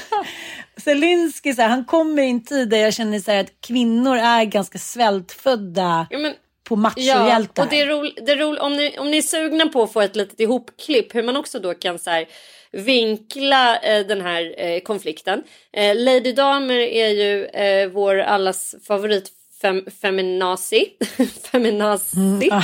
Zelensky, 0.78 1.54
så 1.54 1.62
här, 1.62 1.70
han 1.70 1.86
kommer 1.86 2.22
i 2.22 2.30
en 2.30 2.44
tid 2.44 2.70
där 2.70 2.78
jag 2.78 2.94
känner 2.94 3.20
så 3.20 3.32
här, 3.32 3.42
att 3.42 3.62
kvinnor 3.62 4.18
är 4.18 4.44
ganska 4.44 4.78
svältfödda. 4.78 6.08
Ja, 6.10 6.18
men 6.18 6.34
på 6.64 6.76
machohjältar. 6.76 7.62
Ja, 7.62 7.64
och 7.64 7.70
det 7.70 7.82
är 7.82 7.88
roligt, 7.88 8.30
roligt 8.30 8.62
om, 8.62 8.74
ni, 8.74 8.98
om 9.00 9.12
ni 9.12 9.18
är 9.18 9.22
sugna 9.22 9.68
på 9.68 9.84
att 9.84 9.94
få 9.94 10.02
ett 10.02 10.16
litet 10.16 10.40
ihopklipp 10.40 11.16
hur 11.16 11.24
man 11.24 11.38
också 11.38 11.60
då 11.60 11.74
kan 11.74 12.00
så 12.00 12.10
här, 12.10 12.26
vinkla 12.76 13.78
eh, 13.78 14.06
den 14.06 14.22
här 14.22 14.56
eh, 14.58 14.80
konflikten. 14.80 15.44
Eh, 15.74 15.96
Lady 15.96 16.32
Damer 16.32 16.80
är 16.80 17.10
ju 17.10 17.46
eh, 17.46 17.90
vår 17.90 18.20
allas 18.20 18.76
favorit 18.88 19.32
fem, 19.62 19.86
feminazi. 20.02 20.90
feminazi. 21.52 22.18
Mm. 22.18 22.50
Ah. 22.52 22.64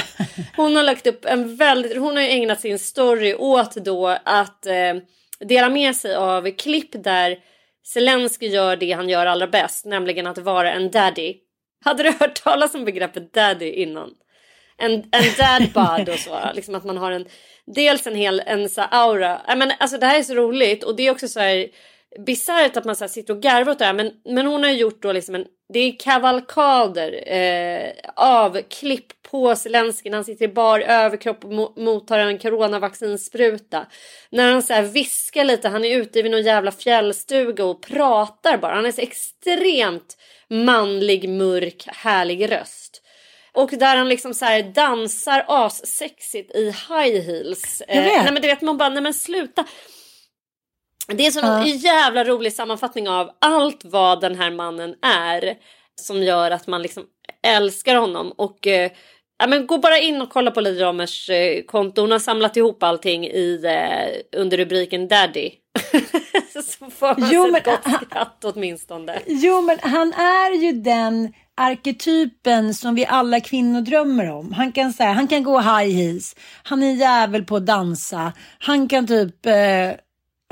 Hon 0.56 0.76
har 0.76 0.84
lagt 0.84 1.08
upp 1.08 1.26
en 1.26 1.56
väldigt, 1.56 1.97
hon 1.97 2.15
har 2.15 2.24
ägnat 2.24 2.62
sin 2.62 2.80
story 2.80 3.36
åt 3.36 3.76
då 3.76 4.17
att 4.26 4.65
eh, 4.65 4.93
dela 5.39 5.69
med 5.69 5.95
sig 5.95 6.15
av 6.15 6.52
klipp 6.52 7.04
där 7.04 7.38
Zelensky 7.88 8.47
gör 8.47 8.76
det 8.76 8.91
han 8.91 9.10
gör 9.10 9.26
allra 9.26 9.47
bäst, 9.47 9.86
nämligen 9.86 10.28
att 10.28 10.38
vara 10.38 10.71
en 10.71 10.91
daddy. 10.91 11.36
Hade 11.86 12.04
du 12.04 12.12
hört 12.19 12.43
talas 12.43 12.76
om 12.76 12.86
begreppet 12.86 13.34
daddy 13.34 13.71
innan? 13.71 14.10
En, 14.78 14.93
en 14.93 15.24
dad 15.38 15.71
bod 15.74 16.10
och 16.10 16.19
så, 16.19 16.39
liksom 16.54 16.76
att 16.76 16.84
man 16.84 16.97
har 16.97 17.12
en 17.12 17.26
dels 17.76 18.08
en 18.08 18.16
hel 18.16 18.42
en 18.46 18.70
så 18.70 18.82
aura. 18.82 19.42
I 19.54 19.56
mean, 19.56 19.72
alltså 19.80 19.98
det 19.98 20.06
här 20.06 20.20
är 20.20 20.24
så 20.24 20.36
roligt 20.36 20.84
och 20.84 20.96
det 20.96 21.08
är 21.08 21.12
också 21.12 21.28
så 21.28 21.40
här 21.40 21.68
bisarrt 22.26 22.78
att 22.78 22.86
man 22.86 22.96
så 22.96 23.04
här, 23.04 23.10
sitter 23.10 23.34
och 23.34 23.42
garvar 23.42 23.72
åt 23.72 23.80
det 23.80 23.86
här. 23.86 23.94
Men, 23.94 24.12
men 24.26 24.48
hon 24.48 24.64
har 24.64 24.70
gjort 24.70 25.02
då 25.02 25.12
liksom 25.12 25.36
en, 25.36 25.46
det 25.74 25.80
är 25.80 26.00
kavalkader 26.00 27.34
eh, 27.34 27.92
av 28.16 28.62
klipp 28.62 29.22
på 29.32 29.56
Zelenskyj 29.56 30.10
när 30.10 30.18
han 30.18 30.26
sitter 30.26 30.46
i 30.46 30.48
bar 30.48 30.80
överkropp 30.80 31.46
och 31.46 31.78
mottar 31.78 32.20
en 32.20 32.40
coronavaccinspruta. 32.40 33.86
När 34.30 34.52
han 34.52 34.64
så 34.64 34.74
här 34.74 34.84
viskar 34.84 35.44
lite, 35.44 35.70
han 35.70 35.86
är 35.86 35.98
ute 35.98 36.22
vid 36.22 36.32
någon 36.32 36.44
jävla 36.44 36.72
fjällstuga 36.72 37.66
och 37.66 37.82
pratar 37.82 38.58
bara. 38.58 38.76
Han 38.76 38.86
är 38.86 38.92
så 38.92 39.02
extremt 39.02 40.18
manlig, 40.50 41.30
mörk, 41.30 41.84
härlig 41.88 42.52
röst. 42.52 42.91
Och 43.54 43.70
där 43.70 43.98
han 43.98 44.10
liksom 44.10 44.34
så 44.34 44.46
här 44.46 44.64
dansar 44.64 45.46
assexigt 45.48 46.56
i 46.56 46.66
high 46.66 47.22
heels. 47.22 47.82
Jag 47.88 48.04
vet. 48.04 48.18
Eh, 48.18 48.24
nej 48.24 48.34
men 48.34 48.42
du 48.42 48.48
vet 48.48 48.62
man 48.62 48.78
bara, 48.78 48.90
nej 48.90 49.04
men 49.04 49.14
sluta. 49.14 49.66
Det 51.08 51.26
är 51.26 51.32
så 51.32 51.46
en 51.46 51.78
jävla 51.78 52.24
rolig 52.24 52.54
sammanfattning 52.54 53.10
av 53.10 53.32
allt 53.40 53.86
vad 53.86 54.22
den 54.22 54.36
här 54.36 54.52
mannen 54.52 54.96
är. 55.02 55.58
Som 56.02 56.24
gör 56.24 56.52
att 56.52 56.68
man 56.68 56.82
liksom 56.82 57.06
älskar 57.44 57.96
honom. 57.96 58.32
Och 58.32 58.68
eh, 58.68 58.92
ja, 59.38 59.48
men 59.48 59.68
gå 59.68 59.78
bara 59.78 60.00
in 60.00 60.22
och 60.22 60.30
kolla 60.30 60.52
på 60.52 60.62
Lady 60.62 60.80
Romers 60.80 61.30
eh, 61.30 61.64
konto. 61.64 62.02
Hon 62.02 62.12
har 62.12 62.20
samlat 62.20 62.58
ihop 62.58 62.84
allting 62.84 63.26
i, 63.26 63.62
eh, 63.64 64.40
under 64.40 64.58
rubriken 64.58 65.08
Daddy. 65.08 65.52
så 66.54 66.90
får 66.90 67.20
man 67.20 67.30
jo, 67.34 67.44
sig 67.44 67.58
ett 67.58 67.66
gott 67.66 67.94
skratt 68.08 68.46
åtminstone. 68.46 69.20
Jo 69.26 69.62
men 69.62 69.78
han 69.82 70.14
är 70.14 70.52
ju 70.52 70.72
den 70.72 71.34
arketypen 71.58 72.74
som 72.74 72.96
vi 72.96 73.06
alla 73.06 73.40
kvinnor 73.40 73.82
drömmer 73.82 74.32
om. 74.32 74.54
Han 74.54 74.72
kan, 74.72 74.94
säga, 74.94 75.12
han 75.12 75.28
kan 75.28 75.44
gå 75.44 75.60
high 75.60 75.96
heels, 75.96 76.36
han 76.64 76.84
är 76.84 76.96
jävel 76.96 77.46
på 77.46 77.56
att 77.56 77.66
dansa, 77.66 78.34
han 78.60 78.88
kan 78.88 79.08
typ 79.08 79.46
eh, 79.46 79.92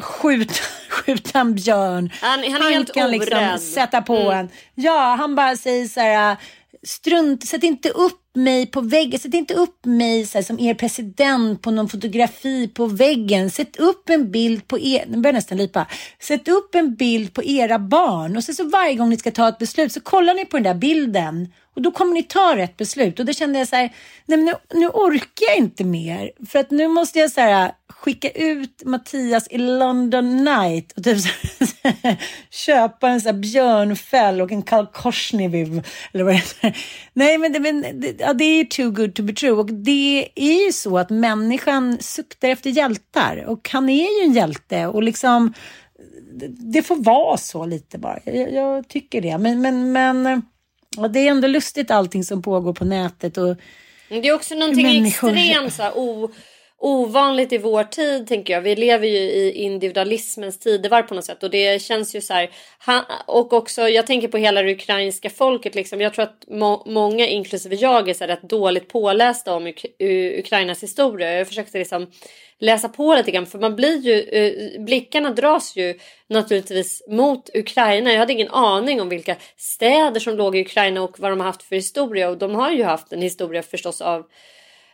skjuta, 0.02 0.54
skjuta 0.90 1.40
en 1.40 1.56
björn. 1.56 2.12
Han, 2.22 2.44
han, 2.52 2.74
han 2.74 2.86
kan 2.86 3.12
liksom 3.12 3.58
sätta 3.58 4.02
på 4.02 4.18
mm. 4.18 4.38
en. 4.38 4.50
Ja, 4.76 5.16
han 5.20 5.36
bara 5.36 5.56
säger 5.56 5.88
så 5.88 6.00
här, 6.00 6.38
strunt, 6.84 7.48
sätt 7.48 7.64
inte 7.64 7.90
upp 7.90 8.22
mig 8.36 8.66
på 8.66 8.82
väggen, 8.82 9.20
sätt 9.20 9.34
inte 9.34 9.54
upp 9.54 9.86
mig 9.86 10.26
så 10.26 10.38
här, 10.38 10.44
som 10.44 10.60
er 10.60 10.74
president 10.74 11.62
på 11.62 11.72
någon 11.72 11.90
fotografi 11.90 12.68
på 12.68 12.86
väggen. 12.86 13.52
Sätt 13.52 13.78
upp 13.78 14.10
en 14.10 14.32
bild 14.32 14.68
på 14.68 14.80
er, 14.80 15.06
nu 15.08 15.18
börjar 15.18 15.34
jag 15.34 15.34
nästan 15.34 15.58
lipa. 15.58 15.88
Sätt 16.22 16.48
upp 16.48 16.76
en 16.76 16.96
bild 16.96 17.34
på 17.34 17.44
era 17.44 17.80
barn 17.80 18.38
och 18.38 18.44
sen 18.44 18.56
så 18.56 18.64
varje 18.64 18.96
gång 18.96 19.10
ni 19.10 19.18
ska 19.18 19.32
ta 19.32 19.50
ett 19.50 19.58
beslut 19.58 19.92
så 19.92 20.02
kollar 20.02 20.34
ni 20.34 20.46
på 20.46 20.58
den 20.58 20.64
där 20.64 20.76
bilden 20.76 21.54
och 21.80 21.84
då 21.84 21.92
kommer 21.92 22.14
ni 22.14 22.24
ta 22.24 22.56
rätt 22.56 22.78
beslut. 22.78 23.20
Och 23.20 23.26
då 23.26 23.34
kände 23.34 23.60
jag 23.60 23.68
så 23.68 23.76
här, 23.76 23.94
nej 24.26 24.38
men 24.38 24.46
nu, 24.46 24.54
nu 24.74 24.88
orkar 24.88 25.48
jag 25.48 25.58
inte 25.58 25.84
mer. 25.84 26.32
För 26.50 26.60
att 26.60 26.72
nu 26.72 26.88
måste 26.88 27.20
jag 27.20 27.32
så 27.32 27.42
här, 27.42 27.72
skicka 27.90 28.30
ut 28.30 28.82
Mattias 28.86 29.48
i 29.50 29.58
London 29.58 30.44
Night 30.44 30.92
och 30.98 31.04
typ 31.04 31.20
så 31.20 31.30
här, 31.84 32.24
köpa 32.50 33.10
en 33.10 33.22
så 33.22 33.30
här 33.30 33.34
björnfäll 33.34 34.42
och 34.42 34.52
en 34.52 34.62
Karl 34.62 34.86
Korsniviv. 34.86 35.88
Eller 36.14 36.24
vad 36.24 36.34
det 36.34 36.38
heter. 36.38 36.78
Nej 37.14 37.38
men, 37.38 37.54
det, 37.54 37.60
men 37.60 37.82
det, 37.82 38.16
ja, 38.20 38.34
det 38.34 38.44
är 38.44 38.66
too 38.66 38.92
good 38.92 39.16
to 39.16 39.24
be 39.24 39.34
true. 39.34 39.52
Och 39.52 39.74
det 39.74 40.30
är 40.36 40.66
ju 40.66 40.72
så 40.72 40.98
att 40.98 41.10
människan 41.10 41.98
suktar 42.02 42.50
efter 42.50 42.70
hjältar. 42.70 43.46
Och 43.48 43.70
han 43.72 43.90
är 43.90 44.22
ju 44.22 44.26
en 44.26 44.34
hjälte. 44.34 44.88
Och 44.88 45.04
liksom 45.04 45.54
det 46.74 46.82
får 46.82 46.96
vara 46.96 47.38
så 47.38 47.66
lite 47.66 47.98
bara. 47.98 48.20
Jag, 48.24 48.54
jag 48.54 48.88
tycker 48.88 49.22
det. 49.22 49.38
Men, 49.38 49.62
men, 49.62 49.92
men 49.92 50.42
Ja, 50.98 51.08
det 51.08 51.20
är 51.20 51.32
ändå 51.32 51.48
lustigt 51.48 51.92
allting 51.92 52.24
som 52.24 52.42
pågår 52.42 52.74
på 52.74 52.86
nätet. 52.86 53.38
Och 53.38 53.56
det 54.10 54.28
är 54.28 54.34
också 54.34 54.56
någonting 54.56 54.88
människor... 54.88 55.30
extremt 55.30 55.74
så 55.74 55.84
här, 55.84 55.94
o, 55.96 56.32
ovanligt 56.80 57.54
i 57.54 57.58
vår 57.58 57.84
tid 57.84 58.28
tänker 58.28 58.54
jag. 58.54 58.62
Vi 58.62 58.76
lever 58.76 59.08
ju 59.08 59.18
i 59.18 59.52
individualismens 59.52 60.60
tidevarv 60.60 61.04
på 61.04 61.14
något 61.14 61.26
sätt 61.26 61.44
och 61.44 61.50
det 61.50 61.82
känns 61.82 62.16
ju 62.16 62.22
så 62.22 62.34
här. 62.34 62.50
och 63.26 63.54
också, 63.54 63.90
jag 63.90 64.08
tänker 64.08 64.28
på 64.28 64.38
hela 64.38 64.62
det 64.62 64.72
ukrainska 64.72 65.30
folket 65.30 65.76
liksom. 65.76 66.02
Jag 66.02 66.14
tror 66.14 66.24
att 66.24 66.46
må, 66.48 66.84
många, 66.86 67.28
inklusive 67.28 67.76
jag, 67.76 68.10
är 68.10 68.14
så 68.14 68.24
här, 68.24 68.28
rätt 68.28 68.50
dåligt 68.50 68.88
pålästa 68.88 69.56
om 69.56 69.68
Uk 69.68 69.86
Ukrainas 70.40 70.84
historia. 70.84 71.34
Jag 71.34 71.48
försökte 71.48 71.78
liksom 71.78 72.12
läsa 72.60 72.90
på 72.90 73.16
lite 73.16 73.32
grann 73.32 73.46
för 73.46 73.60
man 73.60 73.76
blir 73.76 73.98
ju, 73.98 74.22
eh, 74.22 74.82
blickarna 74.82 75.30
dras 75.30 75.76
ju 75.76 76.00
naturligtvis 76.28 77.04
mot 77.08 77.50
Ukraina. 77.54 78.12
Jag 78.12 78.20
hade 78.20 78.34
ingen 78.34 78.50
aning 78.50 79.02
om 79.02 79.10
vilka 79.10 79.36
städer 79.58 80.20
som 80.20 80.36
låg 80.36 80.56
i 80.56 80.62
Ukraina 80.62 81.02
och 81.02 81.20
vad 81.20 81.32
de 81.32 81.40
har 81.40 81.48
haft 81.48 81.64
för 81.64 81.76
historia 81.76 82.30
och 82.30 82.38
de 82.38 82.56
har 82.56 82.72
ju 82.72 82.84
haft 82.84 83.14
en 83.14 83.22
historia 83.22 83.64
förstås 83.64 84.02
av 84.02 84.26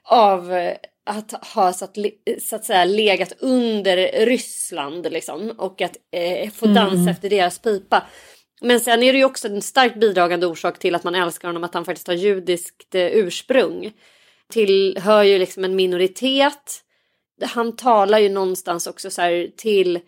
av 0.06 0.54
eh, 0.54 0.78
att 1.06 1.32
ha 1.32 1.74
så 1.74 1.86
att, 1.86 1.98
så 2.42 2.56
att 2.56 2.66
säga 2.66 2.86
legat 2.86 3.34
under 3.40 4.26
Ryssland 4.26 5.12
liksom 5.12 5.50
och 5.50 5.82
att 5.82 5.98
eh, 6.12 6.52
få 6.52 6.66
dansa 6.66 6.96
mm. 6.96 7.08
efter 7.08 7.30
deras 7.30 7.60
pipa. 7.60 8.04
Men 8.62 8.80
sen 8.80 9.04
är 9.04 9.14
det 9.14 9.20
ju 9.20 9.26
också 9.26 9.48
en 9.48 9.62
starkt 9.62 10.00
bidragande 10.00 10.48
orsak 10.48 10.80
till 10.80 10.96
att 10.96 11.04
man 11.04 11.16
älskar 11.16 11.48
honom 11.48 11.64
att 11.64 11.74
han 11.74 11.86
faktiskt 11.86 12.08
har 12.08 12.14
judiskt 12.14 12.96
eh, 12.96 13.06
ursprung. 13.06 13.92
Tillhör 14.50 15.24
ju 15.24 15.40
liksom 15.40 15.64
en 15.64 15.76
minoritet. 15.76 16.82
Han 17.42 17.76
talar 17.76 18.20
ju 18.20 18.30
någonstans 18.30 18.88
också 18.88 19.10
så 19.10 19.22
här 19.22 19.52
till 19.58 20.00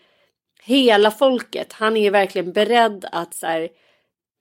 hela 0.64 1.12
folket. 1.12 1.74
Han 1.74 1.98
är 1.98 2.02
ju 2.02 2.10
verkligen 2.10 2.54
beredd 2.54 3.06
att 3.12 3.34
så 3.34 3.46
här, 3.46 3.70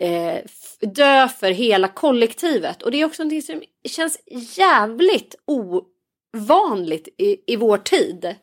eh, 0.01 0.38
dö 0.81 1.29
för 1.29 1.51
hela 1.51 1.88
kollektivet. 1.88 2.83
Och 2.83 2.90
det 2.90 3.01
är 3.01 3.05
också 3.05 3.23
någonting 3.23 3.42
som 3.42 3.62
känns 3.88 4.19
jävligt 4.57 5.35
ovanligt 6.37 7.09
i, 7.19 7.53
i 7.53 7.57
vår 7.57 7.79
tid. 7.79 8.35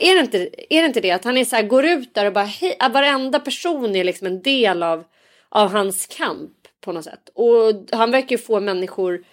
Är 0.00 0.14
det, 0.14 0.20
inte, 0.20 0.38
är 0.74 0.80
det 0.82 0.86
inte 0.86 1.00
det? 1.00 1.10
Att 1.10 1.24
han 1.24 1.36
är 1.36 1.44
så 1.44 1.56
här, 1.56 1.62
går 1.62 1.84
ut 1.84 2.14
där 2.14 2.26
och 2.26 2.32
bara 2.32 2.44
hej, 2.44 2.76
varenda 2.92 3.40
person 3.40 3.96
är 3.96 4.04
liksom 4.04 4.26
en 4.26 4.42
del 4.42 4.82
av, 4.82 5.04
av 5.48 5.70
hans 5.70 6.06
kamp 6.06 6.52
på 6.80 6.92
något 6.92 7.04
sätt. 7.04 7.28
Och 7.34 7.98
han 7.98 8.10
verkar 8.10 8.30
ju 8.30 8.38
få 8.38 8.60
människor 8.60 9.24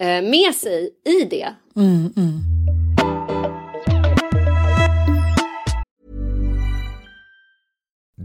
eh, 0.00 0.22
med 0.22 0.54
sig 0.54 0.90
i 1.04 1.24
det. 1.24 1.54
Mm, 1.76 2.12
mm. 2.16 2.56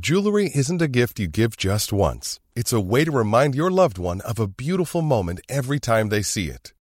Jewelry 0.04 0.50
isn't 0.56 0.82
a 0.82 0.88
gift 0.88 1.20
you 1.20 1.28
give 1.28 1.56
just 1.56 1.94
once. 1.94 2.40
It's 2.56 2.74
a 2.74 2.80
way 2.80 3.06
to 3.06 3.12
remind 3.12 3.56
your 3.56 3.70
loved 3.70 4.00
one 4.00 4.22
of 4.22 4.40
a 4.40 4.48
beautiful 4.48 5.02
moment 5.02 5.42
every 5.48 5.80
time 5.80 6.10
they 6.10 6.24
see 6.24 6.46
it. 6.46 6.74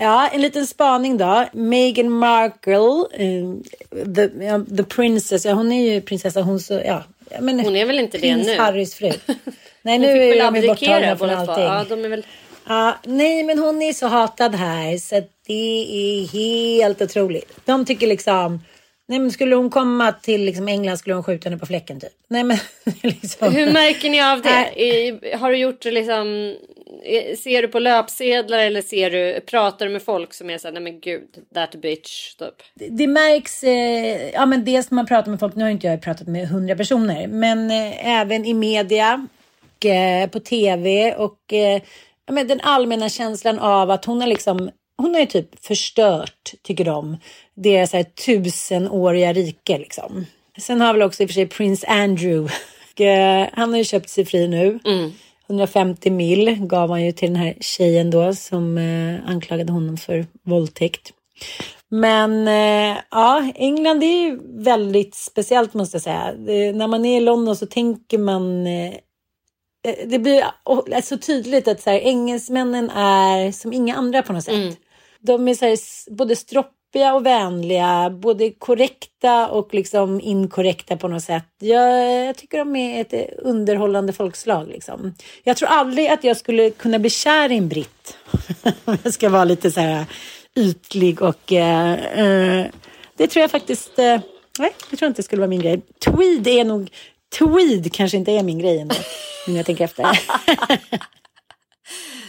Ja, 0.00 0.28
en 0.28 0.40
liten 0.40 0.66
spaning 0.66 1.18
då. 1.18 1.46
Meghan 1.52 2.10
Markle, 2.10 3.06
eh, 3.12 4.04
the, 4.14 4.28
the 4.76 4.82
princess, 4.82 5.44
ja, 5.44 5.52
hon 5.52 5.72
är 5.72 5.94
ju 5.94 6.00
prinsessa, 6.00 6.42
hon 6.42 6.60
så, 6.60 6.82
ja. 6.84 7.02
Men, 7.40 7.60
Hon 7.60 7.76
är 7.76 7.84
väl 7.84 7.98
inte 7.98 8.18
det 8.18 8.20
prins 8.20 8.46
nu? 8.46 8.56
Harrys 8.56 8.94
fru. 8.94 9.12
Nej, 9.82 9.98
nu 9.98 10.06
är 10.06 10.44
de 10.44 10.56
ju 10.56 10.68
borttagna 10.68 11.16
från 11.16 11.30
allting. 11.30 11.64
Ja, 11.64 11.84
de 11.88 12.04
är 12.04 12.08
väl... 12.08 12.26
Ja, 12.68 12.98
nej, 13.04 13.44
men 13.44 13.58
hon 13.58 13.82
är 13.82 13.92
så 13.92 14.06
hatad 14.06 14.54
här 14.54 14.96
så 14.96 15.22
det 15.46 15.82
är 15.90 16.28
helt 16.28 17.02
otroligt. 17.02 17.52
De 17.64 17.84
tycker 17.84 18.06
liksom, 18.06 18.60
nej 19.08 19.18
men 19.18 19.30
skulle 19.30 19.56
hon 19.56 19.70
komma 19.70 20.12
till 20.12 20.44
liksom 20.44 20.68
England 20.68 20.98
skulle 20.98 21.14
hon 21.14 21.24
skjuta 21.24 21.48
henne 21.48 21.58
på 21.60 21.66
fläcken 21.66 22.00
typ. 22.00 22.12
Nej 22.28 22.44
men 22.44 22.56
liksom. 23.02 23.52
Hur 23.54 23.72
märker 23.72 24.10
ni 24.10 24.22
av 24.22 24.42
det? 24.42 24.82
I, 24.82 25.20
har 25.36 25.50
du 25.50 25.56
gjort 25.58 25.84
liksom... 25.84 26.54
Ser 27.42 27.62
du 27.62 27.68
på 27.68 27.78
löpsedlar 27.78 28.58
eller 28.58 28.82
ser 28.82 29.10
du, 29.10 29.40
pratar 29.40 29.86
du 29.86 29.92
med 29.92 30.02
folk 30.02 30.34
som 30.34 30.50
är 30.50 30.58
såhär, 30.58 30.72
nej 30.72 30.82
men 30.82 31.00
gud, 31.00 31.22
that 31.54 31.74
bitch, 31.74 32.34
typ? 32.34 32.54
Det- 32.74 32.88
Det 32.90 33.06
märks, 33.06 33.64
eh, 33.64 34.30
ja 34.34 34.46
men 34.46 34.64
dels 34.64 34.90
när 34.90 34.94
man 34.96 35.06
pratar 35.06 35.30
med 35.30 35.40
folk, 35.40 35.54
nu 35.54 35.62
har 35.64 35.70
inte 35.70 35.86
jag 35.86 36.02
pratat 36.02 36.26
med 36.28 36.48
hundra 36.48 36.76
personer, 36.76 37.26
men 37.26 37.70
eh, 37.70 38.08
även 38.20 38.44
i 38.44 38.54
media 38.54 39.26
och 39.78 39.86
eh, 39.86 40.28
på 40.28 40.40
tv 40.40 41.14
och 41.14 41.52
eh, 41.52 41.82
ja, 42.26 42.32
men 42.32 42.48
den 42.48 42.60
allmänna 42.62 43.08
känslan 43.08 43.58
av 43.58 43.90
att 43.90 44.04
hon 44.04 44.20
har 44.20 44.28
liksom, 44.28 44.70
hon 44.98 45.14
har 45.14 45.20
ju 45.20 45.26
typ 45.26 45.64
förstört, 45.64 46.54
tycker 46.62 46.84
de, 46.84 47.16
deras 47.54 47.92
här, 47.92 48.02
tusenåriga 48.02 49.32
rike 49.32 49.78
liksom. 49.78 50.26
Sen 50.58 50.80
har 50.80 50.92
väl 50.92 51.02
också 51.02 51.22
i 51.22 51.26
och 51.26 51.30
för 51.30 51.34
sig 51.34 51.46
Prince 51.46 51.86
Andrew, 51.86 52.54
eh, 53.00 53.48
han 53.52 53.70
har 53.70 53.78
ju 53.78 53.84
köpt 53.84 54.10
sig 54.10 54.24
fri 54.24 54.48
nu. 54.48 54.78
150 55.48 56.10
mil 56.10 56.56
gav 56.60 56.90
han 56.90 57.04
ju 57.04 57.12
till 57.12 57.28
den 57.28 57.42
här 57.42 57.54
tjejen 57.60 58.10
då 58.10 58.34
som 58.34 58.78
eh, 58.78 59.30
anklagade 59.30 59.72
honom 59.72 59.96
för 59.96 60.26
våldtäkt. 60.42 61.12
Men 61.88 62.48
eh, 62.48 62.98
ja, 63.10 63.52
England 63.54 64.02
är 64.02 64.22
ju 64.22 64.38
väldigt 64.44 65.14
speciellt 65.14 65.74
måste 65.74 65.94
jag 65.94 66.02
säga. 66.02 66.34
Det, 66.38 66.72
när 66.72 66.86
man 66.86 67.04
är 67.04 67.16
i 67.16 67.20
London 67.20 67.56
så 67.56 67.66
tänker 67.66 68.18
man 68.18 68.66
eh, 68.66 68.92
eh, 69.86 70.06
det 70.06 70.18
blir 70.18 70.44
så 71.02 71.18
tydligt 71.18 71.68
att 71.68 71.80
så 71.80 71.90
här, 71.90 71.98
engelsmännen 71.98 72.90
är 72.90 73.52
som 73.52 73.72
inga 73.72 73.94
andra 73.94 74.22
på 74.22 74.32
något 74.32 74.44
sätt. 74.44 74.78
De 75.28 75.48
är 75.48 75.54
så 75.54 75.64
här, 75.64 75.78
både 76.10 76.36
stroppiga 76.36 77.14
och 77.14 77.26
vänliga, 77.26 78.10
både 78.10 78.50
korrekta 78.50 79.48
och 79.48 79.74
liksom 79.74 80.20
inkorrekta 80.20 80.96
på 80.96 81.08
något 81.08 81.22
sätt. 81.22 81.44
Jag, 81.58 82.26
jag 82.26 82.36
tycker 82.36 82.58
de 82.58 82.76
är 82.76 83.00
ett 83.00 83.30
underhållande 83.38 84.12
folkslag. 84.12 84.68
Liksom. 84.68 85.14
Jag 85.44 85.56
tror 85.56 85.68
aldrig 85.68 86.08
att 86.08 86.24
jag 86.24 86.36
skulle 86.36 86.70
kunna 86.70 86.98
bli 86.98 87.10
kär 87.10 87.52
i 87.52 87.56
en 87.56 87.68
britt. 87.68 88.16
Om 88.84 88.98
jag 89.02 89.14
ska 89.14 89.28
vara 89.28 89.44
lite 89.44 89.70
så 89.70 89.80
här 89.80 90.04
ytlig 90.56 91.22
och 91.22 91.52
eh, 91.52 91.92
eh 91.94 92.66
det 93.16 93.26
tror 93.26 93.40
jag 93.40 93.50
faktiskt, 93.50 93.98
eh, 93.98 94.20
nej, 94.58 94.70
det 94.90 94.96
tror 94.96 95.08
inte 95.08 95.22
skulle 95.22 95.40
vara 95.40 95.50
min 95.50 95.60
grej. 95.60 95.80
Tweed 96.04 96.46
är 96.46 96.64
nog, 96.64 96.90
tweed 97.38 97.92
kanske 97.92 98.16
inte 98.16 98.32
är 98.32 98.42
min 98.42 98.58
grej 98.58 98.78
ändå, 98.78 98.94
om 99.46 99.56
jag 99.56 99.66
tänker 99.66 99.84
efter. 99.84 100.04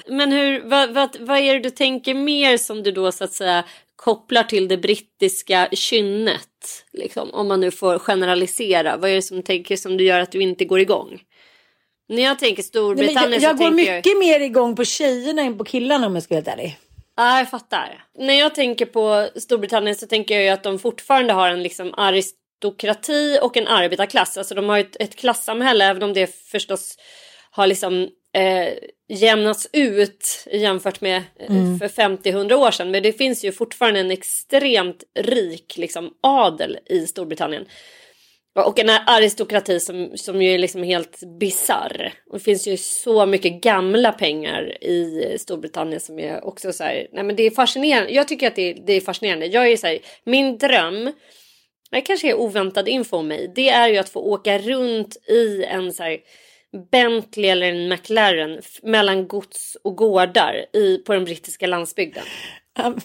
Men 0.10 0.32
hur, 0.32 0.62
vad, 0.62 0.90
vad, 0.94 1.18
vad 1.20 1.38
är 1.38 1.54
det 1.54 1.60
du 1.60 1.70
tänker 1.70 2.14
mer 2.14 2.58
som 2.58 2.84
du 2.84 2.92
då 2.92 3.12
så 3.12 3.24
att 3.24 3.34
säga 3.34 3.64
kopplar 3.96 4.44
till 4.44 4.68
det 4.68 4.78
brittiska 4.78 5.68
kynnet? 5.72 6.86
Liksom, 6.94 7.34
om 7.34 7.48
man 7.48 7.60
nu 7.60 7.72
får 7.72 8.00
generalisera. 8.00 8.98
Vad 8.98 9.10
är 9.10 9.16
det 9.16 9.22
som 9.22 9.44
tänker 9.44 9.76
som 9.76 9.98
du 9.98 10.04
gör 10.04 10.20
att 10.20 10.32
du 10.32 10.42
inte 10.42 10.66
går 10.66 10.80
igång? 10.80 11.22
När 12.10 12.24
jag 12.24 12.40
tänker 12.40 12.56
Nej, 12.56 12.64
Storbritannien 12.64 13.30
men 13.30 13.42
jag, 13.42 13.50
jag 13.52 13.58
så 13.58 13.64
går 13.64 13.72
tänker 13.72 13.96
mycket 13.96 14.18
mer 14.18 14.40
igång 14.40 14.76
på 14.76 14.86
tjejerna 14.86 15.42
än 15.42 15.58
på 15.58 15.64
killarna 15.64 16.08
om 16.08 16.14
jag 16.16 16.24
ska 16.24 16.34
vara 16.34 16.44
helt 16.46 16.60
ärlig. 16.60 16.78
Ja, 17.18 17.38
jag 17.38 17.50
fattar. 17.50 18.04
När 18.18 18.34
jag 18.34 18.56
tänker 18.56 18.86
på 18.86 19.30
Storbritannien 19.36 19.96
så 19.96 20.08
tänker 20.08 20.36
jag 20.36 20.44
ju 20.44 20.50
att 20.50 20.64
de 20.64 20.80
fortfarande 20.80 21.34
har 21.34 21.50
en 21.50 21.64
liksom 21.64 21.94
aristokrati 21.94 23.40
och 23.42 23.58
en 23.58 23.68
arbetarklass. 23.68 24.38
Alltså 24.38 24.56
de 24.56 24.70
har 24.70 24.78
ju 24.78 24.82
ett, 24.82 24.96
ett 25.00 25.16
klassamhälle 25.16 25.86
även 25.86 26.04
om 26.04 26.14
det 26.14 26.36
förstås 26.52 26.98
har 27.52 27.68
liksom 27.68 28.10
eh, 28.34 28.74
jämnats 29.08 29.70
ut 29.74 30.46
jämfört 30.52 31.02
med 31.02 31.24
eh, 31.40 31.50
Mm. 31.50 31.80
för 31.80 31.88
50-100 31.88 32.54
år 32.54 32.72
sedan. 32.72 32.92
Men 32.92 33.04
det 33.04 33.14
finns 33.14 33.46
ju 33.46 33.52
fortfarande 33.52 34.00
en 34.00 34.12
extremt 34.12 35.04
rik 35.20 35.78
liksom, 35.78 36.14
adel 36.22 36.80
i 36.86 37.08
Storbritannien. 37.08 37.66
Och 38.66 38.80
en 38.80 38.90
aristokrati 38.90 39.80
som, 39.80 40.12
som 40.16 40.42
ju 40.42 40.54
är 40.54 40.58
liksom 40.58 40.84
helt 40.84 41.20
bizarr. 41.40 42.14
Och 42.30 42.38
det 42.38 42.44
finns 42.44 42.68
ju 42.68 42.78
så 42.78 43.26
mycket 43.26 43.62
gamla 43.62 44.12
pengar 44.12 44.84
i 44.84 45.36
Storbritannien 45.40 46.00
som 46.00 46.20
är 46.20 46.46
också 46.46 46.74
så 46.74 46.84
här, 46.84 47.08
nej 47.12 47.24
men 47.24 47.36
det 47.36 47.44
är 47.44 47.52
fascinerande. 47.52 48.14
Jag 48.14 48.28
tycker 48.28 48.48
att 48.48 48.56
det, 48.56 48.74
det 48.74 48.94
är 48.94 49.02
fascinerande. 49.02 49.46
Jag 49.46 49.72
är 49.72 49.78
så 49.78 49.88
här, 49.88 50.00
min 50.24 50.58
dröm, 50.58 51.12
det 51.92 52.02
kanske 52.02 52.30
är 52.30 52.36
oväntad 52.40 52.88
info 52.88 53.18
om 53.18 53.28
mig, 53.28 53.52
det 53.56 53.70
är 53.70 53.88
ju 53.88 53.98
att 53.98 54.10
få 54.10 54.20
åka 54.20 54.58
runt 54.58 55.18
i 55.30 55.64
en 55.64 55.94
så 55.94 56.04
här 56.04 56.18
Bentley 56.92 57.50
eller 57.50 57.72
en 57.72 57.90
McLaren 57.90 58.62
mellan 58.84 59.28
gods 59.28 59.78
och 59.84 59.96
gårdar 59.96 60.66
i, 60.74 60.98
på 60.98 61.14
den 61.14 61.26
brittiska 61.26 61.68
landsbygden. 61.68 62.24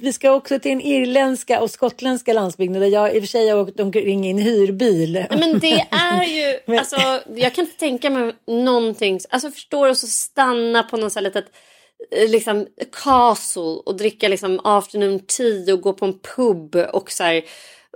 Vi 0.01 0.13
ska 0.13 0.31
också 0.31 0.59
till 0.59 0.71
den 0.71 0.81
irländska 0.81 1.61
och 1.61 1.71
skottländska 1.71 2.33
landsbygden 2.33 2.81
där 2.81 2.89
jag 2.89 3.15
i 3.15 3.19
och 3.19 3.23
för 3.23 3.29
sig 3.29 3.49
har 3.49 3.61
åkt 3.61 3.81
omkring 3.81 4.27
i 4.27 4.31
en 4.31 4.39
hyrbil. 4.39 5.13
Nej, 5.13 5.39
men 5.39 5.59
det 5.59 5.87
är 5.91 6.25
ju, 6.25 6.77
alltså, 6.79 7.23
jag 7.35 7.55
kan 7.55 7.65
inte 7.65 7.79
tänka 7.79 8.11
mig 8.11 8.33
någonting, 8.47 9.21
alltså 9.31 9.51
förstår 9.51 9.89
du, 9.89 9.95
så 9.95 10.07
stanna 10.07 10.83
på 10.83 10.97
någon 10.97 11.11
sån 11.11 11.21
här 11.21 11.31
litet 11.31 11.47
eh, 12.11 12.31
liksom 12.31 12.67
castle 13.05 13.83
och 13.87 13.97
dricka 13.97 14.29
liksom 14.29 14.61
afternoon 14.65 15.21
tea 15.21 15.75
och 15.75 15.81
gå 15.81 15.93
på 15.93 16.05
en 16.05 16.19
pub 16.37 16.77
och 16.77 17.11
så 17.11 17.25
här, 17.25 17.45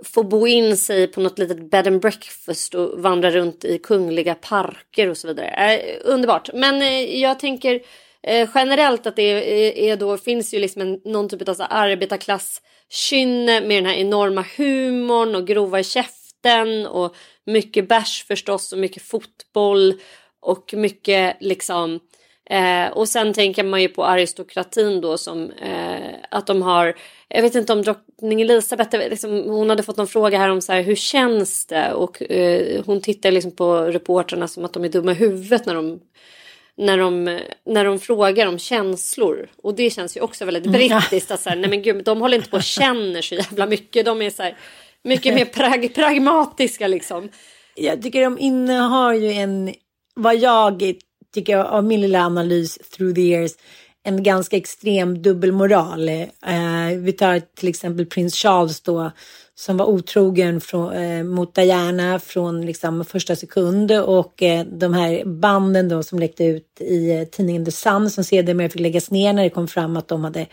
få 0.05 0.23
bo 0.23 0.47
in 0.47 0.77
sig 0.77 1.07
på 1.07 1.21
något 1.21 1.39
litet 1.39 1.71
bed 1.71 1.87
and 1.87 2.01
breakfast 2.01 2.75
och 2.75 3.03
vandra 3.03 3.31
runt 3.31 3.65
i 3.65 3.79
kungliga 3.79 4.35
parker 4.35 5.09
och 5.09 5.17
så 5.17 5.29
vidare. 5.29 5.77
Eh, 5.77 5.99
underbart. 6.05 6.51
Men 6.55 6.83
eh, 6.83 7.21
jag 7.21 7.39
tänker 7.39 7.81
eh, 8.23 8.49
generellt 8.55 9.07
att 9.07 9.17
det 9.17 9.23
är, 9.23 9.93
är 9.93 9.97
då, 9.97 10.19
finns 10.19 10.55
ju 10.55 10.59
liksom 10.59 10.83
en, 10.83 11.01
någon 11.05 11.29
typ 11.29 11.49
av 11.49 11.55
så 11.55 11.63
arbetarklasskynne 11.63 13.61
med 13.61 13.77
den 13.77 13.87
här 13.87 13.97
enorma 13.97 14.45
humorn 14.57 15.35
och 15.35 15.47
grova 15.47 15.81
i 15.81 15.85
käften 15.85 16.87
och 16.87 17.17
mycket 17.47 17.89
bärs 17.89 18.25
förstås 18.29 18.73
och 18.73 18.79
mycket 18.79 19.03
fotboll 19.03 19.95
och 20.41 20.75
mycket 20.77 21.37
liksom 21.41 22.01
Eh, 22.51 22.89
och 22.93 23.09
sen 23.09 23.33
tänker 23.33 23.65
man 23.65 23.83
ju 23.83 23.89
på 23.89 24.05
aristokratin 24.05 25.01
då 25.01 25.19
som 25.19 25.51
eh, 25.51 26.15
att 26.31 26.47
de 26.47 26.63
har, 26.63 26.95
jag 27.29 27.43
vet 27.43 27.55
inte 27.55 27.73
om 27.73 27.83
drottning 27.83 28.41
Elisabeth, 28.41 28.99
liksom, 28.99 29.31
hon 29.31 29.71
hade 29.71 29.83
fått 29.83 29.97
någon 29.97 30.07
fråga 30.07 30.39
här 30.39 30.49
om 30.49 30.61
så 30.61 30.73
här, 30.73 30.83
hur 30.83 30.95
känns 30.95 31.67
det? 31.67 31.93
Och 31.93 32.23
eh, 32.23 32.83
hon 32.87 33.01
tittar 33.01 33.31
liksom 33.31 33.57
på 33.57 33.81
reportrarna 33.81 34.49
som 34.49 34.65
att 34.65 34.73
de 34.73 34.85
är 34.85 34.89
dumma 34.89 35.13
i 35.13 35.15
huvudet 35.15 35.67
när 35.67 35.75
de, 35.75 36.01
när 36.77 36.99
de, 36.99 37.41
när 37.67 37.85
de 37.85 37.99
frågar 37.99 38.47
om 38.47 38.59
känslor. 38.59 39.49
Och 39.63 39.75
det 39.75 39.91
känns 39.91 40.17
ju 40.17 40.21
också 40.21 40.45
väldigt 40.45 40.67
Mm, 40.67 40.79
brittiskt 40.79 41.31
att 41.31 41.41
så 41.41 41.49
här, 41.49 41.57
nej 41.57 41.71
men 41.71 41.83
gud, 41.83 42.05
de 42.05 42.21
håller 42.21 42.37
inte 42.37 42.51
på 42.51 42.57
och 42.57 42.63
känner 42.63 43.23
så 43.23 43.35
jävla 43.35 43.67
mycket. 43.67 44.05
De 44.05 44.23
är 44.23 44.31
så 44.31 44.43
här, 44.43 44.57
mycket 45.05 45.35
mer 45.35 45.45
prag, 45.45 45.95
pragmatiska 45.95 46.89
liksom. 46.89 47.29
Jag 47.75 48.03
tycker 48.03 48.23
de 48.23 48.39
innehar 48.39 49.13
ju 49.13 49.33
en, 49.33 49.75
vad 50.15 50.37
jag 50.37 50.83
tycker 51.35 51.53
jag, 51.53 51.67
av 51.67 51.85
min 51.85 52.01
lilla 52.01 52.21
analys 52.21 52.79
through 52.97 53.15
the 53.15 53.21
years, 53.21 53.53
en 54.05 54.23
ganska 54.23 54.57
extrem 54.57 55.23
dubbelmoral. 55.23 56.09
Eh, 56.09 56.29
vi 56.99 57.13
tar 57.13 57.41
till 57.41 57.69
exempel 57.69 58.07
prins 58.07 58.35
Charles 58.35 58.81
då, 58.81 59.11
som 59.55 59.77
var 59.77 59.87
otrogen 59.87 60.61
från, 60.61 60.93
eh, 60.93 61.25
mot 61.25 61.55
Diana 61.55 62.19
från 62.19 62.67
liksom 62.67 63.05
första 63.05 63.37
sekund 63.37 63.93
och 63.93 64.43
eh, 64.43 64.65
de 64.65 64.95
här 64.95 65.25
banden 65.25 65.89
då 65.89 66.03
som 66.03 66.19
läckte 66.19 66.45
ut 66.45 66.81
i 66.81 67.11
eh, 67.11 67.25
tidningen 67.25 67.65
The 67.65 67.71
Sun 67.71 68.11
som 68.11 68.25
sedermera 68.25 68.69
fick 68.69 68.81
läggas 68.81 69.11
ner 69.11 69.33
när 69.33 69.43
det 69.43 69.51
kom 69.51 69.69
fram 69.69 69.97
att 69.97 70.09
de 70.09 70.25
hade 70.25 70.47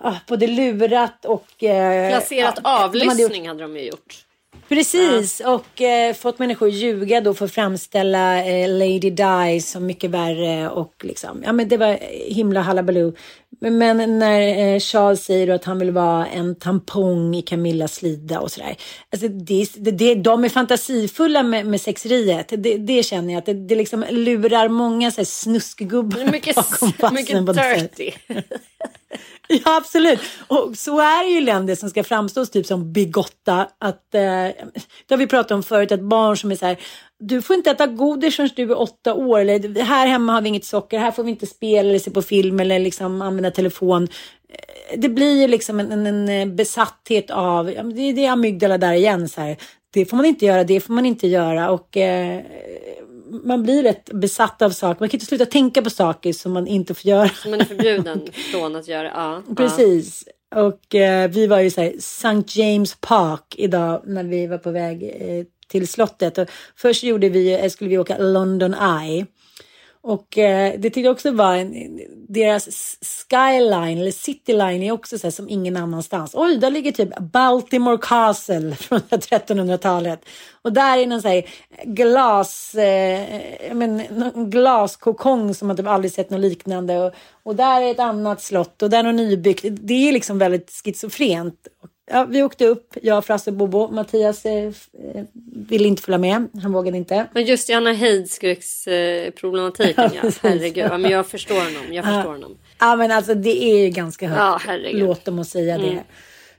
ah, 0.00 0.14
både 0.28 0.46
lurat 0.46 1.24
och... 1.24 1.64
Eh, 1.64 2.10
Placerat 2.10 2.60
ja, 2.64 2.90
de 2.92 2.98
hade 2.98 2.98
gjort- 2.98 3.20
avlyssning 3.20 3.48
hade 3.48 3.62
de 3.62 3.76
ju 3.76 3.82
gjort. 3.86 4.23
Precis, 4.68 5.40
och 5.40 5.82
eh, 5.82 6.14
fått 6.14 6.38
människor 6.38 6.68
att 6.68 6.74
ljuga 6.74 7.20
då 7.20 7.34
för 7.34 7.44
att 7.44 7.52
framställa 7.52 8.44
eh, 8.44 8.68
Lady 8.68 9.10
Di 9.10 9.60
som 9.60 9.86
mycket 9.86 10.10
värre 10.10 10.70
och 10.70 10.94
liksom, 11.00 11.42
ja 11.44 11.52
men 11.52 11.68
det 11.68 11.76
var 11.76 11.98
himla 12.28 12.60
halabaloo. 12.60 13.12
Men 13.60 14.18
när 14.18 14.74
eh, 14.74 14.80
Charles 14.80 15.24
säger 15.24 15.48
att 15.48 15.64
han 15.64 15.78
vill 15.78 15.90
vara 15.90 16.26
en 16.26 16.54
tampong 16.54 17.34
i 17.34 17.42
Camillas 17.42 17.94
slida 17.94 18.40
och 18.40 18.50
sådär. 18.50 18.76
Alltså 19.12 19.28
det, 19.28 19.66
det, 19.76 19.90
det, 19.90 20.14
de 20.14 20.44
är 20.44 20.48
fantasifulla 20.48 21.42
med, 21.42 21.66
med 21.66 21.80
sexeriet. 21.80 22.48
Det, 22.48 22.76
det 22.76 23.02
känner 23.02 23.32
jag 23.32 23.38
att 23.38 23.46
det, 23.46 23.54
det 23.54 23.74
liksom 23.74 24.04
lurar 24.10 24.68
många 24.68 25.10
så 25.10 25.16
här, 25.16 25.24
snuskgubbar 25.24 26.32
mycket, 26.32 26.56
bakom 26.56 26.92
passen 26.92 27.14
mycket 27.14 27.46
dirty. 27.46 28.10
Ja, 29.48 29.76
absolut. 29.76 30.20
Och 30.46 30.76
så 30.76 31.00
är 31.00 31.24
det 31.24 31.30
ju 31.30 31.40
länder 31.40 31.74
som 31.74 31.90
ska 31.90 32.04
framstå 32.04 32.46
typ 32.46 32.66
som 32.66 32.92
bigotta. 32.92 33.68
Att, 33.78 34.14
eh, 34.14 34.20
det 35.06 35.10
har 35.10 35.16
vi 35.16 35.26
pratat 35.26 35.50
om 35.50 35.62
förut, 35.62 35.92
att 35.92 36.00
barn 36.00 36.36
som 36.36 36.50
är 36.50 36.56
så 36.56 36.66
här, 36.66 36.76
du 37.18 37.42
får 37.42 37.56
inte 37.56 37.70
äta 37.70 37.86
godis 37.86 38.36
förrän 38.36 38.50
du 38.56 38.62
är 38.62 38.80
åtta 38.80 39.14
år. 39.14 39.40
Eller 39.40 39.82
här 39.82 40.06
hemma 40.06 40.32
har 40.32 40.42
vi 40.42 40.48
inget 40.48 40.64
socker, 40.64 40.98
här 40.98 41.10
får 41.10 41.24
vi 41.24 41.30
inte 41.30 41.46
spela 41.46 41.88
eller 41.88 41.98
se 41.98 42.10
på 42.10 42.22
film 42.22 42.60
eller 42.60 42.78
liksom 42.78 43.22
använda 43.22 43.50
telefon. 43.50 44.08
Eh, 44.48 44.98
det 44.98 45.08
blir 45.08 45.40
ju 45.40 45.48
liksom 45.48 45.80
en, 45.80 45.92
en, 45.92 46.06
en 46.06 46.28
eh, 46.28 46.54
besatthet 46.54 47.30
av, 47.30 47.66
det, 47.66 48.12
det 48.12 48.26
är 48.26 48.30
amygdala 48.30 48.78
där 48.78 48.92
igen. 48.92 49.28
Så 49.28 49.40
här. 49.40 49.56
Det 49.90 50.06
får 50.06 50.16
man 50.16 50.26
inte 50.26 50.46
göra, 50.46 50.64
det 50.64 50.80
får 50.80 50.92
man 50.92 51.06
inte 51.06 51.26
göra. 51.26 51.70
Och 51.70 51.96
eh, 51.96 52.42
man 53.44 53.62
blir 53.62 53.82
rätt 53.82 54.10
besatt 54.12 54.62
av 54.62 54.70
saker. 54.70 55.00
Man 55.00 55.08
kan 55.08 55.16
inte 55.16 55.26
sluta 55.26 55.46
tänka 55.46 55.82
på 55.82 55.90
saker 55.90 56.32
som 56.32 56.52
man 56.52 56.66
inte 56.66 56.94
får 56.94 57.08
göra. 57.08 57.28
Som 57.28 57.50
man 57.50 57.60
är 57.60 57.64
förbjuden 57.64 58.28
från 58.52 58.76
att 58.76 58.88
göra. 58.88 59.10
Ja. 59.14 59.54
Precis. 59.56 60.24
Och 60.54 60.94
eh, 60.94 61.30
vi 61.30 61.46
var 61.46 61.60
ju 61.60 61.70
så 61.70 61.80
här, 61.80 61.92
St. 61.96 62.60
James 62.60 62.96
Park 63.00 63.54
idag 63.58 64.02
när 64.06 64.24
vi 64.24 64.46
var 64.46 64.58
på 64.58 64.70
väg 64.70 65.02
eh, 65.02 65.44
till 65.68 65.88
slottet. 65.88 66.38
Och 66.38 66.48
först 66.76 67.02
gjorde 67.02 67.28
vi, 67.28 67.52
eh, 67.52 67.68
skulle 67.68 67.90
vi 67.90 67.98
åka 67.98 68.18
London 68.18 68.74
Eye. 68.74 69.26
Och 70.06 70.38
eh, 70.38 70.72
det 70.72 70.82
tyckte 70.82 71.00
jag 71.00 71.12
också 71.12 71.30
var 71.30 71.56
en, 71.56 72.00
deras 72.28 72.98
skyline 73.30 73.98
eller 73.98 74.10
cityline 74.10 74.82
är 74.82 74.92
också 74.92 75.18
så 75.18 75.26
här, 75.26 75.32
som 75.32 75.48
ingen 75.48 75.76
annanstans. 75.76 76.30
Oj, 76.34 76.56
där 76.56 76.70
ligger 76.70 76.92
typ 76.92 77.18
Baltimore 77.18 77.98
Castle 78.02 78.74
från 78.76 79.00
1300-talet. 79.00 80.24
Och 80.62 80.72
där 80.72 80.98
är 80.98 81.06
någon 81.06 81.22
så 81.22 81.28
här 81.28 81.44
glas, 81.84 82.74
eh, 82.74 83.74
men, 83.74 83.96
någon 83.96 84.50
glaskokong 84.50 85.54
som 85.54 85.68
man 85.68 85.76
typ 85.76 85.86
aldrig 85.86 86.12
sett 86.12 86.30
något 86.30 86.40
liknande. 86.40 86.98
Och, 86.98 87.12
och 87.42 87.56
där 87.56 87.82
är 87.82 87.90
ett 87.90 88.00
annat 88.00 88.42
slott 88.42 88.82
och 88.82 88.90
där 88.90 88.98
är 88.98 89.02
något 89.02 89.14
nybyggt. 89.14 89.64
Det 89.70 90.08
är 90.08 90.12
liksom 90.12 90.38
väldigt 90.38 90.70
schizofrent. 90.84 91.68
Ja, 92.10 92.24
vi 92.24 92.42
åkte 92.42 92.66
upp, 92.66 92.94
jag, 93.02 93.24
Frasse 93.24 93.50
och 93.50 93.56
Bobo. 93.56 93.88
Mattias 93.88 94.46
eh, 94.46 94.64
eh, 94.64 95.24
ville 95.68 95.88
inte 95.88 96.02
följa 96.02 96.18
med. 96.18 96.48
Han 96.62 96.72
vågade 96.72 96.96
inte. 96.96 97.26
Men 97.34 97.44
just 97.44 97.68
Johanna 97.68 97.92
Heidskrux 97.92 98.86
eh, 98.86 99.32
ja. 99.96 100.30
Herregud. 100.42 100.76
Ja, 100.76 100.98
men 100.98 101.10
jag 101.10 101.26
förstår 101.26 101.54
honom. 101.54 101.92
Jag 101.92 102.04
förstår 102.04 102.32
honom. 102.32 102.58
Ja 102.80 102.96
men 102.96 103.10
alltså 103.10 103.34
det 103.34 103.64
är 103.64 103.84
ju 103.84 103.90
ganska 103.90 104.28
högt. 104.28 104.38
Ja, 104.40 104.60
herregud. 104.66 105.00
Låt 105.02 105.24
dem 105.24 105.38
att 105.38 105.48
säga 105.48 105.74
Mm. 105.74 105.94
det. 105.94 106.02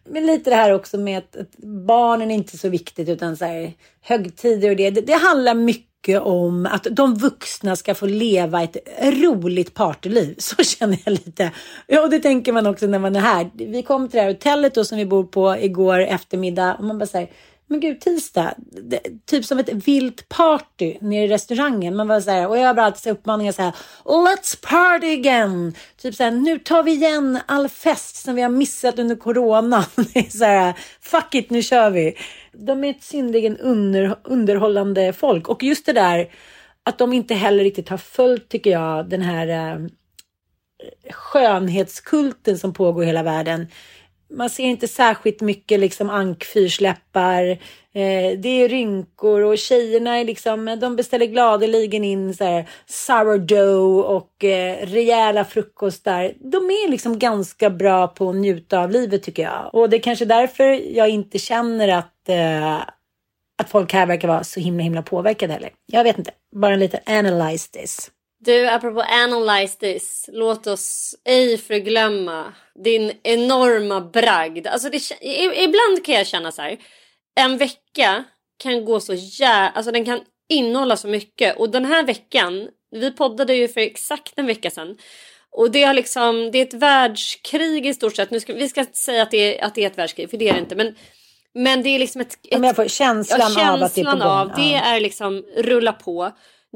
Men 0.10 0.26
lite 0.26 0.50
det 0.50 0.56
här 0.56 0.72
också 0.74 0.98
med 0.98 1.18
att, 1.18 1.36
att 1.36 1.58
barnen 1.88 2.32
är 2.32 2.36
inte 2.36 2.58
så 2.58 2.70
viktigt 2.70 3.10
utan 3.10 3.38
så 3.38 3.46
här, 3.46 3.74
högtider 4.02 4.70
och 4.70 4.76
det, 4.76 4.90
det. 4.90 5.02
Det 5.02 5.14
handlar 5.14 5.54
mycket 5.54 5.95
om 6.10 6.66
att 6.72 6.88
de 6.92 7.16
vuxna 7.16 7.76
ska 7.76 7.96
få 7.96 8.06
leva 8.06 8.64
ett 8.64 8.78
roligt 9.02 9.74
partyliv. 9.74 10.36
Så 10.40 10.64
känner 10.64 10.98
jag 11.06 11.12
lite. 11.12 11.52
Ja, 11.88 12.02
och 12.02 12.10
det 12.10 12.20
tänker 12.20 12.52
man 12.52 12.68
också 12.68 12.88
när 12.88 13.00
man 13.00 13.16
är 13.16 13.20
här. 13.20 13.50
Vi 13.54 13.84
kom 13.84 14.10
till 14.10 14.18
det 14.18 14.22
här 14.22 14.32
hotellet 14.34 14.76
då 14.76 14.86
som 14.86 14.98
vi 14.98 15.06
bor 15.06 15.24
på 15.24 15.58
igår 15.58 16.00
eftermiddag 16.00 16.76
och 16.76 16.84
man 16.84 16.98
bara 16.98 17.06
säger 17.06 17.30
men 17.68 17.80
gud, 17.80 18.02
tisdag, 18.02 18.54
det, 18.58 19.00
typ 19.26 19.46
som 19.46 19.60
ett 19.60 19.74
vilt 19.74 20.30
party 20.30 20.98
nere 21.02 21.26
i 21.26 21.28
restaurangen. 21.28 21.96
Man 21.96 22.08
var 22.08 22.22
så 22.22 22.32
här, 22.32 22.48
och 22.48 22.58
jag 22.58 22.74
har 22.74 22.82
alltid 22.82 23.12
uppmaningar 23.12 23.52
så 23.52 23.62
här, 23.62 23.74
let's 24.04 24.62
party 24.62 25.14
again. 25.14 25.76
Typ 26.02 26.16
så 26.16 26.24
här, 26.24 26.32
nu 26.32 26.60
tar 26.60 26.84
vi 26.84 26.92
igen 26.92 27.40
all 27.46 27.70
fest 27.70 28.16
som 28.16 28.36
vi 28.36 28.42
har 28.42 28.50
missat 28.50 29.00
under 29.00 29.16
corona. 29.16 29.86
Det 29.96 30.20
är 30.20 30.38
så 30.38 30.46
här, 30.46 30.74
fuck 31.02 31.36
it, 31.36 31.50
nu 31.50 31.62
kör 31.64 31.90
vi. 31.90 32.18
De 32.52 32.84
är 32.84 32.90
ett 32.90 33.04
synnerligen 33.04 33.58
under, 33.58 34.16
underhållande 34.24 35.14
folk. 35.14 35.50
Och 35.50 35.64
just 35.64 35.86
det 35.86 35.94
där 35.94 36.30
att 36.84 36.98
de 36.98 37.14
inte 37.14 37.34
heller 37.34 37.64
riktigt 37.64 37.90
har 37.90 37.98
följt, 37.98 38.50
tycker 38.50 38.72
jag, 38.72 39.10
den 39.10 39.22
här 39.22 39.48
eh, 39.48 39.88
skönhetskulten 41.12 42.58
som 42.58 42.74
pågår 42.74 43.04
i 43.04 43.08
hela 43.08 43.24
världen. 43.24 43.68
Man 44.30 44.50
ser 44.50 44.64
inte 44.64 44.88
särskilt 44.88 45.42
mycket 45.42 45.80
liksom 45.80 46.10
ankfyrsläppar. 46.10 47.44
Eh, 47.94 48.38
det 48.38 48.50
är 48.50 48.70
rynkor 48.70 49.42
och 49.42 49.58
tjejerna 49.58 50.18
är 50.18 50.24
liksom, 50.24 50.78
de 50.82 50.96
beställer 50.96 51.26
gladeligen 51.26 52.04
in 52.04 52.34
så 52.34 52.44
här 52.44 52.70
sourdough 52.86 54.06
och 54.06 54.44
eh, 54.44 54.86
rejäla 54.86 55.46
frukostar. 55.46 56.34
De 56.40 56.58
är 56.58 56.90
liksom 56.90 57.20
ganska 57.20 57.70
bra 57.70 58.08
på 58.08 58.30
att 58.30 58.36
njuta 58.36 58.80
av 58.80 58.92
livet 58.92 59.24
tycker 59.24 59.44
jag. 59.44 59.70
Och 59.74 59.90
det 59.90 59.98
är 59.98 60.02
kanske 60.02 60.26
därför 60.26 60.96
jag 60.98 61.10
inte 61.10 61.40
känner 61.40 61.88
att 61.88 62.30
eh, 62.30 62.82
att 63.58 63.70
folk 63.70 63.94
här 63.94 64.06
verkar 64.06 64.28
vara 64.28 64.44
så 64.44 64.60
himla 64.60 64.84
himla 64.84 65.02
påverkade 65.02 65.54
heller. 65.54 65.70
Jag 65.86 66.04
vet 66.04 66.18
inte, 66.18 66.32
bara 66.56 66.74
en 66.74 66.80
liten 66.80 67.00
analyse 67.06 67.72
this. 67.72 68.12
Du, 68.46 68.68
apropå 68.68 69.02
analyze 69.02 69.78
this. 69.80 70.30
Låt 70.34 70.68
oss 70.68 71.16
ej 71.26 71.58
förglömma 71.58 72.54
din 72.84 73.12
enorma 73.24 74.02
bragd. 74.02 74.68
Alltså 74.68 74.90
det, 74.90 75.00
ibland 75.64 76.06
kan 76.06 76.16
jag 76.16 76.28
känna 76.28 76.52
så 76.52 76.62
här. 76.62 76.78
En 77.40 77.58
vecka 77.58 78.24
kan 78.64 78.86
gå 78.86 79.00
så 79.00 79.14
jä... 79.14 79.72
Alltså 79.76 79.92
den 79.92 80.06
kan 80.06 80.20
innehålla 80.50 80.98
så 80.98 81.08
mycket. 81.08 81.58
Och 81.58 81.70
den 81.70 81.86
här 81.86 82.04
veckan, 82.04 82.68
vi 82.92 83.12
poddade 83.12 83.56
ju 83.56 83.68
för 83.68 83.82
exakt 83.82 84.34
en 84.36 84.46
vecka 84.48 84.70
sedan. 84.72 84.98
Och 85.52 85.72
det 85.72 85.84
har 85.84 85.94
liksom, 85.94 86.52
det 86.52 86.58
är 86.58 86.66
ett 86.66 86.74
världskrig 86.74 87.86
i 87.86 87.94
stort 87.94 88.16
sett. 88.16 88.32
Nu 88.32 88.40
ska, 88.40 88.54
vi 88.54 88.70
ska 88.70 88.80
inte 88.80 88.98
säga 88.98 89.24
att 89.24 89.32
det, 89.32 89.60
är, 89.60 89.66
att 89.66 89.76
det 89.76 89.84
är 89.84 89.88
ett 89.88 89.98
världskrig, 89.98 90.30
för 90.30 90.38
det 90.38 90.50
är 90.50 90.54
det 90.54 90.60
inte. 90.60 90.76
Men, 90.76 90.96
men 91.54 91.84
det 91.84 91.90
är 91.90 92.00
liksom 92.00 92.22
ett... 92.22 92.38
Ja, 92.42 92.58
men 92.58 92.68
jag 92.68 92.76
får 92.76 92.88
känslan 92.88 93.42
av 93.42 93.84
att 93.84 93.96
det 93.96 94.02
är 94.02 94.06
på 94.06 94.10
känslan 94.12 94.20
gång. 94.20 94.28
av, 94.28 94.52
det 94.56 94.72
Ja. 94.72 94.82
är 94.84 95.00
liksom 95.00 95.46
rulla 95.58 95.94
på. 95.94 96.32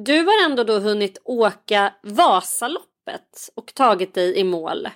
Du 0.05 0.17
har 0.23 0.45
ändå 0.45 0.63
då 0.63 0.79
hunnit 0.79 1.21
åka 1.23 1.93
Vasaloppet 2.01 3.49
och 3.55 3.73
tagit 3.73 4.13
dig 4.13 4.37
i 4.37 4.43
mål. 4.43 4.87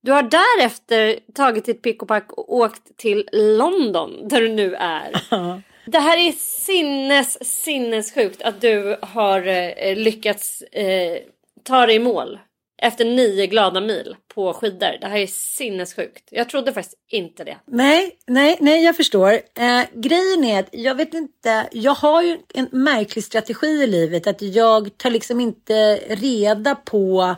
Du 0.00 0.12
har 0.12 0.22
därefter 0.22 1.18
tagit 1.34 1.64
ditt 1.64 1.82
pick 1.82 2.02
och 2.02 2.08
pack 2.08 2.32
och 2.32 2.54
åkt 2.54 2.96
till 2.96 3.28
London 3.32 4.28
där 4.28 4.40
du 4.40 4.48
nu 4.48 4.74
är. 4.74 5.12
Det 5.86 5.98
här 5.98 6.16
är 6.16 6.32
sinnes, 6.32 7.62
sinnessjukt 7.62 8.42
att 8.42 8.60
du 8.60 8.96
har 9.02 9.46
eh, 9.46 9.96
lyckats 9.96 10.62
eh, 10.62 11.18
ta 11.62 11.86
dig 11.86 11.96
i 11.96 11.98
mål 11.98 12.38
efter 12.82 13.04
nio 13.04 13.46
glada 13.46 13.80
mil 13.80 14.16
på 14.34 14.52
skidor. 14.52 14.98
Det 15.00 15.06
här 15.06 15.18
är 15.18 15.26
sinnessjukt. 15.26 16.28
Jag 16.30 16.48
trodde 16.48 16.72
faktiskt 16.72 16.98
inte 17.08 17.44
det. 17.44 17.56
Nej, 17.66 18.18
nej, 18.26 18.56
nej, 18.60 18.84
jag 18.84 18.96
förstår. 18.96 19.32
Eh, 19.32 19.82
grejen 19.94 20.44
är 20.44 20.60
att 20.60 20.68
jag 20.72 20.94
vet 20.94 21.14
inte, 21.14 21.68
jag 21.72 21.94
har 21.94 22.22
ju 22.22 22.38
en 22.54 22.68
märklig 22.72 23.24
strategi 23.24 23.66
i 23.66 23.86
livet 23.86 24.26
att 24.26 24.42
jag 24.42 24.98
tar 24.98 25.10
liksom 25.10 25.40
inte 25.40 25.96
reda 25.96 26.74
på 26.74 27.36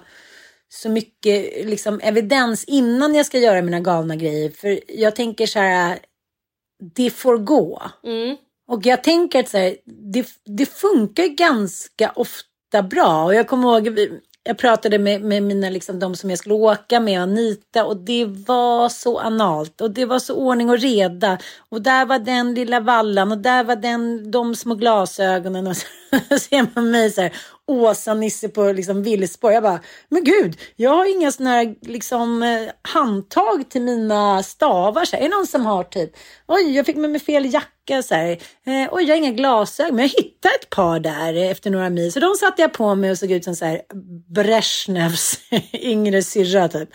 så 0.69 0.89
mycket 0.89 1.67
liksom, 1.67 2.01
evidens 2.01 2.65
innan 2.65 3.15
jag 3.15 3.27
ska 3.27 3.39
göra 3.39 3.63
mina 3.63 3.81
galna 3.81 4.17
grejer. 4.17 4.51
För 4.51 4.81
jag 4.89 5.17
tänker 5.17 5.47
så 5.47 5.59
här, 5.59 5.99
det 6.95 7.11
får 7.11 7.39
gå. 7.39 7.83
Mm. 8.05 8.37
Och 8.69 8.87
jag 8.87 9.05
tänker 9.05 9.41
att 9.41 9.49
så 9.49 9.59
här, 9.59 9.77
det, 10.13 10.27
det 10.45 10.67
funkar 10.67 11.27
ganska 11.27 12.13
ofta 12.15 12.83
bra. 12.91 13.25
Och 13.25 13.35
jag 13.35 13.49
kommer 13.49 13.69
ihåg, 13.69 13.99
jag 14.45 14.59
pratade 14.59 14.99
med, 14.99 15.23
med 15.23 15.43
mina, 15.43 15.71
liksom, 15.71 15.99
de 15.99 16.17
som 16.17 16.31
jag 16.31 16.39
skulle 16.39 16.55
åka 16.55 17.01
med, 17.01 17.23
Anita, 17.23 17.85
och 17.85 17.97
det 17.97 18.25
var 18.25 18.89
så 18.89 19.19
analt. 19.19 19.81
Och 19.81 19.91
det 19.91 20.05
var 20.05 20.19
så 20.19 20.35
ordning 20.35 20.71
och 20.71 20.79
reda. 20.79 21.39
Och 21.69 21.83
där 21.83 22.07
var 22.07 22.19
den 22.19 22.55
lilla 22.55 22.81
vallan 22.81 23.33
och 23.33 23.39
där 23.39 23.65
var 23.65 23.77
den, 23.77 24.31
de 24.31 24.55
små 24.55 24.75
glasögonen. 24.75 25.67
Och 25.67 25.77
så 26.29 26.39
ser 26.39 26.67
man 26.75 26.91
mig 26.91 27.11
så 27.11 27.21
här, 27.21 27.33
Åsa-Nisse 27.67 28.49
på 28.49 28.73
liksom 28.73 29.03
villspår. 29.03 29.53
Jag 29.53 29.63
bara, 29.63 29.81
men 30.09 30.25
gud, 30.25 30.61
jag 30.77 30.91
har 30.91 31.17
inga 31.17 31.33
sådana 31.33 31.51
här 31.51 31.75
liksom, 31.81 32.43
eh, 32.43 32.73
handtag 32.83 33.71
till 33.71 33.83
mina 33.83 34.43
stavar. 34.43 35.05
Så 35.05 35.17
här. 35.17 35.25
Är 35.25 35.29
det 35.29 35.37
någon 35.37 35.47
som 35.47 35.67
har 35.67 35.85
typ, 35.85 36.11
oj, 36.49 36.77
jag 36.77 36.87
fick 36.87 36.97
med 36.97 37.11
mig 37.11 37.21
fel 37.21 37.55
jacka. 37.55 38.03
Så 38.03 38.15
här. 38.15 38.31
Eh, 38.67 38.89
oj, 38.91 39.05
jag 39.05 39.09
har 39.09 39.17
inga 39.17 39.31
glasögon, 39.31 39.95
men 39.95 40.03
jag 40.03 40.23
hittade 40.23 40.55
ett 40.55 40.71
par 40.71 41.01
där 41.01 41.35
eh, 41.35 41.51
efter 41.51 41.71
några 41.71 41.91
mil. 41.91 42.13
Så 42.13 42.21
de 42.21 42.35
satte 42.35 42.63
jag 42.63 42.73
på 42.73 42.95
mig 42.95 43.11
och 43.11 43.19
såg 43.19 43.31
ut 43.31 43.45
som 43.45 43.57
så 43.57 43.65
här 43.65 43.83
Brezhnevs 44.35 45.39
yngre 45.73 46.23
syrra 46.23 46.69
typ. 46.69 46.89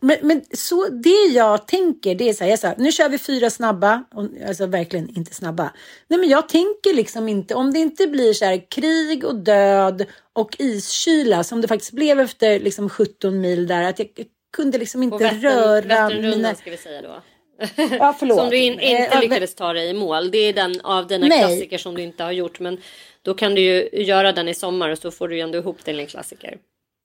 Men, 0.00 0.16
men 0.22 0.44
så 0.52 0.88
det 0.88 1.32
jag 1.34 1.68
tänker, 1.68 2.14
det 2.14 2.28
är 2.28 2.32
så 2.32 2.44
här, 2.44 2.50
jag 2.50 2.58
sa, 2.58 2.74
nu 2.78 2.92
kör 2.92 3.08
vi 3.08 3.18
fyra 3.18 3.50
snabba, 3.50 4.04
och, 4.14 4.28
alltså 4.48 4.66
verkligen 4.66 5.16
inte 5.16 5.34
snabba. 5.34 5.72
Nej 6.08 6.20
men 6.20 6.28
jag 6.28 6.48
tänker 6.48 6.94
liksom 6.94 7.28
inte, 7.28 7.54
om 7.54 7.72
det 7.72 7.78
inte 7.78 8.06
blir 8.06 8.32
så 8.32 8.44
här 8.44 8.70
krig 8.70 9.24
och 9.24 9.34
död 9.34 10.06
och 10.32 10.56
iskyla 10.58 11.44
som 11.44 11.60
det 11.60 11.68
faktiskt 11.68 11.92
blev 11.92 12.20
efter 12.20 12.60
liksom 12.60 12.88
17 12.88 13.40
mil 13.40 13.66
där, 13.66 13.82
att 13.82 13.98
jag 13.98 14.08
kunde 14.56 14.78
liksom 14.78 15.02
inte 15.02 15.24
Vättern, 15.24 15.40
röra 15.40 16.08
mina... 16.08 16.54
ska 16.54 16.70
vi 16.70 16.76
säga 16.76 17.02
då. 17.02 17.22
Ja. 17.98 18.16
Som 18.18 18.50
du 18.50 18.56
in, 18.56 18.78
Eh, 18.78 19.04
inte 19.04 19.20
lyckades 19.20 19.54
ta 19.54 19.72
dig 19.72 19.90
i 19.90 19.94
mål. 19.94 20.30
Det 20.30 20.38
är 20.38 20.52
den 20.52 20.80
av 20.80 21.06
dina 21.06 21.26
Nej. 21.26 21.38
klassiker 21.38 21.78
som 21.78 21.94
du 21.94 22.02
inte 22.02 22.24
har 22.24 22.32
gjort. 22.32 22.60
Men 22.60 22.80
då 23.22 23.34
kan 23.34 23.54
du 23.54 23.60
ju 23.60 23.88
göra 23.92 24.32
den 24.32 24.48
i 24.48 24.54
sommar 24.54 24.88
och 24.88 24.98
så 24.98 25.10
får 25.10 25.28
du 25.28 25.36
ju 25.36 25.40
ändå 25.40 25.58
ihop 25.58 25.84
till 25.84 26.00
en 26.00 26.06
klassiker. 26.06 26.58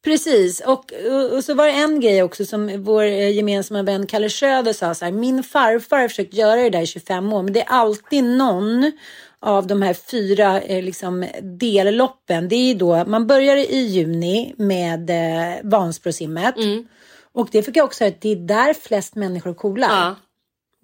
Precis, 0.04 0.60
och, 0.60 0.94
och, 1.12 1.32
och, 1.32 1.44
så 1.44 1.54
var 1.54 1.68
det 1.68 1.74
en 1.74 2.00
grej 2.00 2.24
också 2.24 2.46
som 2.46 2.84
vår 2.84 3.04
eh, 3.04 3.30
gemensamma 3.30 3.84
vän 3.84 4.08
Kalle 4.08 4.30
Schröder 4.30 4.74
sa 4.74 4.94
så 4.94 5.06
här. 5.06 5.12
Min 5.12 5.44
farfar 5.44 6.00
har 6.00 6.08
försökt 6.08 6.34
göra 6.34 6.62
det 6.62 6.70
där 6.70 6.82
i 6.82 6.88
25 6.88 7.34
år, 7.34 7.44
men 7.44 7.54
det 7.54 7.62
är 7.62 7.68
alltid 7.70 8.24
någon 8.24 8.92
av 9.40 9.68
de 9.68 9.82
här 9.82 9.94
fyra 9.94 10.62
eh, 10.62 10.84
liksom, 10.84 11.28
delloppen. 11.42 12.50
Det 12.50 12.56
är 12.56 12.76
då, 12.76 13.06
man 13.06 13.28
börjar 13.28 13.56
i 13.56 13.78
juni 13.78 14.54
med 14.58 15.10
eh, 15.10 15.60
Vansbrosimmet. 15.64 16.58
Mm. 16.58 16.88
Och 17.34 17.50
det 17.52 17.64
fick 17.64 17.78
jag 17.78 17.86
också 17.86 18.04
höra 18.04 18.14
att 18.14 18.22
det 18.22 18.32
är 18.32 18.36
där 18.36 18.74
flest 18.74 19.16
människor 19.16 19.54
coolar. 19.54 19.90
Ja. 19.90 20.16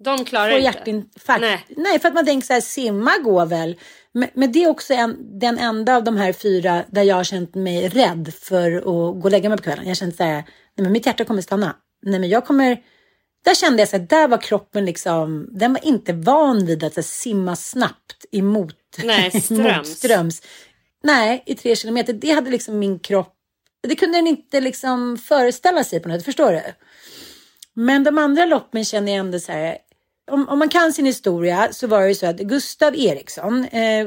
De 0.04 0.24
klarar 0.24 0.50
Får 0.50 0.60
hjärtinfarkt. 0.60 1.40
Nej. 1.40 1.64
Nej, 1.76 1.98
för 1.98 2.08
att 2.08 2.14
man 2.14 2.26
tänker 2.26 2.46
så 2.46 2.52
här, 2.52 2.60
simma 2.60 3.18
går 3.18 3.46
väl. 3.46 3.76
Men, 4.12 4.28
men 4.34 4.52
det 4.52 4.64
är 4.64 4.68
också 4.68 4.94
en, 4.94 5.38
den 5.38 5.58
enda 5.58 5.96
av 5.96 6.04
de 6.04 6.16
här 6.16 6.32
fyra 6.32 6.84
där 6.88 7.02
jag 7.02 7.16
har 7.16 7.24
känt 7.24 7.54
mig 7.54 7.88
rädd 7.88 8.34
för 8.40 8.76
att 8.76 8.84
gå 8.84 9.20
och 9.22 9.30
lägga 9.30 9.48
mig 9.48 9.58
på 9.58 9.64
kvällen. 9.64 9.88
Jag 9.88 9.96
känt 9.96 10.16
så 10.16 10.24
här, 10.24 10.34
nej 10.34 10.44
men 10.76 10.92
mitt 10.92 11.06
hjärta 11.06 11.24
kommer 11.24 11.42
stanna. 11.42 11.76
Nej 12.02 12.20
men 12.20 12.28
jag 12.28 12.46
kommer, 12.46 12.82
där 13.44 13.54
kände 13.54 13.78
jag 13.78 13.88
så 13.88 13.96
här, 13.96 14.06
där 14.06 14.28
var 14.28 14.38
kroppen 14.38 14.84
liksom, 14.84 15.48
den 15.50 15.72
var 15.72 15.84
inte 15.84 16.12
van 16.12 16.66
vid 16.66 16.84
att 16.84 16.96
här, 16.96 17.02
simma 17.02 17.56
snabbt 17.56 18.24
emot, 18.32 18.74
nej, 19.04 19.30
ströms. 19.40 19.88
ströms. 19.88 20.42
Nej, 21.02 21.42
i 21.46 21.54
tre 21.54 21.76
kilometer. 21.76 22.12
Det 22.12 22.30
hade 22.30 22.50
liksom 22.50 22.78
min 22.78 22.98
kropp, 22.98 23.34
det 23.88 23.96
kunde 23.96 24.18
den 24.18 24.26
inte 24.26 24.60
liksom 24.60 25.18
föreställa 25.18 25.84
sig 25.84 26.00
på 26.00 26.08
något 26.08 26.24
förstår 26.24 26.52
du? 26.52 26.62
Men 27.74 28.04
de 28.04 28.18
andra 28.18 28.44
loppen 28.44 28.84
känner 28.84 29.12
jag 29.12 29.18
ändå 29.18 29.40
så 29.40 29.52
här, 29.52 29.78
om, 30.28 30.48
om 30.48 30.58
man 30.58 30.68
kan 30.68 30.92
sin 30.92 31.06
historia 31.06 31.68
så 31.72 31.86
var 31.86 32.02
det 32.02 32.08
ju 32.08 32.14
så 32.14 32.26
att 32.26 32.36
Gustav 32.36 32.96
Eriksson, 32.96 33.64
eh, 33.64 34.06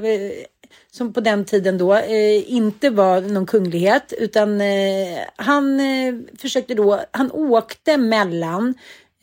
som 0.91 1.13
på 1.13 1.21
den 1.21 1.45
tiden 1.45 1.77
då 1.77 1.95
eh, 1.95 2.51
inte 2.51 2.89
var 2.89 3.21
någon 3.21 3.45
kunglighet, 3.45 4.13
utan 4.17 4.61
eh, 4.61 5.19
han 5.35 5.79
eh, 5.79 6.15
försökte 6.41 6.73
då, 6.73 7.01
han 7.11 7.31
åkte 7.31 7.97
mellan 7.97 8.73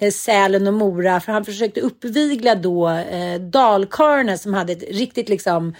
eh, 0.00 0.12
Sälen 0.12 0.66
och 0.66 0.74
Mora 0.74 1.20
för 1.20 1.32
han 1.32 1.44
försökte 1.44 1.80
uppvigla 1.80 2.54
då 2.54 2.88
eh, 2.88 3.40
dalkarlarna 3.40 4.38
som 4.38 4.54
hade 4.54 4.72
ett 4.72 4.82
riktigt 4.90 5.28
liksom, 5.28 5.74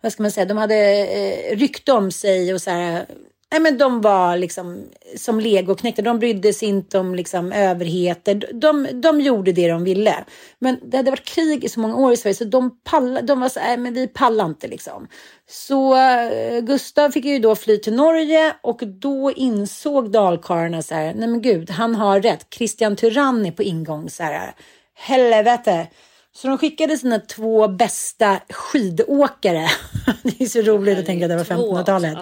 vad 0.00 0.12
ska 0.12 0.22
man 0.22 0.32
säga, 0.32 0.46
de 0.46 0.58
hade 0.58 0.76
eh, 0.76 1.56
rykte 1.56 1.92
om 1.92 2.10
sig 2.10 2.54
och 2.54 2.62
så 2.62 2.70
här 2.70 3.06
Nej, 3.54 3.60
men 3.60 3.78
de 3.78 4.00
var 4.00 4.36
liksom 4.36 4.84
som 5.16 5.40
legoknektar. 5.40 6.02
De 6.02 6.18
brydde 6.18 6.52
sig 6.52 6.68
inte 6.68 6.98
om 6.98 7.14
liksom 7.14 7.52
överheter. 7.52 8.50
De, 8.52 8.88
de 8.92 9.20
gjorde 9.20 9.52
det 9.52 9.68
de 9.68 9.84
ville. 9.84 10.24
Men 10.58 10.78
det 10.82 10.96
hade 10.96 11.10
varit 11.10 11.24
krig 11.24 11.64
i 11.64 11.68
så 11.68 11.80
många 11.80 11.96
år 11.96 12.12
i 12.12 12.16
Sverige 12.16 12.34
så 12.34 12.44
de, 12.44 12.78
palla, 12.84 13.22
de 13.22 13.40
var 13.40 13.48
så 13.48 13.60
här, 13.60 13.76
men 13.76 13.94
vi 13.94 14.06
pallar 14.08 14.44
inte 14.44 14.68
liksom. 14.68 15.08
Så 15.48 15.94
uh, 15.94 16.60
Gustav 16.60 17.10
fick 17.10 17.24
ju 17.24 17.38
då 17.38 17.56
fly 17.56 17.78
till 17.78 17.94
Norge 17.94 18.56
och 18.62 18.80
då 18.86 19.32
insåg 19.32 20.10
dalkarlarna 20.10 20.82
så 20.82 20.94
här, 20.94 21.14
nej 21.14 21.28
men 21.28 21.42
gud, 21.42 21.70
han 21.70 21.94
har 21.94 22.20
rätt. 22.20 22.46
Christian 22.50 22.96
Tyrann 22.96 23.46
är 23.46 23.52
på 23.52 23.62
ingång 23.62 24.10
så 24.10 24.22
här. 24.22 24.54
Helvete. 24.94 25.86
Så 26.32 26.48
de 26.48 26.58
skickade 26.58 26.98
sina 26.98 27.18
två 27.18 27.68
bästa 27.68 28.40
skidåkare. 28.50 29.68
det 30.22 30.40
är 30.40 30.46
så 30.46 30.60
roligt 30.60 30.98
att 30.98 31.06
tänka 31.06 31.24
att 31.24 31.30
det 31.30 31.36
var 31.36 31.44
1500-talet. 31.44 32.18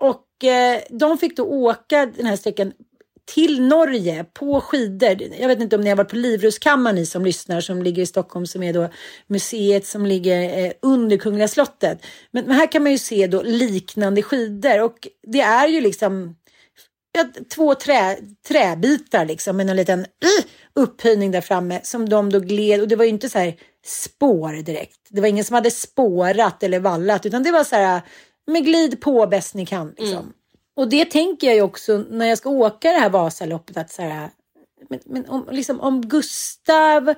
Och 0.00 0.24
eh, 0.44 0.80
de 0.90 1.18
fick 1.18 1.36
då 1.36 1.44
åka 1.44 2.06
den 2.06 2.26
här 2.26 2.36
sträckan 2.36 2.72
till 3.34 3.62
Norge 3.62 4.24
på 4.34 4.60
skidor. 4.60 5.22
Jag 5.40 5.48
vet 5.48 5.60
inte 5.60 5.76
om 5.76 5.82
ni 5.82 5.88
har 5.88 5.96
varit 5.96 6.10
på 6.10 6.16
Livrustkammaren 6.16 6.96
ni 6.96 7.06
som 7.06 7.24
lyssnar 7.24 7.60
som 7.60 7.82
ligger 7.82 8.02
i 8.02 8.06
Stockholm 8.06 8.46
som 8.46 8.62
är 8.62 8.72
då 8.72 8.88
museet 9.26 9.86
som 9.86 10.06
ligger 10.06 10.58
eh, 10.58 10.72
under 10.82 11.16
Kungliga 11.16 11.48
slottet. 11.48 12.06
Men, 12.30 12.44
men, 12.44 12.56
här 12.56 12.72
kan 12.72 12.82
man 12.82 12.92
ju 12.92 12.98
se 12.98 13.26
då 13.26 13.42
liknande 13.42 14.22
skidor 14.22 14.82
och 14.82 15.08
det 15.26 15.40
är 15.40 15.68
ju 15.68 15.80
liksom 15.80 16.36
ja, 17.12 17.24
två 17.54 17.74
trä, 17.74 18.16
träbitar 18.48 19.24
liksom 19.26 19.56
med 19.56 19.70
en 19.70 19.76
liten 19.76 20.00
uh, 20.00 20.44
upphöjning 20.74 21.30
där 21.30 21.40
framme 21.40 21.80
som 21.82 22.08
de 22.08 22.32
då 22.32 22.40
gled 22.40 22.80
och 22.80 22.88
det 22.88 22.96
var 22.96 23.04
ju 23.04 23.10
inte 23.10 23.28
så 23.28 23.38
här 23.38 23.54
spår 23.86 24.62
direkt. 24.62 24.98
Det 25.08 25.20
var 25.20 25.28
ingen 25.28 25.44
som 25.44 25.54
hade 25.54 25.70
spårat 25.70 26.62
eller 26.62 26.80
vallat 26.80 27.26
utan 27.26 27.42
det 27.42 27.52
var 27.52 27.64
så 27.64 27.76
här 27.76 28.02
men 28.48 28.64
glid 28.64 29.00
på 29.00 29.26
bäst 29.26 29.54
ni 29.54 29.66
kan. 29.66 29.88
Liksom. 29.88 30.18
Mm. 30.18 30.32
Och 30.76 30.88
det 30.88 31.04
tänker 31.04 31.46
jag 31.46 31.56
ju 31.56 31.62
också 31.62 32.04
när 32.10 32.26
jag 32.26 32.38
ska 32.38 32.50
åka 32.50 32.92
det 32.92 32.98
här 32.98 33.10
Vasaloppet. 33.10 33.76
Att 33.76 33.90
så 33.90 34.02
här, 34.02 34.30
men, 34.88 35.00
men 35.04 35.28
om, 35.28 35.48
liksom, 35.50 35.80
om 35.80 36.00
Gustav, 36.00 37.08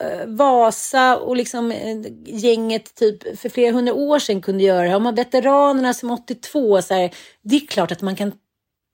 eh, 0.00 0.26
Vasa 0.26 1.16
och 1.16 1.36
liksom 1.36 1.72
eh, 1.72 1.96
gänget 2.24 2.94
typ 2.94 3.38
för 3.38 3.48
flera 3.48 3.72
hundra 3.72 3.94
år 3.94 4.18
sedan 4.18 4.40
kunde 4.40 4.64
göra 4.64 4.88
det. 4.88 4.94
Om 4.94 5.14
veteranerna 5.14 5.94
som 5.94 6.10
82, 6.10 6.82
så 6.82 6.94
här, 6.94 7.14
det 7.42 7.56
är 7.56 7.66
klart 7.66 7.92
att 7.92 8.02
man 8.02 8.16
kan 8.16 8.32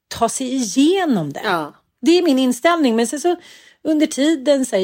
ta 0.08 0.28
sig 0.28 0.54
igenom 0.54 1.32
det. 1.32 1.42
Ja. 1.44 1.74
Det 2.00 2.18
är 2.18 2.22
min 2.22 2.38
inställning. 2.38 2.96
Men 2.96 3.06
sen 3.06 3.20
så 3.20 3.36
under 3.84 4.06
tiden, 4.06 4.66
så 4.66 4.76
här, 4.76 4.82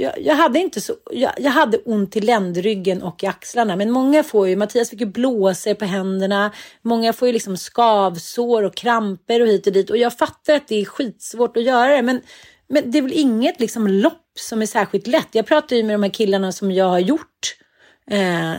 jag, 0.00 0.20
jag, 0.20 0.34
hade 0.34 0.58
inte 0.58 0.80
så, 0.80 0.94
jag, 1.10 1.32
jag, 1.36 1.50
hade 1.50 1.78
ont 1.78 2.16
i 2.16 2.20
ländryggen 2.20 3.02
och 3.02 3.24
i 3.24 3.26
axlarna. 3.26 3.76
Men 3.76 3.90
många 3.90 4.22
får 4.22 4.48
ju, 4.48 4.56
Mattias 4.56 4.90
fick 4.90 5.00
ju 5.00 5.06
blåsor 5.06 5.74
på 5.74 5.84
händerna. 5.84 6.52
Många 6.82 7.12
får 7.12 7.28
ju 7.28 7.32
liksom 7.32 7.56
skavsår 7.56 8.62
och 8.62 8.74
kramper 8.74 9.40
och 9.40 9.46
hit 9.46 9.66
och 9.66 9.72
dit. 9.72 9.90
Och 9.90 9.96
jag 9.96 10.18
fattar 10.18 10.54
att 10.54 10.68
det 10.68 10.80
är 10.80 10.84
skitsvårt 10.84 11.56
att 11.56 11.62
göra 11.62 11.96
det. 11.96 12.02
Men, 12.02 12.20
men 12.68 12.90
det 12.90 12.98
är 12.98 13.02
väl 13.02 13.12
inget 13.12 13.60
liksom 13.60 13.88
lopp 13.88 14.38
som 14.38 14.62
är 14.62 14.66
särskilt 14.66 15.06
lätt. 15.06 15.28
Jag 15.32 15.46
pratar 15.46 15.76
ju 15.76 15.82
med 15.82 15.94
de 15.94 16.02
här 16.02 16.10
killarna 16.10 16.52
som 16.52 16.72
jag 16.72 16.88
har 16.88 16.98
gjort 16.98 17.56
eh, 18.10 18.52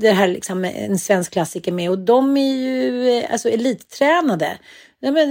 det 0.00 0.10
här 0.10 0.28
liksom 0.28 0.64
en 0.64 0.98
svensk 0.98 1.32
klassiker 1.32 1.72
med. 1.72 1.90
Och 1.90 1.98
de 1.98 2.36
är 2.36 2.56
ju 2.56 3.08
eh, 3.08 3.32
alltså 3.32 3.48
elittränade. 3.48 4.58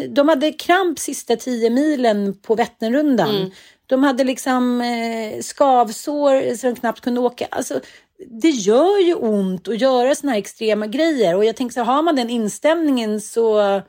De 0.09 0.29
hade 0.29 0.51
kramp 0.51 0.99
sista 0.99 1.35
tio 1.35 1.69
milen 1.69 2.33
på 2.41 2.55
Vätternrundan. 2.55 3.35
Mm. 3.35 3.51
De 3.85 4.03
hade 4.03 4.23
liksom 4.23 4.81
eh, 4.81 5.41
skavsår 5.41 6.55
så 6.55 6.67
de 6.67 6.75
knappt 6.75 7.01
kunde 7.01 7.19
åka. 7.19 7.47
Alltså, 7.51 7.79
det 8.41 8.49
gör 8.49 8.99
ju 8.99 9.13
ont 9.13 9.67
att 9.67 9.81
göra 9.81 10.15
såna 10.15 10.31
här 10.31 10.39
extrema 10.39 10.87
grejer. 10.87 11.35
Och 11.35 11.45
jag 11.45 11.55
tänker 11.55 11.73
så 11.73 11.79
här, 11.79 11.93
har 11.93 12.01
man 12.01 12.15
den 12.15 12.29
inställningen 12.29 13.21
så... 13.21 13.59
Eh, 13.59 13.81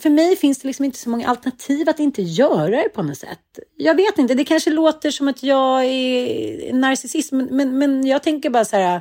för 0.00 0.10
mig 0.10 0.36
finns 0.36 0.58
det 0.58 0.68
liksom 0.68 0.84
inte 0.84 0.98
så 0.98 1.10
många 1.10 1.28
alternativ 1.28 1.88
att 1.88 2.00
inte 2.00 2.22
göra 2.22 2.76
det 2.76 2.88
på 2.88 3.02
något 3.02 3.18
sätt. 3.18 3.58
Jag 3.76 3.94
vet 3.94 4.18
inte, 4.18 4.34
det 4.34 4.44
kanske 4.44 4.70
låter 4.70 5.10
som 5.10 5.28
att 5.28 5.42
jag 5.42 5.84
är 5.84 6.72
narcissist, 6.72 7.32
men, 7.32 7.44
men, 7.50 7.78
men 7.78 8.06
jag 8.06 8.22
tänker 8.22 8.50
bara 8.50 8.64
så 8.64 8.76
här 8.76 9.00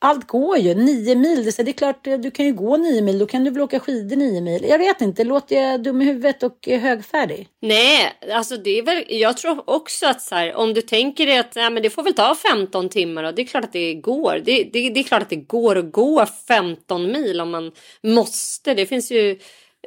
allt 0.00 0.26
går 0.26 0.58
ju. 0.58 0.74
Nio 0.74 1.14
mil, 1.14 1.44
det 1.44 1.58
är 1.58 1.72
klart 1.72 2.06
eh, 2.06 2.18
du 2.18 2.30
kan 2.30 2.46
ju 2.46 2.52
gå 2.52 2.76
nio 2.76 3.02
mil. 3.02 3.18
Då 3.18 3.26
kan 3.26 3.44
du 3.44 3.50
väl 3.50 3.62
åka 3.62 3.80
skidor 3.80 4.16
nio 4.16 4.40
mil. 4.40 4.64
Jag 4.68 4.78
vet 4.78 5.00
inte, 5.00 5.24
låter 5.24 5.56
jag 5.56 5.82
dum 5.82 6.02
i 6.02 6.04
huvudet 6.04 6.42
och 6.42 6.68
eh, 6.68 6.80
högfärdig? 6.80 7.48
Nej, 7.62 8.12
alltså 8.32 8.56
det 8.56 8.78
är 8.78 8.82
väl, 8.82 9.04
jag 9.08 9.36
tror 9.36 9.70
också 9.70 10.06
att 10.06 10.22
så 10.22 10.34
här, 10.34 10.54
om 10.54 10.74
du 10.74 10.82
tänker 10.82 11.26
dig 11.26 11.38
att 11.38 11.54
nej, 11.54 11.70
men 11.70 11.82
det 11.82 11.90
får 11.90 12.02
väl 12.02 12.14
ta 12.14 12.34
15 12.34 12.88
timmar 12.88 13.24
och 13.24 13.34
det 13.34 13.42
är 13.42 13.46
klart 13.46 13.64
att 13.64 13.72
det 13.72 13.94
går. 13.94 14.42
Det, 14.44 14.70
det, 14.72 14.90
det 14.90 15.00
är 15.00 15.04
klart 15.04 15.22
att 15.22 15.30
det 15.30 15.36
går 15.36 15.78
att 15.78 15.92
gå 15.92 16.26
15 16.48 17.12
mil 17.12 17.40
om 17.40 17.50
man 17.50 17.72
måste. 18.02 18.74
Det 18.74 18.86
finns 18.86 19.10
ju 19.10 19.38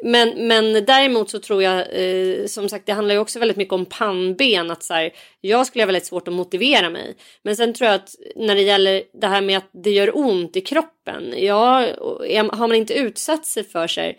men, 0.04 0.48
men 0.48 0.86
däremot 0.86 1.30
så 1.30 1.40
tror 1.40 1.64
jag, 1.64 1.80
eh, 1.80 2.46
som 2.46 2.70
sagt 2.70 2.86
det 2.86 2.94
handlar 2.94 3.16
ju 3.16 3.22
också 3.22 3.40
väldigt 3.40 3.58
mycket 3.58 3.74
om 3.74 3.86
pannben. 3.86 4.72
Att 4.72 4.84
så 4.84 4.94
här, 4.94 5.12
jag 5.42 5.68
skulle 5.68 5.82
ha 5.82 5.86
väldigt 5.86 6.06
svårt 6.06 6.28
att 6.28 6.34
motivera 6.34 6.90
mig. 6.90 7.16
Men 7.44 7.56
sen 7.56 7.74
tror 7.74 7.88
jag 7.88 7.96
att 7.96 8.16
när 8.36 8.56
det 8.56 8.62
gäller 8.62 9.04
det 9.22 9.28
här 9.28 9.42
med 9.42 9.58
att 9.58 9.70
det 9.84 9.92
gör 9.92 10.18
ont 10.18 10.56
i 10.56 10.62
kroppen. 10.62 11.34
Ja, 11.38 11.88
har 12.30 12.68
man 12.68 12.76
inte 12.76 12.94
utsatt 12.94 13.46
sig 13.46 13.64
för 13.64 13.88
sig 13.88 14.18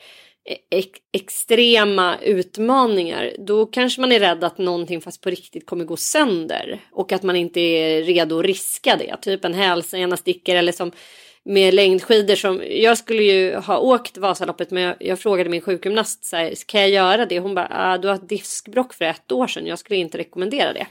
e, 0.51 0.79
e, 0.79 0.85
extrema 1.13 2.19
utmaningar 2.23 3.33
då 3.39 3.67
kanske 3.67 4.01
man 4.01 4.13
är 4.13 4.21
rädd 4.21 4.45
att 4.45 4.59
någonting 4.59 5.01
fast 5.01 5.21
på 5.21 5.31
riktigt 5.31 5.67
kommer 5.67 5.85
gå 5.85 5.97
sönder. 5.97 6.81
Och 6.93 7.13
att 7.13 7.23
man 7.23 7.37
inte 7.37 7.61
är 7.61 8.03
redo 8.03 8.39
att 8.39 8.45
riska 8.45 8.97
det. 8.97 9.17
Typ 9.23 9.45
en 9.45 9.55
hälsena 9.55 10.17
sticker 10.17 10.57
eller 10.57 10.73
som 10.73 10.93
med 11.51 11.75
längdskidor 11.75 12.35
som 12.35 12.63
jag 12.71 12.99
skulle 12.99 13.23
ju 13.23 13.57
ha 13.57 13.79
åkt 13.79 14.19
Vasaloppet 14.19 14.71
men 14.71 14.83
jag, 14.83 14.97
jag 15.01 15.19
frågade 15.19 15.51
min 15.51 15.61
sjukgymnast 15.61 16.25
så 16.25 16.37
här, 16.37 16.55
kan 16.67 16.81
jag 16.81 16.91
göra 16.91 17.27
det? 17.27 17.39
Hon 17.39 17.55
bara 17.55 17.69
ah, 17.71 17.99
du 17.99 18.09
har 18.09 18.15
ett 18.15 18.29
diskbrock 18.29 18.95
för 18.95 19.05
ett 19.05 19.33
år 19.33 19.47
sedan. 19.47 19.67
Jag 19.67 19.79
skulle 19.79 19.99
inte 19.99 20.19
rekommendera 20.19 20.73
det. 20.73 20.87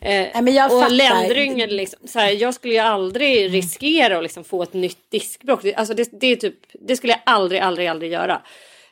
Eh, 0.00 0.42
men 0.42 0.54
jag 0.54 0.72
och 0.72 0.90
ländryggen, 0.90 1.76
liksom, 1.76 2.08
så 2.08 2.18
här, 2.18 2.30
jag 2.30 2.54
skulle 2.54 2.74
ju 2.74 2.80
aldrig 2.80 3.40
mm. 3.40 3.52
riskera 3.52 4.16
att 4.16 4.22
liksom 4.22 4.44
få 4.44 4.62
ett 4.62 4.72
nytt 4.72 5.10
diskbrock. 5.10 5.64
Alltså 5.76 5.94
det, 5.94 6.08
det, 6.20 6.26
är 6.26 6.36
typ, 6.36 6.56
det 6.72 6.96
skulle 6.96 7.12
jag 7.12 7.20
aldrig, 7.26 7.60
aldrig, 7.60 7.88
aldrig 7.88 8.12
göra. 8.12 8.42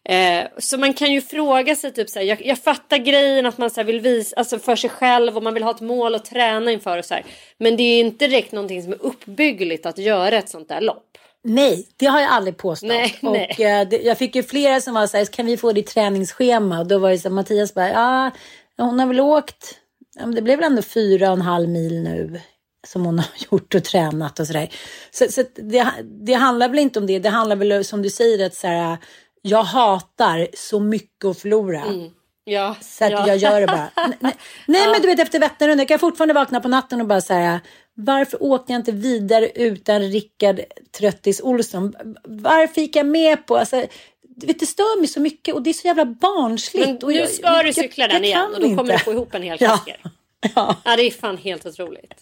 Eh, 0.09 0.46
så 0.59 0.78
man 0.78 0.94
kan 0.94 1.12
ju 1.12 1.20
fråga 1.20 1.76
sig, 1.76 1.92
typ 1.92 2.11
såhär, 2.11 2.26
jag, 2.26 2.46
jag 2.46 2.59
fattar 2.59 2.98
grejen 2.98 3.46
att 3.46 3.59
man 3.59 3.70
så 3.70 3.82
vill 3.82 4.00
visa 4.00 4.36
alltså 4.36 4.59
för 4.59 4.76
sig 4.76 4.90
själv 4.90 5.36
och 5.36 5.42
man 5.42 5.55
vill 5.55 5.62
ha 5.62 5.70
ett 5.70 5.80
mål 5.80 6.14
att 6.14 6.24
träna 6.24 6.72
inför 6.72 6.98
och 6.98 7.05
så 7.05 7.14
här. 7.14 7.24
Men 7.59 7.76
det 7.76 7.82
är 7.82 8.00
inte 8.00 8.28
direkt 8.28 8.53
någonting 8.53 8.82
som 8.82 8.92
är 8.92 9.03
uppbyggligt 9.03 9.86
att 9.86 9.98
göra 9.98 10.36
ett 10.36 10.48
sånt 10.48 10.68
där 10.68 10.80
lopp. 10.80 11.18
Nej, 11.44 11.88
det 11.96 12.07
har 12.07 12.20
jag 12.20 12.30
aldrig 12.30 12.57
påstått. 12.57 12.88
Nej, 12.88 13.18
och, 13.22 13.32
nej. 13.32 13.57
Eh, 13.59 13.88
det, 13.88 13.96
jag 14.03 14.18
fick 14.18 14.34
ju 14.34 14.42
flera 14.42 14.80
som 14.80 14.94
var 14.94 15.07
så 15.07 15.16
här, 15.16 15.24
kan 15.24 15.46
vi 15.46 15.57
få 15.57 15.72
ditt 15.72 15.86
träningsschema? 15.86 16.80
Och 16.80 16.86
då 16.86 16.98
var 16.98 17.11
det 17.11 17.18
så 17.18 17.30
Mattias 17.30 17.74
bara, 17.74 17.90
ja, 17.90 18.30
hon 18.76 19.00
har 19.00 19.07
väl 19.07 19.20
åkt, 19.20 19.78
ja, 20.18 20.26
det 20.26 20.42
blev 20.42 20.59
väl 20.59 20.66
ändå 20.66 20.82
fyra 20.82 21.28
och 21.28 21.36
en 21.36 21.42
halv 21.42 21.68
mil 21.68 22.03
nu 22.03 22.40
som 22.86 23.05
hon 23.05 23.18
har 23.18 23.26
gjort 23.50 23.74
och 23.74 23.84
tränat 23.84 24.40
och 24.40 24.46
sådär. 24.46 24.68
Så, 25.11 25.24
så 25.30 25.44
det, 25.55 25.88
det 26.24 26.32
handlar 26.32 26.68
väl 26.68 26.78
inte 26.78 26.98
om 26.98 27.07
det. 27.07 27.18
Det 27.18 27.28
handlar 27.28 27.57
väl 27.57 27.84
som 27.84 28.03
du 28.03 28.11
säger 28.11 28.46
att 28.46 28.55
så 28.55 28.66
här, 28.66 28.98
jag 29.43 29.62
hatar 29.62 30.49
så 30.55 30.80
mycket 30.80 31.24
att 31.24 31.38
förlora. 31.38 31.80
Mm. 31.82 32.11
Ja, 32.45 32.76
Så 32.80 33.05
att 33.05 33.11
ja. 33.11 33.26
jag 33.28 33.36
gör 33.36 33.61
det 33.61 33.66
bara. 33.66 33.90
Nej, 34.20 34.36
nej 34.66 34.88
men 34.90 35.01
du 35.03 35.07
vet 35.09 35.18
efter 35.20 35.40
Vätternrundan, 35.40 35.78
jag 35.78 35.88
kan 35.88 35.99
fortfarande 35.99 36.34
vakna 36.34 36.61
på 36.61 36.68
natten 36.68 37.01
och 37.01 37.07
bara 37.07 37.20
säga 37.20 37.61
varför 37.95 38.43
åkte 38.43 38.72
jag 38.72 38.80
inte 38.80 38.93
vidare 38.93 39.49
utan 39.55 40.01
Rickard 40.03 40.61
Tröttis 40.99 41.40
Olsson? 41.40 41.95
Varför 42.24 42.80
gick 42.80 42.97
jag 42.97 43.07
med 43.07 43.47
på, 43.47 43.57
alltså, 43.57 43.86
du 44.36 44.47
vet 44.47 44.61
det 44.61 44.66
stör 44.66 44.99
mig 44.99 45.09
så 45.09 45.20
mycket 45.20 45.55
och 45.55 45.62
det 45.62 45.70
är 45.70 45.74
så 45.74 45.86
jävla 45.86 46.05
barnsligt. 46.05 46.86
Men 46.86 46.97
och 46.97 47.09
nu 47.09 47.14
jag- 47.14 47.28
ska 47.28 47.47
jag- 47.47 47.64
du 47.66 47.72
cykla 47.72 48.05
jag- 48.05 48.11
den 48.11 48.22
jag 48.22 48.28
igen 48.28 48.55
och 48.55 48.61
då 48.61 48.66
kommer 48.68 48.80
inte. 48.82 48.93
du 48.93 48.99
få 48.99 49.12
ihop 49.12 49.34
en 49.34 49.43
hel 49.43 49.57
Ja. 49.61 49.66
klassiker. 49.66 50.01
Ja. 50.55 50.76
Ja, 50.84 50.97
det 50.97 51.03
är 51.03 51.11
fan 51.11 51.36
helt 51.36 51.66
otroligt. 51.66 52.14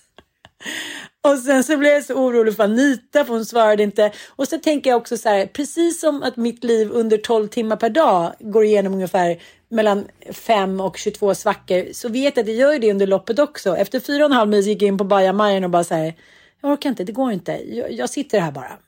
Och 1.23 1.39
sen 1.39 1.65
så 1.65 1.77
blev 1.77 1.93
jag 1.93 2.05
så 2.05 2.15
orolig 2.15 2.57
för 2.57 2.65
Anita 2.65 3.25
för 3.25 3.35
hon 3.35 3.45
svarade 3.45 3.83
inte. 3.83 4.13
Och 4.29 4.49
så 4.49 4.59
tänker 4.59 4.91
jag 4.91 4.97
också 4.97 5.17
så 5.17 5.29
här, 5.29 5.47
precis 5.47 6.01
som 6.01 6.23
att 6.23 6.37
mitt 6.37 6.65
liv 6.65 6.91
under 6.93 7.17
12 7.17 7.49
timmar 7.49 7.77
per 7.77 7.91
dag 7.91 8.33
går 8.41 8.65
igenom 8.65 8.95
ungefär 8.95 9.43
mellan 9.69 10.09
5 10.33 10.81
och 10.81 10.97
22 10.97 11.35
svackor 11.35 11.93
så 11.93 12.09
vet 12.09 12.37
jag 12.37 12.43
att 12.43 12.47
det 12.47 12.53
gör 12.53 12.73
ju 12.73 12.79
det 12.79 12.91
under 12.91 13.07
loppet 13.07 13.39
också. 13.39 13.77
Efter 13.77 14.01
fyra 14.01 14.25
och 14.25 14.31
en 14.31 14.37
halv 14.37 14.51
mil 14.51 14.61
gick 14.61 14.83
jag 14.83 14.89
in 14.89 14.99
på 14.99 15.05
bajamajen 15.05 15.65
och 15.65 15.71
bara 15.71 15.85
så 15.85 15.95
här, 15.95 16.15
jag 16.61 16.73
orkar 16.73 16.91
inte, 16.91 17.05
det 17.05 17.13
går 17.13 17.33
inte, 17.33 17.53
jag, 17.53 17.93
jag 17.93 18.11
sitter 18.11 18.41
här 18.41 18.53
bara. 18.53 18.79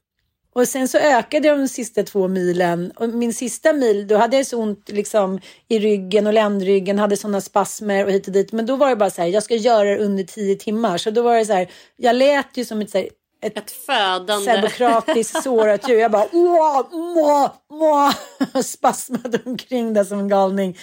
Och 0.55 0.68
sen 0.68 0.88
så 0.88 0.98
ökade 0.98 1.48
jag 1.48 1.59
de 1.59 1.68
sista 1.68 2.03
två 2.03 2.28
milen 2.28 2.92
och 2.96 3.09
min 3.09 3.34
sista 3.34 3.72
mil 3.72 4.07
då 4.07 4.16
hade 4.16 4.36
jag 4.36 4.46
så 4.46 4.59
ont 4.59 4.88
liksom 4.88 5.40
i 5.68 5.78
ryggen 5.78 6.26
och 6.26 6.32
ländryggen, 6.32 6.98
hade 6.98 7.16
sådana 7.16 7.40
spasmer 7.40 8.05
och 8.05 8.12
hit 8.12 8.26
och 8.26 8.32
dit. 8.32 8.53
Men 8.53 8.66
då 8.66 8.76
var 8.76 8.88
det 8.88 8.96
bara 8.96 9.11
så 9.11 9.22
här, 9.22 9.28
jag 9.28 9.42
ska 9.42 9.55
göra 9.55 9.84
det 9.84 9.98
under 9.98 10.24
tio 10.24 10.57
timmar. 10.57 10.98
Så 10.98 11.11
då 11.11 11.22
var 11.22 11.36
det 11.36 11.44
så 11.44 11.53
här, 11.53 11.70
jag 11.96 12.16
lät 12.16 12.57
ju 12.57 12.64
som 12.64 12.80
ett, 12.80 12.90
så 12.90 12.98
här, 12.98 13.09
ett, 13.42 13.59
Ett 13.59 13.70
födande. 13.70 14.44
serbokratiskt 14.44 15.42
sårat 15.42 15.88
djur. 15.88 15.98
Jag 15.98 16.11
bara 16.11 16.26
åh, 16.32 16.82
må, 16.92 17.50
må, 17.70 18.12
spasmade 18.62 19.38
omkring 19.44 19.94
där 19.94 20.05
som 20.05 20.18
en 20.18 20.28
galning. 20.28 20.78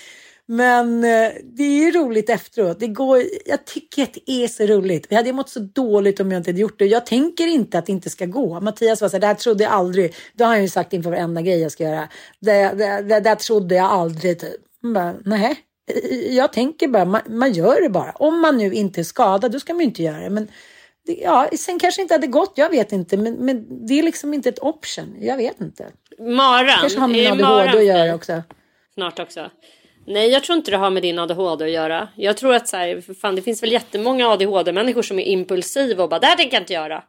Men 0.51 1.03
eh, 1.03 1.31
det 1.43 1.63
är 1.63 1.85
ju 1.85 1.91
roligt 1.91 2.29
efteråt. 2.29 2.79
Det 2.79 2.87
går, 2.87 3.23
jag 3.45 3.65
tycker 3.65 4.03
att 4.03 4.13
det 4.13 4.31
är 4.31 4.47
så 4.47 4.65
roligt. 4.65 5.07
Jag 5.09 5.17
hade 5.17 5.33
mått 5.33 5.49
så 5.49 5.59
dåligt 5.59 6.19
om 6.19 6.31
jag 6.31 6.39
inte 6.39 6.49
hade 6.49 6.61
gjort 6.61 6.79
det. 6.79 6.85
Jag 6.85 7.05
tänker 7.05 7.47
inte 7.47 7.79
att 7.79 7.85
det 7.85 7.91
inte 7.91 8.09
ska 8.09 8.25
gå. 8.25 8.59
Mattias 8.59 9.01
var 9.01 9.09
så 9.09 9.15
här, 9.15 9.21
det 9.21 9.27
här 9.27 9.33
trodde 9.33 9.63
jag 9.63 9.73
aldrig. 9.73 10.15
Det 10.33 10.43
har 10.43 10.51
han 10.51 10.61
ju 10.61 10.69
sagt 10.69 10.93
inför 10.93 11.09
varenda 11.09 11.41
grej 11.41 11.59
jag 11.59 11.71
ska 11.71 11.83
göra. 11.83 12.09
Det, 12.39 12.51
det, 12.51 13.01
det 13.01 13.19
där 13.19 13.35
trodde 13.35 13.75
jag 13.75 13.85
aldrig. 13.85 14.39
Typ. 14.39 14.53
Bara, 14.93 15.15
nej, 15.25 15.55
jag 16.29 16.53
tänker 16.53 16.87
bara, 16.87 17.05
man, 17.05 17.21
man 17.27 17.51
gör 17.51 17.81
det 17.81 17.89
bara. 17.89 18.11
Om 18.11 18.41
man 18.41 18.57
nu 18.57 18.73
inte 18.73 19.01
är 19.01 19.03
skadad, 19.03 19.51
då 19.51 19.59
ska 19.59 19.73
man 19.73 19.79
ju 19.79 19.85
inte 19.85 20.03
göra 20.03 20.19
det. 20.19 20.29
Men 20.29 20.47
det, 21.05 21.13
ja, 21.13 21.49
sen 21.57 21.79
kanske 21.79 22.01
inte 22.01 22.13
hade 22.13 22.27
gått, 22.27 22.53
jag 22.55 22.69
vet 22.69 22.91
inte. 22.91 23.17
Men, 23.17 23.33
men 23.33 23.87
det 23.87 23.99
är 23.99 24.03
liksom 24.03 24.33
inte 24.33 24.49
ett 24.49 24.59
option. 24.59 25.15
Jag 25.19 25.37
vet 25.37 25.61
inte. 25.61 25.87
Maran. 26.19 26.79
kanske 26.81 26.99
har 26.99 27.07
med 27.07 27.25
Är 27.25 27.31
ADHD 27.31 27.77
att 27.77 27.85
göra 27.85 28.15
också. 28.15 28.43
Snart 28.93 29.19
också. 29.19 29.49
Nej, 30.09 30.29
jag 30.29 30.43
tror 30.43 30.57
inte 30.57 30.71
det 30.71 30.77
har 30.77 30.89
med 30.89 31.03
din 31.03 31.19
ADHD 31.19 31.65
att 31.65 31.71
göra. 31.71 32.07
Jag 32.15 32.37
tror 32.37 32.55
att 32.55 32.67
så 32.67 32.77
här, 32.77 33.01
för 33.01 33.13
fan, 33.13 33.35
det 33.35 33.41
finns 33.41 33.63
väl 33.63 33.71
jättemånga 33.71 34.27
ADHD-människor 34.27 35.01
som 35.01 35.19
är 35.19 35.23
impulsiva 35.23 36.03
och 36.03 36.09
bara 36.09 36.19
det 36.19 36.27
här 36.27 36.35
tänker 36.35 36.55
jag 36.55 36.61
inte 36.61 36.73
göra. 36.73 37.03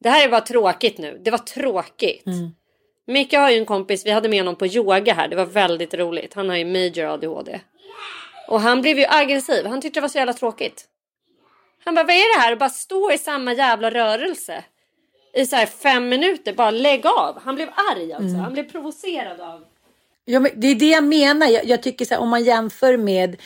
Det 0.00 0.08
här 0.10 0.24
är 0.24 0.30
bara 0.30 0.40
tråkigt 0.40 0.98
nu. 0.98 1.20
Det 1.24 1.30
var 1.30 1.38
tråkigt. 1.38 2.24
Micke 3.06 3.34
har 3.34 3.50
ju 3.50 3.58
en 3.58 3.66
kompis, 3.66 4.06
vi 4.06 4.10
hade 4.10 4.28
med 4.28 4.40
honom 4.40 4.56
på 4.56 4.66
yoga 4.66 5.14
här. 5.14 5.28
Det 5.28 5.36
var 5.36 5.46
väldigt 5.46 5.94
roligt. 5.94 6.34
Han 6.34 6.48
har 6.48 6.56
ju 6.56 6.64
major 6.64 7.04
ADHD. 7.04 7.60
Och 8.48 8.60
han 8.60 8.82
blev 8.82 8.98
ju 8.98 9.04
aggressiv. 9.08 9.66
Han 9.66 9.80
tyckte 9.80 10.00
det 10.00 10.02
var 10.02 10.08
så 10.08 10.18
jävla 10.18 10.32
tråkigt. 10.32 10.84
Han 11.84 11.94
bara, 11.94 12.04
vad 12.04 12.14
är 12.14 12.36
det 12.36 12.40
här? 12.40 12.52
Att 12.52 12.58
bara 12.58 12.68
stå 12.68 13.12
i 13.12 13.18
samma 13.18 13.52
jävla 13.52 13.90
rörelse. 13.90 14.64
I 15.34 15.46
så 15.46 15.56
här 15.56 15.66
fem 15.66 16.08
minuter. 16.08 16.52
Bara 16.52 16.70
lägg 16.70 17.06
av. 17.06 17.40
Han 17.42 17.54
blev 17.54 17.68
arg 17.68 18.12
alltså. 18.12 18.28
Mm. 18.28 18.40
Han 18.40 18.52
blev 18.52 18.70
provocerad 18.70 19.40
av 19.40 19.64
Ja, 20.24 20.40
det 20.56 20.66
är 20.66 20.74
det 20.74 20.90
jag 20.90 21.04
menar. 21.04 21.46
Jag, 21.46 21.64
jag 21.64 21.82
tycker 21.82 22.04
så 22.04 22.14
här, 22.14 22.20
om 22.20 22.28
man 22.28 22.44
jämför 22.44 22.96
med 22.96 23.36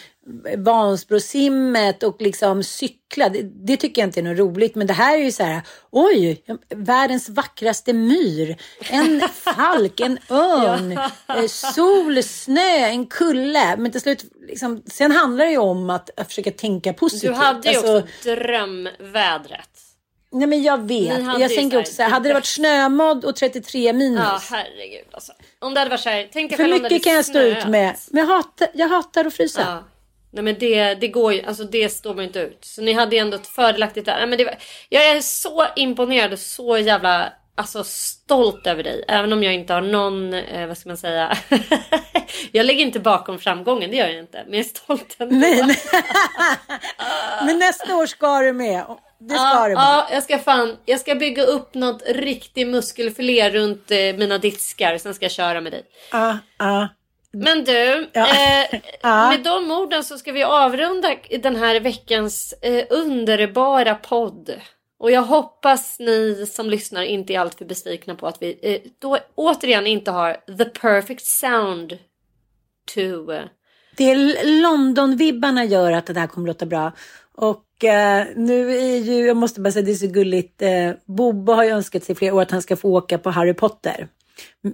Vansbrosimmet 0.57 2.03
och 2.03 2.23
liksom 2.23 2.63
cykla, 2.63 3.29
det, 3.29 3.43
det 3.43 3.77
tycker 3.77 4.03
jag 4.03 4.09
inte 4.09 4.21
är 4.21 4.25
något 4.25 4.39
roligt. 4.39 4.75
Men 4.75 4.87
det 4.87 4.93
här 4.93 5.19
är 5.19 5.23
ju 5.23 5.33
så 5.33 5.43
här, 5.43 5.61
oj, 5.91 6.43
världens 6.69 7.29
vackraste 7.29 7.93
myr, 7.93 8.57
en 8.91 9.21
falk, 9.21 10.01
en 10.01 10.19
örn, 10.31 10.93
eh, 11.29 11.47
sol, 11.47 12.23
snö, 12.23 12.87
en 12.87 13.07
kulle. 13.07 13.77
Men 13.77 13.93
till 13.93 14.01
slut, 14.01 14.25
liksom, 14.49 14.83
sen 14.87 15.11
handlar 15.13 15.45
det 15.45 15.51
ju 15.51 15.59
om 15.59 15.91
att, 15.91 16.21
att 16.21 16.29
försöka 16.29 16.51
tänka 16.51 16.93
positivt. 16.93 17.31
Du 17.31 17.37
hade 17.37 17.71
ju 17.71 17.77
Alltså, 17.77 17.99
också 17.99 18.35
drömvädret. 18.35 19.76
Nej 20.39 20.49
men 20.49 20.63
jag 20.63 20.89
vet. 20.89 21.21
Jag 21.39 21.55
tänker 21.55 21.79
också 21.79 21.93
så 21.93 22.03
här, 22.03 22.11
hade 22.11 22.29
det 22.29 22.35
varit 22.35 22.47
snömodd 22.47 23.25
och 23.25 23.37
33 23.37 23.93
minus. 23.93 24.21
Ja, 24.25 24.41
herregud 24.51 25.07
alltså. 25.13 25.33
Om 25.59 25.75
det 25.75 25.81
hade 25.81 25.91
varit 25.91 26.01
så 26.01 26.09
här, 26.09 26.29
tänk 26.33 26.57
för 26.57 26.69
mycket 26.69 27.05
kan 27.05 27.15
jag 27.15 27.25
stå 27.25 27.33
snöat. 27.33 27.59
ut 27.59 27.69
med. 27.69 27.97
Men 28.11 28.29
jag 28.29 28.37
hatar, 28.37 28.69
jag 28.75 28.89
hatar 28.89 29.25
att 29.25 29.35
frysa. 29.35 29.61
Ja. 29.61 29.85
Nej 30.31 30.45
men 30.45 30.57
det, 30.59 30.95
det 30.95 31.09
går 31.09 31.33
ju, 31.33 31.43
alltså 31.43 31.65
det 31.65 31.89
står 31.89 32.15
man 32.15 32.25
inte 32.25 32.39
ut. 32.39 32.65
Så 32.65 32.83
ni 32.83 32.93
hade 32.93 33.17
ju 33.17 33.21
ändå 33.21 33.37
ett 33.37 33.47
fördelaktigt 33.47 34.07
där. 34.07 34.17
Nej, 34.17 34.27
men 34.27 34.39
det 34.39 34.45
var, 34.45 34.55
jag 34.89 35.07
är 35.07 35.21
så 35.21 35.67
imponerad 35.77 36.33
och 36.33 36.39
så 36.39 36.79
jävla 36.79 37.33
alltså, 37.57 37.85
stolt 37.85 38.67
över 38.67 38.83
dig. 38.83 39.05
Även 39.09 39.33
om 39.33 39.43
jag 39.43 39.55
inte 39.55 39.75
har 39.75 39.81
någon, 39.81 40.35
eh, 40.35 40.67
vad 40.67 40.79
ska 40.79 40.89
man 40.89 40.97
säga. 40.97 41.37
jag 42.53 42.67
lägger 42.67 42.83
inte 42.83 43.01
bakom 43.01 43.39
framgången, 43.39 43.91
det 43.91 43.97
gör 43.97 44.09
jag 44.09 44.19
inte. 44.19 44.43
Men 44.45 44.55
jag 44.55 44.65
är 44.65 44.69
stolt 44.69 45.17
ändå. 45.19 45.37
Nej, 45.37 45.63
nej. 45.67 45.79
Men 47.47 47.59
nästa 47.59 47.97
år 47.97 48.07
ska 48.07 48.41
du 48.41 48.53
med. 48.53 48.85
Det 49.19 49.35
ska 49.35 49.45
ja, 49.45 49.69
du 49.69 49.75
med. 49.75 49.83
ja, 49.83 50.09
jag 50.13 50.23
ska 50.23 50.39
fan, 50.39 50.77
jag 50.85 51.01
ska 51.01 51.15
bygga 51.15 51.43
upp 51.43 51.75
något 51.75 52.03
riktig 52.07 52.67
muskelfilé 52.67 53.51
runt 53.51 53.91
eh, 53.91 53.99
mina 53.99 54.39
diskar. 54.39 54.99
Sen 54.99 55.15
ska 55.15 55.25
jag 55.25 55.33
köra 55.33 55.61
med 55.61 55.73
dig. 55.73 55.83
Ja, 56.13 56.39
ja. 56.59 56.89
Men 57.33 57.65
du, 57.65 58.11
Ja. 58.13 58.27
eh, 58.29 58.81
Ja. 59.03 59.31
med 59.31 59.43
de 59.43 59.71
orden 59.71 60.05
så 60.05 60.19
ska 60.19 60.33
vi 60.33 60.43
avrunda 60.45 61.15
den 61.41 61.57
här 61.57 61.81
veckans 61.81 62.55
eh, 62.63 62.85
underbara 62.91 63.95
podd. 63.95 64.51
Och 64.99 65.11
jag 65.11 65.23
hoppas 65.23 65.99
ni 65.99 66.47
som 66.47 66.71
lyssnar 66.71 67.03
inte 67.03 67.35
är 67.35 67.39
alltför 67.41 67.65
besvikna 67.65 68.15
på 68.15 68.27
att 68.27 68.43
vi 68.43 68.59
eh, 68.63 68.91
då 68.99 69.19
återigen 69.35 69.87
inte 69.87 70.11
har 70.11 70.37
the 70.59 70.65
perfect 70.65 71.27
sound 71.27 71.99
to... 72.95 73.33
Eh, 73.33 73.45
Det 73.97 74.11
är 74.11 74.45
London-vibbarna 74.63 75.65
gör 75.65 75.93
att 75.93 76.07
det 76.07 76.21
här 76.21 76.27
kommer 76.27 76.47
låta 76.47 76.67
bra. 76.67 76.93
Och 77.35 77.85
eh, 77.85 78.27
nu 78.37 78.77
är 78.77 78.97
ju, 78.97 79.27
jag 79.27 79.37
måste 79.37 79.61
bara 79.61 79.73
säga 79.73 79.85
det 79.85 79.91
är 79.91 79.95
så 79.95 80.07
gulligt. 80.07 80.63
Eh, 80.63 80.91
Bobbe 81.05 81.53
har 81.53 81.65
ju 81.65 81.71
önskat 81.71 82.05
sig 82.05 82.15
flera 82.15 82.35
år 82.35 82.43
att 82.43 82.51
han 82.51 82.63
ska 82.63 82.77
få 82.77 82.89
åka 82.89 83.19
på 83.19 83.31
Harry 83.31 83.55
Potter. 83.55 84.09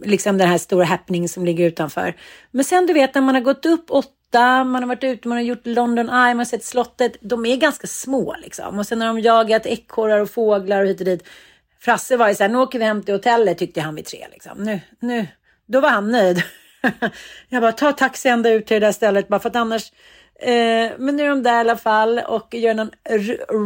Liksom 0.04 0.38
den 0.38 0.48
här 0.48 0.58
stora 0.58 0.84
happening 0.84 1.28
som 1.28 1.44
ligger 1.44 1.66
utanför. 1.66 2.14
Men 2.50 2.64
sen 2.64 2.86
du 2.86 2.92
vet 2.92 3.14
när 3.14 3.22
man 3.22 3.34
har 3.34 3.42
gått 3.42 3.66
upp 3.66 3.90
åtta, 3.90 4.08
man 4.40 4.74
har 4.74 4.86
varit 4.86 5.04
ute, 5.04 5.28
man 5.28 5.38
har 5.38 5.42
gjort 5.42 5.66
London 5.66 6.08
Eye, 6.08 6.34
man 6.34 6.38
har 6.38 6.44
sett 6.44 6.64
slottet. 6.64 7.16
De 7.20 7.46
är 7.46 7.56
ganska 7.56 7.86
små 7.86 8.36
liksom. 8.42 8.78
Och 8.78 8.86
sen 8.86 9.00
har 9.00 9.08
de 9.08 9.20
jagat 9.20 9.66
ekorrar 9.66 10.18
och 10.18 10.30
fåglar 10.30 10.82
och 10.82 10.88
hit 10.88 11.00
och 11.00 11.06
dit. 11.06 11.28
Frasse 11.80 12.16
var 12.16 12.28
ju 12.28 12.34
så 12.34 12.42
här, 12.42 12.50
nu 12.50 12.58
åker 12.58 12.78
vi 12.78 12.84
hem 12.84 13.02
till 13.02 13.14
hotellet 13.14 13.58
tyckte 13.58 13.80
han 13.80 13.94
vid 13.94 14.04
tre 14.04 14.26
liksom. 14.32 14.58
Nu, 14.58 14.80
nu, 15.00 15.26
då 15.66 15.80
var 15.80 15.88
han 15.88 16.10
nöjd. 16.10 16.42
jag 17.48 17.62
bara, 17.62 17.72
ta 17.72 17.92
taxi 17.92 18.28
ända 18.28 18.50
ut 18.50 18.66
till 18.66 18.80
det 18.80 18.86
där 18.86 18.92
stället 18.92 19.28
bara 19.28 19.40
för 19.40 19.48
att 19.48 19.56
annars 19.56 19.92
men 20.98 21.16
nu 21.16 21.24
är 21.24 21.28
de 21.28 21.42
där 21.42 21.56
i 21.56 21.60
alla 21.60 21.76
fall 21.76 22.18
och 22.28 22.54
gör 22.54 22.74
någon 22.74 22.90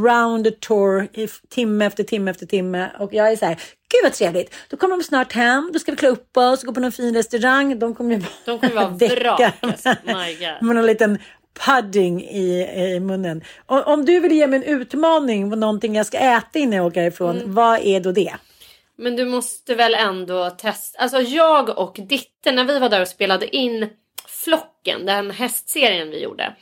round 0.05 0.61
tour 0.61 1.09
timme 1.49 1.87
efter 1.87 2.05
timme 2.05 2.31
efter 2.31 2.47
timme. 2.47 2.91
Och 2.99 3.15
jag 3.15 3.33
är 3.33 3.37
så 3.37 3.47
här, 3.47 3.55
gud 3.55 4.01
vad 4.03 4.13
trevligt. 4.13 4.55
Då 4.71 4.77
kommer 4.77 4.97
de 4.97 5.03
snart 5.03 5.33
hem, 5.33 5.71
då 5.73 5.79
ska 5.79 5.91
vi 5.93 5.97
klä 5.97 6.09
upp 6.09 6.37
oss, 6.37 6.63
gå 6.63 6.73
på 6.73 6.81
någon 6.81 6.93
fin 6.93 7.15
restaurang. 7.15 7.79
De 7.79 7.95
kommer 7.95 8.15
ju 8.17 8.23
de 8.45 8.59
kommer 8.59 8.75
vara 8.75 8.89
vrak 8.89 9.55
alltså. 9.61 9.89
My 10.05 10.35
God. 10.35 10.67
med 10.67 10.77
någon 10.77 10.87
liten 10.87 11.19
pudding 11.67 12.23
i, 12.25 12.67
i 12.97 13.01
munnen. 13.01 13.45
Om, 13.67 13.83
om 13.87 14.05
du 14.05 14.21
vill 14.21 14.33
ge 14.33 14.47
mig 14.47 14.57
en 14.57 14.81
utmaning 14.81 15.51
på 15.51 15.57
någonting 15.57 15.97
jag 15.97 16.07
ska 16.07 16.19
äta 16.19 16.59
innan 16.59 16.77
jag 16.77 16.87
åker 16.87 17.01
härifrån, 17.03 17.37
Mm. 17.37 17.55
vad 17.55 17.81
är 17.81 18.01
då 18.01 18.13
det? 18.13 18.35
Men 18.99 19.17
du 19.17 19.25
måste 19.25 19.75
väl 19.75 19.95
ändå 19.95 20.51
testa. 20.51 20.99
Alltså 20.99 21.21
jag 21.21 21.79
och 21.79 21.97
Ditte 22.09 22.53
när 22.53 22.65
vi 22.65 22.79
var 22.79 22.89
där 22.89 23.01
och 23.01 23.09
spelade 23.09 23.57
in 23.57 23.89
Flocken, 24.47 25.07
den 25.07 25.31
hästserien 25.31 26.11
vi 26.11 26.23
gjorde. 26.23 26.57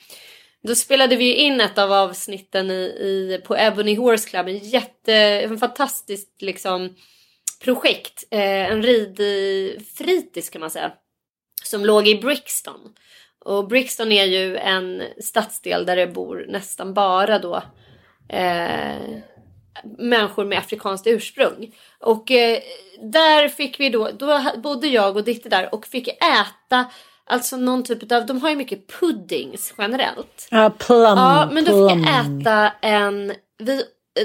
Då 0.62 0.74
spelade 0.74 1.16
vi 1.16 1.34
in 1.34 1.60
ett 1.60 1.78
av 1.78 1.92
avsnitten 1.92 2.70
i, 2.70 2.84
i, 2.84 3.40
på 3.46 3.56
Ebony 3.56 3.96
Horse 3.96 4.28
Club. 4.28 4.48
En 4.48 4.58
jätte, 4.58 5.14
en 5.14 5.58
fantastiskt 5.58 6.42
liksom 6.42 6.94
projekt. 7.64 8.24
Eh, 8.30 8.70
en 8.70 8.82
ridfritids 8.82 10.50
kan 10.50 10.60
man 10.60 10.70
säga. 10.70 10.92
Som 11.64 11.84
låg 11.84 12.08
i 12.08 12.14
Brixton. 12.14 12.94
Och 13.44 13.68
Brixton 13.68 14.12
är 14.12 14.24
ju 14.24 14.56
en 14.56 15.02
stadsdel 15.20 15.86
där 15.86 15.96
det 15.96 16.06
bor 16.06 16.46
nästan 16.48 16.94
bara 16.94 17.38
då 17.38 17.62
eh, 18.28 19.18
människor 19.98 20.44
med 20.44 20.58
afrikanskt 20.58 21.06
ursprung. 21.06 21.74
Och 22.00 22.30
eh, 22.30 22.62
där 23.12 23.48
fick 23.48 23.80
vi 23.80 23.90
då, 23.90 24.10
då 24.10 24.42
bodde 24.56 24.88
jag 24.88 25.16
och 25.16 25.24
Ditte 25.24 25.48
där 25.48 25.74
och 25.74 25.86
fick 25.86 26.08
äta 26.08 26.90
Alltså 27.26 27.56
någon 27.56 27.84
typ 27.84 28.12
av, 28.12 28.26
de 28.26 28.42
har 28.42 28.50
ju 28.50 28.56
mycket 28.56 29.00
puddings 29.00 29.74
generellt. 29.78 30.48
Ja, 30.50 30.70
plum. 30.78 31.00
Ja, 31.00 31.48
men 31.52 31.64
då 31.64 31.88
fick 31.88 32.06
jag 32.06 32.40
äta 32.40 32.72
en, 32.82 33.32
vi, 33.58 33.82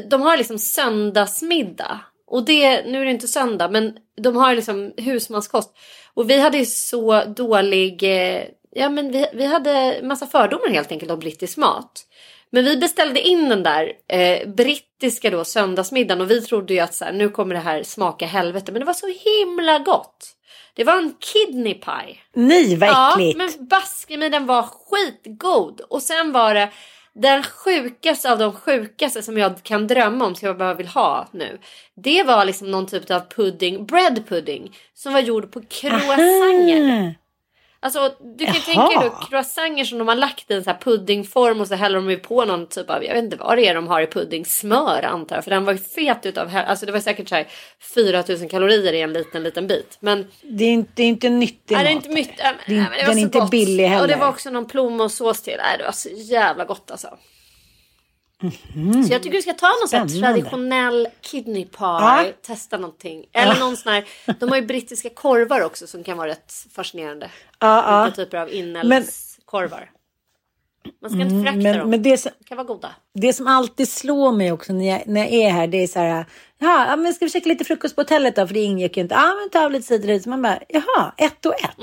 de 0.10 0.22
har 0.22 0.38
liksom 0.38 0.60
söndagsmiddag. 0.60 2.00
Och 2.28 2.46
det, 2.46 2.86
nu 2.86 3.02
är 3.02 3.06
det 3.06 3.12
inte 3.12 3.28
söndag 3.28 3.70
men 3.70 3.98
de 4.22 4.36
har 4.36 4.56
liksom 4.56 4.94
husmanskost. 4.98 5.78
Och 6.14 6.30
vi 6.30 6.40
hade 6.40 6.58
ju 6.58 6.66
så 6.66 7.24
dålig, 7.24 8.04
eh, 8.04 8.44
ja 8.72 8.90
men 8.90 9.12
vi, 9.12 9.26
vi 9.34 9.46
hade 9.46 10.00
massa 10.04 10.28
fördomar 10.28 10.70
helt 10.70 10.92
enkelt 10.92 11.12
om 11.12 11.20
brittisk 11.20 11.58
mat. 11.58 12.06
Men 12.52 12.66
vi 12.66 12.78
beställde 12.78 13.22
in 13.22 13.50
den 13.50 13.64
där 13.64 13.92
eh, 14.08 14.48
brittiska 14.50 15.30
då 15.30 15.44
söndagsmiddagen 15.44 16.22
och 16.22 16.32
vi 16.32 16.42
trodde 16.42 16.74
ju 16.74 16.80
att 16.80 16.94
så 16.94 17.06
här, 17.06 17.12
nu 17.12 17.30
kommer 17.30 17.56
det 17.56 17.62
här 17.62 17.84
smaka 17.84 18.26
helvete. 18.26 18.72
Men 18.72 18.80
det 18.80 18.86
var 18.86 18.94
så 18.94 19.08
himla 19.08 19.80
gott. 19.80 20.36
Det 20.74 20.84
var 20.84 20.98
en 20.98 21.14
kidney 21.20 21.74
pie. 21.74 22.18
Nej 22.34 22.76
vad 22.76 22.90
Ja, 22.90 23.12
äckligt. 23.12 23.38
men 23.38 23.68
baske 23.68 24.18
mig 24.18 24.30
den 24.30 24.46
var 24.46 24.64
skitgod. 24.64 25.82
Och 25.90 26.02
sen 26.02 26.32
var 26.32 26.54
det 26.54 26.70
den 27.14 27.44
sjukaste 27.44 28.32
av 28.32 28.38
de 28.40 28.54
sjukaste 28.54 29.24
som 29.24 29.38
jag 29.38 29.64
kan 29.64 29.88
drömma 29.88 30.26
om 30.26 30.36
som 30.36 30.48
jag 30.48 30.58
bara 30.58 30.74
vill 30.74 30.88
ha 30.88 31.28
nu. 31.32 31.60
Det 31.96 32.24
var 32.24 32.46
liksom 32.46 32.72
någon 32.72 32.88
typ 32.88 33.12
av 33.12 33.20
pudding, 33.20 33.86
bread 33.86 34.28
pudding. 34.28 34.78
Som 34.94 35.14
var 35.14 35.20
gjord 35.20 35.52
på 35.52 35.62
croissanter. 35.62 37.16
Alltså 37.82 38.14
du 38.38 38.46
kan 38.46 38.56
Jaha. 38.56 38.64
tänka 38.88 39.00
dig 39.00 39.10
då 39.10 39.26
croissanter 39.26 39.84
som 39.84 39.98
de 39.98 40.08
har 40.08 40.16
lagt 40.16 40.52
i 40.52 40.54
en 40.54 40.64
så 40.64 40.70
här 40.70 40.78
puddingform 40.78 41.62
och 41.62 41.68
så 41.68 41.76
häller 41.76 41.96
de 41.96 42.10
ju 42.10 42.18
på 42.18 42.46
någon 42.46 42.68
typ 42.68 42.90
av, 42.90 43.04
jag 43.04 43.14
vet 43.14 43.24
inte 43.24 43.38
vad 43.38 43.58
det 43.58 43.68
är 43.68 43.76
de 43.76 43.88
har 43.88 44.02
i 44.02 44.08
pudding, 44.08 44.46
smör 44.46 45.04
antar 45.04 45.36
jag. 45.36 45.44
För 45.44 45.52
den 45.52 45.66
var 45.66 45.74
ju 45.74 45.80
fet 45.80 46.26
utav, 46.26 46.50
alltså 46.68 46.86
det 46.86 46.92
var 46.92 47.00
säkert 47.00 47.30
så 47.30 47.36
här 47.36 47.48
4000 47.80 48.50
kalorier 48.50 48.94
i 48.94 49.02
en 49.02 49.14
liten 49.14 49.44
liten 49.44 49.68
bit. 49.68 49.98
Men 50.00 50.28
Det 50.42 50.64
är 50.66 50.72
inte, 50.72 50.92
det 50.96 51.04
är 51.04 51.08
inte 51.08 51.30
nyttig 51.30 51.76
Nej, 51.76 51.84
det 51.84 51.90
är 51.92 51.96
mat. 51.96 52.06
inte 52.06 52.16
mycket. 52.16 52.46
Var 52.68 53.06
den 53.06 53.18
är 53.18 53.22
inte 53.22 53.40
gott. 53.40 53.52
billig 53.52 53.88
heller. 53.88 54.02
Och 54.02 54.08
det 54.08 54.16
var 54.16 54.28
också 54.28 54.50
någon 54.50 54.66
plommonsås 54.68 55.42
till. 55.42 55.56
Nej, 55.58 55.78
det 55.78 55.84
var 55.84 55.92
så 55.92 56.10
jävla 56.16 56.66
gott 56.66 56.92
alltså. 56.92 57.08
Så 59.08 59.14
jag 59.14 59.24
tycker 59.24 59.36
du 59.38 59.42
ska 59.42 59.54
ta 59.54 59.68
någon 59.68 59.88
sån. 59.90 60.10
Spännande. 60.10 60.20
traditionell 60.42 61.08
kidney 61.22 61.66
pie. 61.66 61.72
Ja. 61.80 62.26
Testa 62.42 62.78
någonting. 62.78 63.26
Eller 63.34 63.54
Ja. 63.54 63.60
någon 63.60 63.78
sån 63.78 63.92
här. 63.94 64.06
De 64.40 64.50
har 64.50 64.56
ju 64.56 64.66
brittiska 64.66 65.10
korvar 65.10 65.62
också 65.62 65.88
som 65.88 66.04
kan 66.04 66.18
vara 66.18 66.28
rätt 66.30 66.54
fascinerande. 66.76 67.32
Ja. 67.60 68.02
Olika 68.04 68.16
typer 68.16 68.38
av 68.38 68.54
inälvskorvar. 68.54 69.92
Man 71.02 71.12
ska 71.12 71.22
inte 71.22 71.34
Mm, 71.36 71.46
förakta 71.46 71.80
dem. 71.80 71.90
men 71.90 72.04
det, 72.04 72.18
som, 72.18 72.32
De 72.40 72.46
kan 72.46 72.58
vara 72.58 72.68
goda. 72.68 72.90
det 73.14 73.34
som 73.34 73.48
alltid 73.48 73.90
slår 73.90 74.32
mig 74.32 74.52
också 74.52 74.74
när 74.74 74.86
jag, 74.86 75.04
när 75.08 75.22
jag 75.22 75.30
är 75.34 75.50
här, 75.50 75.68
det 75.68 75.78
är 75.84 75.88
så 75.88 76.00
här, 76.00 76.26
ja, 76.58 76.96
men 76.96 77.14
ska 77.14 77.26
vi 77.26 77.32
käka 77.32 77.50
lite 77.50 77.64
frukost 77.66 77.96
på 77.96 78.02
hotellet 78.02 78.36
då? 78.36 78.48
För 78.48 78.54
det 78.54 78.60
ingick 78.60 78.98
ju 78.98 79.04
inte. 79.04 79.16
Ja, 79.16 79.36
men 79.40 79.50
ta 79.50 79.66
av 79.66 79.72
lite 79.72 79.88
cider. 79.88 80.20
Så 80.20 80.30
man 80.30 80.42
bara, 80.42 80.60
jaha, 80.70 81.14
ett 81.18 81.46
och 81.46 81.54
ett. 81.54 81.76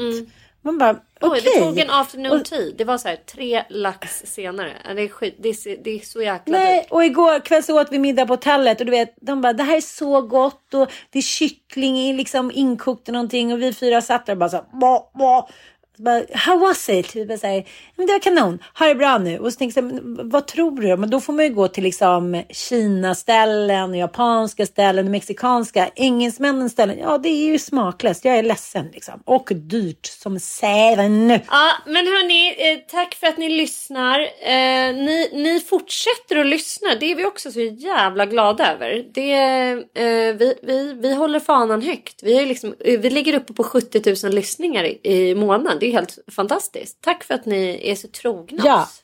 Man 0.67 0.79
bara, 0.79 0.97
okej. 1.21 1.41
det 1.45 1.61
tog 1.61 1.79
en 1.79 1.91
afternoon 1.91 2.41
Och- 2.41 2.45
tea. 2.45 2.73
Det 2.79 2.85
var 2.85 2.99
så 2.99 3.09
här 3.09 3.17
tre 3.17 3.64
lax 3.69 4.23
senare. 4.27 4.73
Det 4.97 5.03
är, 5.03 5.09
skit, 5.09 5.37
det 5.39 5.49
är, 5.49 5.85
det 5.85 5.91
är 5.91 5.99
så 5.99 6.23
jäkla 6.23 6.59
Nej, 6.59 6.81
dyrt. 6.83 6.91
och 6.93 7.05
igår 7.05 7.41
kväll 7.41 7.62
så 7.62 7.81
åt 7.81 7.89
vi 7.93 7.99
middag 7.99 8.27
på 8.27 8.33
hotellet 8.33 8.81
och 8.81 8.87
du 8.87 8.91
vet, 8.91 9.14
de 9.21 9.41
bara, 9.41 9.53
det 9.53 9.62
här 9.62 9.77
är 9.77 9.81
så 9.81 10.23
gott 10.23 10.75
och 10.75 10.91
det 11.11 11.19
är 11.19 11.23
kyckling 11.23 12.17
liksom 12.17 12.51
inkokt 12.55 13.09
och 13.09 13.12
någonting 13.14 13.53
och 13.53 13.62
vi 13.62 13.73
fyra 13.73 14.01
satt 14.03 14.27
där 14.27 14.33
och 14.33 14.39
bara 14.39 14.49
så, 14.51 14.64
bå, 14.81 15.11
bå. 15.14 15.49
Så 15.76 15.76
bara, 15.97 16.23
How 16.35 16.59
was 16.59 16.89
it? 16.89 17.29
Bara 17.29 17.39
så 17.39 17.47
här, 17.47 17.65
men 17.97 18.07
det 18.07 18.13
var 18.13 18.21
kanon, 18.21 18.59
ha 18.79 18.87
det 18.87 18.95
bra 18.95 19.19
nu. 19.19 19.39
Och 19.39 19.53
så 19.53 19.59
tänker 19.59 19.83
jag, 19.83 20.01
vad 20.31 20.47
tror 20.47 20.81
du? 20.81 20.97
Men 20.97 21.11
då 21.11 21.21
får 21.21 21.33
man 21.33 21.45
ju 21.45 21.55
gå 21.55 21.69
till 21.69 21.85
liksom 21.85 22.43
Kina-ställen, 22.51 23.95
japanska 23.95 24.67
ställen, 24.67 25.11
mexikanska, 25.11 25.91
engelsmännens 25.97 26.73
ställen. 26.73 26.99
Ja, 26.99 27.19
det 27.19 27.29
är 27.29 27.47
ju 27.47 27.59
smaklöst. 27.59 28.25
Jag 28.25 28.37
är 28.37 28.43
ledsen 28.43 28.89
liksom. 28.93 29.23
Och 29.25 29.49
dyrt 29.55 30.07
som 30.07 30.41
säven. 30.41 31.31
Ja, 31.31 31.73
men 31.87 32.07
hörni, 32.07 32.49
eh, 32.49 32.79
tack 32.91 33.15
för 33.15 33.27
att 33.27 33.39
ni 33.39 33.49
lyssnar. 33.49 34.21
Eh, 34.21 34.95
ni, 34.95 35.31
ni 35.33 35.61
fortsätter 35.61 36.37
att 36.37 36.47
lyssna. 36.47 36.89
Det 37.01 37.13
är 37.13 37.17
vi 37.17 37.25
också 37.25 37.53
så 37.53 37.61
jävla 37.61 38.27
glada 38.27 38.73
över. 38.73 39.05
Det, 39.15 39.33
eh, 39.95 40.37
vi, 40.37 40.55
vi, 40.63 40.93
vi 40.93 41.15
håller 41.15 41.41
fanan 41.41 41.83
högt. 41.83 42.23
Vi, 42.23 42.39
är 42.39 42.47
liksom, 42.47 42.75
eh, 42.81 43.01
vi 43.01 43.11
ligger 43.11 43.35
uppe 43.35 43.53
på 43.53 43.65
70 43.65 44.27
000 44.27 44.35
lyssningar 44.35 44.85
i, 44.85 45.01
i 45.03 45.35
månaden. 45.35 45.79
Det 45.87 45.91
är 45.91 45.93
helt 45.93 46.18
fantastiskt. 46.32 47.01
Tack 47.01 47.24
för 47.24 47.34
att 47.34 47.47
ni 47.47 47.80
är 47.91 47.95
så 47.95 48.09
trogna 48.09 48.62
Ja. 48.66 48.82
oss. 48.82 49.03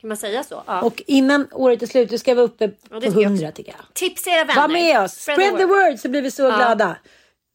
Kan 0.00 0.08
man 0.08 0.16
säga 0.16 0.44
så? 0.44 0.62
Ja. 0.66 0.80
Och 0.82 1.02
innan 1.06 1.48
året 1.52 1.82
är 1.82 1.86
slut, 1.86 2.10
då 2.10 2.18
ska 2.18 2.34
vara 2.34 2.44
uppe 2.44 2.68
på 2.68 3.00
tycker 3.00 3.20
jag 3.20 3.22
100 3.22 3.52
tycker 3.52 3.72
jag. 3.72 3.94
Tipsa 3.94 4.30
era 4.30 4.44
vänner. 4.44 4.60
Var 4.60 4.68
med 4.68 5.00
oss! 5.02 5.12
Spread, 5.12 5.56
the 5.58 5.64
word 5.64 5.98
så 5.98 6.08
blir 6.08 6.22
vi 6.22 6.30
så 6.30 6.42
Ja. 6.42 6.56
glada. 6.56 6.96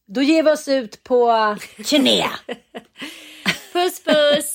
Då 0.08 0.22
ger 0.22 0.42
vi 0.42 0.50
oss 0.50 0.68
ut 0.68 1.02
på 1.04 1.56
turné. 1.86 2.26
Puss 3.72 4.04
puss! 4.04 4.54